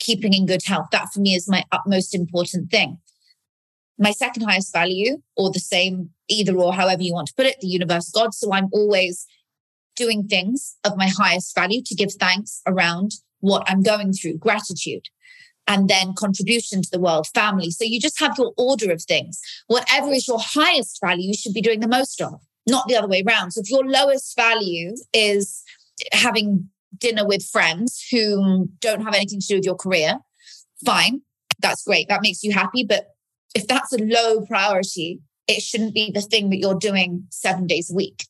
keeping 0.00 0.34
in 0.34 0.46
good 0.46 0.64
health. 0.64 0.88
That 0.90 1.12
for 1.12 1.20
me 1.20 1.34
is 1.34 1.48
my 1.48 1.64
utmost 1.70 2.14
important 2.14 2.70
thing. 2.70 2.98
My 3.96 4.10
second 4.10 4.42
highest 4.42 4.72
value, 4.72 5.18
or 5.36 5.52
the 5.52 5.60
same, 5.60 6.10
either 6.28 6.56
or, 6.56 6.74
however 6.74 7.02
you 7.02 7.14
want 7.14 7.28
to 7.28 7.34
put 7.34 7.46
it, 7.46 7.60
the 7.60 7.68
universe, 7.68 8.10
God. 8.10 8.34
So 8.34 8.52
I'm 8.52 8.68
always 8.72 9.24
doing 9.94 10.26
things 10.26 10.76
of 10.84 10.96
my 10.96 11.08
highest 11.08 11.54
value 11.54 11.80
to 11.86 11.94
give 11.94 12.12
thanks 12.14 12.60
around 12.66 13.12
what 13.44 13.64
I'm 13.66 13.82
going 13.82 14.12
through, 14.12 14.38
gratitude, 14.38 15.08
and 15.66 15.88
then 15.88 16.14
contribution 16.16 16.80
to 16.82 16.90
the 16.90 17.00
world, 17.00 17.26
family. 17.34 17.70
So 17.70 17.84
you 17.84 18.00
just 18.00 18.18
have 18.20 18.38
your 18.38 18.52
order 18.56 18.90
of 18.90 19.02
things. 19.02 19.40
Whatever 19.66 20.12
is 20.12 20.26
your 20.26 20.40
highest 20.40 20.98
value, 21.04 21.28
you 21.28 21.34
should 21.34 21.52
be 21.52 21.60
doing 21.60 21.80
the 21.80 21.88
most 21.88 22.20
of, 22.22 22.40
not 22.66 22.88
the 22.88 22.96
other 22.96 23.08
way 23.08 23.22
around. 23.26 23.50
So 23.50 23.60
if 23.60 23.70
your 23.70 23.84
lowest 23.84 24.34
value 24.34 24.94
is 25.12 25.62
having 26.12 26.70
dinner 26.96 27.26
with 27.26 27.44
friends 27.44 28.06
who 28.10 28.68
don't 28.80 29.02
have 29.02 29.14
anything 29.14 29.40
to 29.40 29.46
do 29.46 29.56
with 29.56 29.64
your 29.64 29.76
career, 29.76 30.18
fine. 30.84 31.20
That's 31.60 31.84
great. 31.84 32.08
That 32.08 32.22
makes 32.22 32.42
you 32.42 32.52
happy. 32.52 32.84
But 32.84 33.08
if 33.54 33.66
that's 33.66 33.92
a 33.92 33.98
low 33.98 34.40
priority, 34.46 35.20
it 35.46 35.60
shouldn't 35.60 35.94
be 35.94 36.10
the 36.10 36.22
thing 36.22 36.48
that 36.50 36.58
you're 36.58 36.74
doing 36.74 37.26
seven 37.30 37.66
days 37.66 37.90
a 37.90 37.94
week. 37.94 38.24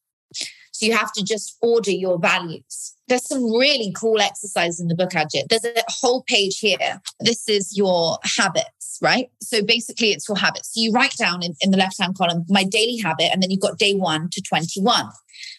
You 0.85 0.97
have 0.97 1.13
to 1.13 1.25
just 1.25 1.57
order 1.63 1.91
your 1.91 2.19
values. 2.19 2.95
There's 3.09 3.27
some 3.27 3.45
really 3.45 3.93
cool 3.95 4.21
exercises 4.21 4.81
in 4.81 4.89
the 4.89 4.95
book, 4.95 5.11
Ajit. 5.11 5.49
There's 5.49 5.65
a 5.65 5.75
whole 5.89 6.23
page 6.23 6.59
here. 6.59 7.01
This 7.21 7.49
is 7.49 7.77
your 7.77 8.19
habits, 8.23 8.99
right? 9.03 9.31
So 9.43 9.63
basically, 9.63 10.13
it's 10.13 10.29
your 10.29 10.39
habits. 10.39 10.75
So 10.75 10.81
you 10.81 10.93
write 10.93 11.17
down 11.17 11.43
in, 11.43 11.55
in 11.61 11.71
the 11.71 11.77
left 11.77 12.01
hand 12.01 12.17
column, 12.17 12.45
my 12.49 12.65
daily 12.65 12.97
habit, 12.97 13.31
and 13.33 13.43
then 13.43 13.51
you've 13.51 13.61
got 13.61 13.79
day 13.79 13.95
one 13.95 14.29
to 14.31 14.43
21 14.43 15.11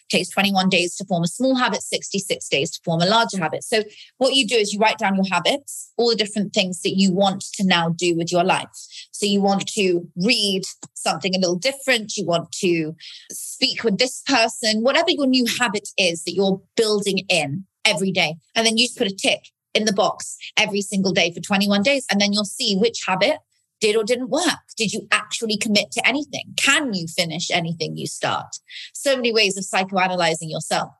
takes 0.08 0.28
21 0.30 0.68
days 0.68 0.96
to 0.96 1.04
form 1.04 1.22
a 1.22 1.28
small 1.28 1.56
habit, 1.56 1.82
66 1.82 2.48
days 2.48 2.70
to 2.72 2.80
form 2.84 3.00
a 3.00 3.06
larger 3.06 3.38
habit. 3.38 3.64
So, 3.64 3.82
what 4.18 4.34
you 4.34 4.46
do 4.46 4.56
is 4.56 4.72
you 4.72 4.78
write 4.78 4.98
down 4.98 5.16
your 5.16 5.26
habits, 5.30 5.92
all 5.96 6.10
the 6.10 6.16
different 6.16 6.52
things 6.52 6.82
that 6.82 6.96
you 6.96 7.12
want 7.12 7.44
to 7.54 7.66
now 7.66 7.90
do 7.90 8.16
with 8.16 8.30
your 8.32 8.44
life. 8.44 8.68
So, 9.12 9.26
you 9.26 9.40
want 9.40 9.66
to 9.68 10.08
read 10.16 10.62
something 10.94 11.34
a 11.34 11.38
little 11.38 11.58
different, 11.58 12.16
you 12.16 12.26
want 12.26 12.52
to 12.60 12.94
speak 13.30 13.84
with 13.84 13.98
this 13.98 14.22
person, 14.26 14.82
whatever 14.82 15.10
your 15.10 15.26
new 15.26 15.46
habit 15.58 15.88
is 15.98 16.24
that 16.24 16.34
you're 16.34 16.60
building 16.76 17.20
in 17.28 17.64
every 17.84 18.10
day. 18.10 18.36
And 18.54 18.66
then 18.66 18.76
you 18.76 18.86
just 18.86 18.98
put 18.98 19.06
a 19.06 19.14
tick 19.14 19.48
in 19.74 19.84
the 19.84 19.92
box 19.92 20.36
every 20.56 20.80
single 20.80 21.12
day 21.12 21.32
for 21.32 21.40
21 21.40 21.82
days. 21.82 22.06
And 22.10 22.20
then 22.20 22.32
you'll 22.32 22.44
see 22.44 22.76
which 22.76 23.02
habit 23.06 23.38
did 23.80 23.96
or 23.96 24.04
didn't 24.04 24.30
work? 24.30 24.44
Did 24.76 24.92
you 24.92 25.06
actually 25.12 25.56
commit 25.56 25.90
to 25.92 26.06
anything? 26.06 26.54
Can 26.56 26.94
you 26.94 27.06
finish 27.06 27.50
anything 27.50 27.96
you 27.96 28.06
start? 28.06 28.56
So 28.92 29.16
many 29.16 29.32
ways 29.32 29.56
of 29.56 29.64
psychoanalyzing 29.64 30.50
yourself. 30.50 30.92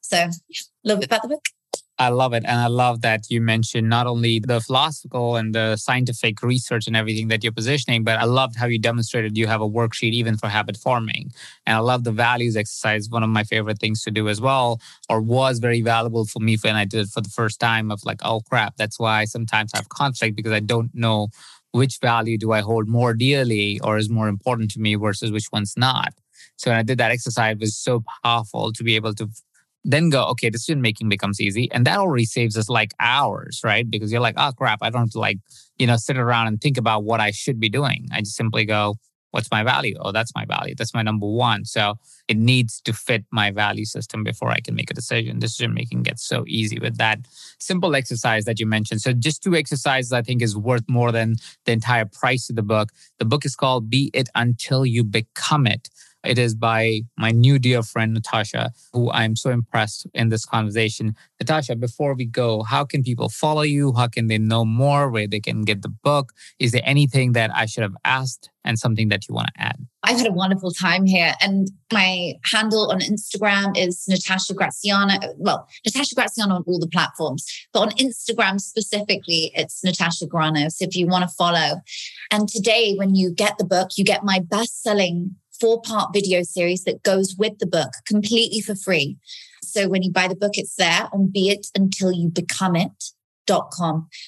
So, 0.00 0.16
a 0.16 0.30
little 0.84 1.00
bit 1.00 1.06
about 1.06 1.22
the 1.22 1.28
book. 1.28 1.44
I 1.98 2.10
love 2.10 2.34
it. 2.34 2.44
And 2.44 2.60
I 2.60 2.66
love 2.66 3.00
that 3.02 3.30
you 3.30 3.40
mentioned 3.40 3.88
not 3.88 4.06
only 4.06 4.38
the 4.38 4.60
philosophical 4.60 5.36
and 5.36 5.54
the 5.54 5.76
scientific 5.76 6.42
research 6.42 6.86
and 6.86 6.94
everything 6.94 7.28
that 7.28 7.42
you're 7.42 7.52
positioning, 7.52 8.04
but 8.04 8.18
I 8.18 8.24
loved 8.24 8.56
how 8.56 8.66
you 8.66 8.78
demonstrated 8.78 9.38
you 9.38 9.46
have 9.46 9.62
a 9.62 9.68
worksheet 9.68 10.12
even 10.12 10.36
for 10.36 10.48
habit 10.48 10.76
forming. 10.76 11.32
And 11.64 11.74
I 11.76 11.80
love 11.80 12.04
the 12.04 12.12
values 12.12 12.54
exercise, 12.54 13.08
one 13.08 13.22
of 13.22 13.30
my 13.30 13.44
favorite 13.44 13.78
things 13.78 14.02
to 14.02 14.10
do 14.10 14.28
as 14.28 14.42
well, 14.42 14.78
or 15.08 15.22
was 15.22 15.58
very 15.58 15.80
valuable 15.80 16.26
for 16.26 16.40
me 16.40 16.58
when 16.60 16.76
I 16.76 16.84
did 16.84 17.06
it 17.06 17.08
for 17.08 17.22
the 17.22 17.30
first 17.30 17.60
time 17.60 17.90
of 17.90 18.04
like, 18.04 18.20
oh 18.22 18.40
crap, 18.40 18.76
that's 18.76 18.98
why 18.98 19.24
sometimes 19.24 19.72
I 19.72 19.78
have 19.78 19.88
conflict 19.88 20.36
because 20.36 20.52
I 20.52 20.60
don't 20.60 20.94
know 20.94 21.28
which 21.76 21.98
value 22.00 22.38
do 22.38 22.52
I 22.52 22.60
hold 22.60 22.88
more 22.88 23.14
dearly 23.14 23.78
or 23.80 23.98
is 23.98 24.08
more 24.08 24.28
important 24.28 24.70
to 24.72 24.80
me 24.80 24.94
versus 24.94 25.30
which 25.30 25.48
one's 25.52 25.74
not. 25.76 26.12
So 26.56 26.70
when 26.70 26.78
I 26.78 26.82
did 26.82 26.98
that 26.98 27.10
exercise, 27.10 27.52
it 27.52 27.60
was 27.60 27.76
so 27.76 28.02
powerful 28.24 28.72
to 28.72 28.82
be 28.82 28.96
able 28.96 29.14
to 29.14 29.28
then 29.84 30.10
go, 30.10 30.24
okay, 30.24 30.50
decision 30.50 30.80
making 30.80 31.08
becomes 31.08 31.40
easy. 31.40 31.70
And 31.70 31.86
that 31.86 31.98
already 31.98 32.24
saves 32.24 32.56
us 32.56 32.68
like 32.68 32.92
hours, 32.98 33.60
right? 33.62 33.88
Because 33.88 34.10
you're 34.10 34.20
like, 34.20 34.34
oh 34.36 34.52
crap, 34.52 34.80
I 34.82 34.90
don't 34.90 35.02
have 35.02 35.10
to 35.10 35.20
like, 35.20 35.38
you 35.78 35.86
know, 35.86 35.96
sit 35.96 36.16
around 36.16 36.48
and 36.48 36.60
think 36.60 36.76
about 36.76 37.04
what 37.04 37.20
I 37.20 37.30
should 37.30 37.60
be 37.60 37.68
doing. 37.68 38.08
I 38.12 38.20
just 38.20 38.34
simply 38.34 38.64
go, 38.64 38.96
what's 39.36 39.50
my 39.50 39.62
value? 39.62 39.94
Oh, 40.00 40.12
that's 40.12 40.32
my 40.34 40.46
value. 40.46 40.74
That's 40.74 40.94
my 40.94 41.02
number 41.02 41.26
one. 41.26 41.66
So 41.66 41.98
it 42.26 42.38
needs 42.38 42.80
to 42.86 42.94
fit 42.94 43.22
my 43.30 43.50
value 43.50 43.84
system 43.84 44.24
before 44.24 44.50
I 44.50 44.60
can 44.60 44.74
make 44.74 44.90
a 44.90 44.94
decision. 44.94 45.38
Decision 45.38 45.74
making 45.74 46.04
gets 46.04 46.26
so 46.26 46.44
easy 46.48 46.78
with 46.78 46.96
that 46.96 47.18
simple 47.58 47.94
exercise 47.94 48.46
that 48.46 48.58
you 48.58 48.66
mentioned. 48.66 49.02
So 49.02 49.12
just 49.12 49.42
two 49.42 49.54
exercises 49.54 50.10
I 50.10 50.22
think 50.22 50.40
is 50.40 50.56
worth 50.56 50.84
more 50.88 51.12
than 51.12 51.34
the 51.66 51.72
entire 51.72 52.06
price 52.06 52.48
of 52.48 52.56
the 52.56 52.62
book. 52.62 52.88
The 53.18 53.26
book 53.26 53.44
is 53.44 53.54
called 53.54 53.90
Be 53.90 54.10
It 54.14 54.30
Until 54.34 54.86
You 54.86 55.04
Become 55.04 55.66
It. 55.66 55.90
It 56.26 56.38
is 56.38 56.54
by 56.54 57.02
my 57.16 57.30
new 57.30 57.58
dear 57.58 57.82
friend, 57.82 58.14
Natasha, 58.14 58.72
who 58.92 59.10
I'm 59.10 59.36
so 59.36 59.50
impressed 59.50 60.06
in 60.14 60.28
this 60.28 60.44
conversation. 60.44 61.14
Natasha, 61.40 61.76
before 61.76 62.14
we 62.14 62.24
go, 62.24 62.62
how 62.62 62.84
can 62.84 63.02
people 63.02 63.28
follow 63.28 63.62
you? 63.62 63.92
How 63.92 64.08
can 64.08 64.26
they 64.26 64.38
know 64.38 64.64
more, 64.64 65.10
where 65.10 65.26
they 65.26 65.40
can 65.40 65.62
get 65.62 65.82
the 65.82 65.88
book? 65.88 66.32
Is 66.58 66.72
there 66.72 66.82
anything 66.84 67.32
that 67.32 67.50
I 67.54 67.66
should 67.66 67.82
have 67.82 67.96
asked 68.04 68.50
and 68.64 68.78
something 68.78 69.08
that 69.08 69.28
you 69.28 69.34
want 69.34 69.48
to 69.54 69.62
add? 69.62 69.86
I've 70.02 70.18
had 70.18 70.26
a 70.26 70.32
wonderful 70.32 70.70
time 70.70 71.04
here. 71.04 71.34
And 71.40 71.68
my 71.92 72.34
handle 72.44 72.90
on 72.90 73.00
Instagram 73.00 73.76
is 73.76 74.04
Natasha 74.08 74.54
Graziano. 74.54 75.18
Well, 75.36 75.68
Natasha 75.84 76.14
Graziano 76.14 76.54
on 76.54 76.64
all 76.66 76.78
the 76.78 76.88
platforms, 76.88 77.44
but 77.72 77.80
on 77.80 77.90
Instagram 77.90 78.60
specifically, 78.60 79.52
it's 79.54 79.84
Natasha 79.84 80.26
Grano. 80.26 80.68
So 80.68 80.84
if 80.84 80.96
you 80.96 81.06
want 81.06 81.28
to 81.28 81.34
follow. 81.34 81.80
And 82.30 82.48
today, 82.48 82.94
when 82.96 83.14
you 83.14 83.30
get 83.30 83.58
the 83.58 83.64
book, 83.64 83.90
you 83.96 84.04
get 84.04 84.24
my 84.24 84.38
best 84.38 84.82
selling 84.82 85.36
four 85.60 85.80
part 85.80 86.12
video 86.12 86.42
series 86.42 86.84
that 86.84 87.02
goes 87.02 87.34
with 87.38 87.58
the 87.58 87.66
book 87.66 87.90
completely 88.06 88.60
for 88.60 88.74
free. 88.74 89.16
So 89.62 89.88
when 89.88 90.02
you 90.02 90.10
buy 90.10 90.28
the 90.28 90.36
book, 90.36 90.52
it's 90.54 90.76
there 90.76 91.08
on 91.12 91.28
Be 91.28 91.50
It 91.50 91.66
Until 91.74 92.12
You 92.12 92.28
Become 92.28 92.76
It. 92.76 93.04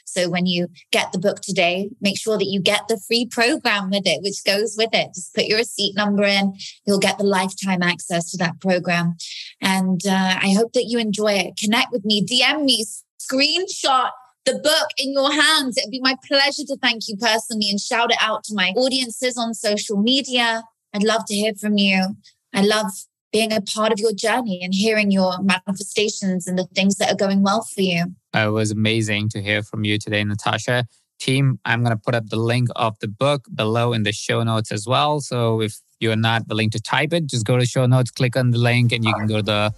So 0.05 0.29
when 0.29 0.47
you 0.47 0.69
get 0.93 1.11
the 1.11 1.19
book 1.19 1.41
today, 1.41 1.91
make 2.01 2.19
sure 2.19 2.39
that 2.39 2.47
you 2.47 2.61
get 2.61 2.83
the 2.89 3.01
free 3.09 3.27
program 3.27 3.91
with 3.91 4.07
it, 4.07 4.23
which 4.23 4.45
goes 4.45 4.77
with 4.79 4.91
it. 4.93 5.09
Just 5.15 5.35
put 5.35 5.47
your 5.47 5.59
receipt 5.59 5.97
number 5.97 6.23
in. 6.23 6.55
You'll 6.87 7.01
get 7.01 7.19
the 7.19 7.25
lifetime 7.25 7.83
access 7.83 8.31
to 8.31 8.37
that 8.39 8.61
program. 8.61 9.17
And 9.61 10.01
uh, 10.07 10.39
I 10.41 10.55
hope 10.57 10.73
that 10.75 10.85
you 10.85 10.99
enjoy 10.99 11.33
it. 11.33 11.57
Connect 11.57 11.91
with 11.91 12.05
me, 12.05 12.25
DM 12.25 12.65
me, 12.65 12.85
screenshot 13.21 14.11
the 14.45 14.59
book 14.59 14.89
in 14.97 15.13
your 15.13 15.33
hands. 15.33 15.77
It'd 15.77 15.91
be 15.91 16.01
my 16.01 16.17
pleasure 16.27 16.65
to 16.65 16.77
thank 16.81 17.09
you 17.09 17.17
personally 17.17 17.69
and 17.71 17.81
shout 17.81 18.11
it 18.11 18.19
out 18.21 18.45
to 18.45 18.55
my 18.55 18.73
audiences 18.77 19.37
on 19.37 19.53
social 19.53 19.97
media. 19.97 20.63
I'd 20.99 21.05
love 21.05 21.27
to 21.27 21.35
hear 21.35 21.55
from 21.55 21.79
you. 21.79 22.17
I 22.53 22.63
love 22.63 22.91
being 23.33 23.53
a 23.53 23.61
part 23.61 23.93
of 23.93 24.01
your 24.01 24.13
journey 24.13 24.61
and 24.65 24.75
hearing 24.75 25.13
your 25.13 25.41
manifestations 25.41 26.49
and 26.49 26.59
the 26.59 26.65
things 26.75 26.97
that 26.97 27.13
are 27.13 27.17
going 27.17 27.45
well 27.45 27.63
for 27.63 27.83
you. 27.83 28.07
It 28.35 28.51
was 28.51 28.73
amazing 28.73 29.29
to 29.31 29.43
hear 29.43 29.63
from 29.63 29.85
you 29.85 29.99
today, 29.99 30.25
Natasha. 30.25 30.87
Team, 31.21 31.61
I'm 31.65 31.85
going 31.85 31.97
to 31.97 32.03
put 32.05 32.17
up 32.17 32.31
the 32.31 32.37
link 32.37 32.69
of 32.75 32.99
the 32.99 33.07
book 33.07 33.45
below 33.55 33.93
in 33.93 34.03
the 34.03 34.13
show 34.13 34.43
notes 34.43 34.73
as 34.73 34.87
well. 34.89 35.21
So 35.21 35.61
if 35.61 35.77
you're 36.01 36.17
not 36.17 36.49
willing 36.49 36.71
to 36.71 36.81
type 36.81 37.13
it, 37.13 37.27
just 37.27 37.47
go 37.47 37.57
to 37.57 37.67
show 37.67 37.87
notes, 37.87 38.11
click 38.11 38.37
on 38.37 38.51
the 38.51 38.59
link, 38.59 38.91
and 38.91 39.05
you 39.05 39.15
can 39.15 39.29
go 39.29 39.37
to 39.37 39.43
the 39.43 39.75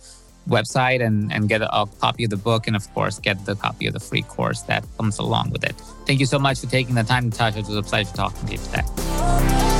website 0.48 1.04
and, 1.04 1.30
and 1.32 1.50
get 1.50 1.60
a, 1.60 1.86
copy 2.00 2.24
of 2.24 2.30
the 2.30 2.38
book. 2.38 2.66
And 2.66 2.76
of 2.76 2.90
course, 2.94 3.18
get 3.18 3.44
the 3.44 3.56
copy 3.56 3.86
of 3.86 3.92
the 3.92 4.00
free 4.00 4.22
course 4.22 4.62
that 4.62 4.86
comes 4.96 5.18
along 5.18 5.50
with 5.50 5.64
it. 5.64 5.76
Thank 6.06 6.20
you 6.20 6.26
so 6.26 6.38
much 6.38 6.60
for 6.60 6.66
taking 6.66 6.94
the 6.94 7.02
time, 7.02 7.28
Natasha. 7.28 7.58
It 7.58 7.66
was 7.66 7.76
a 7.76 7.82
pleasure 7.82 8.14
talking 8.14 8.46
to 8.46 8.52
you 8.52 8.58
today. 8.58 9.79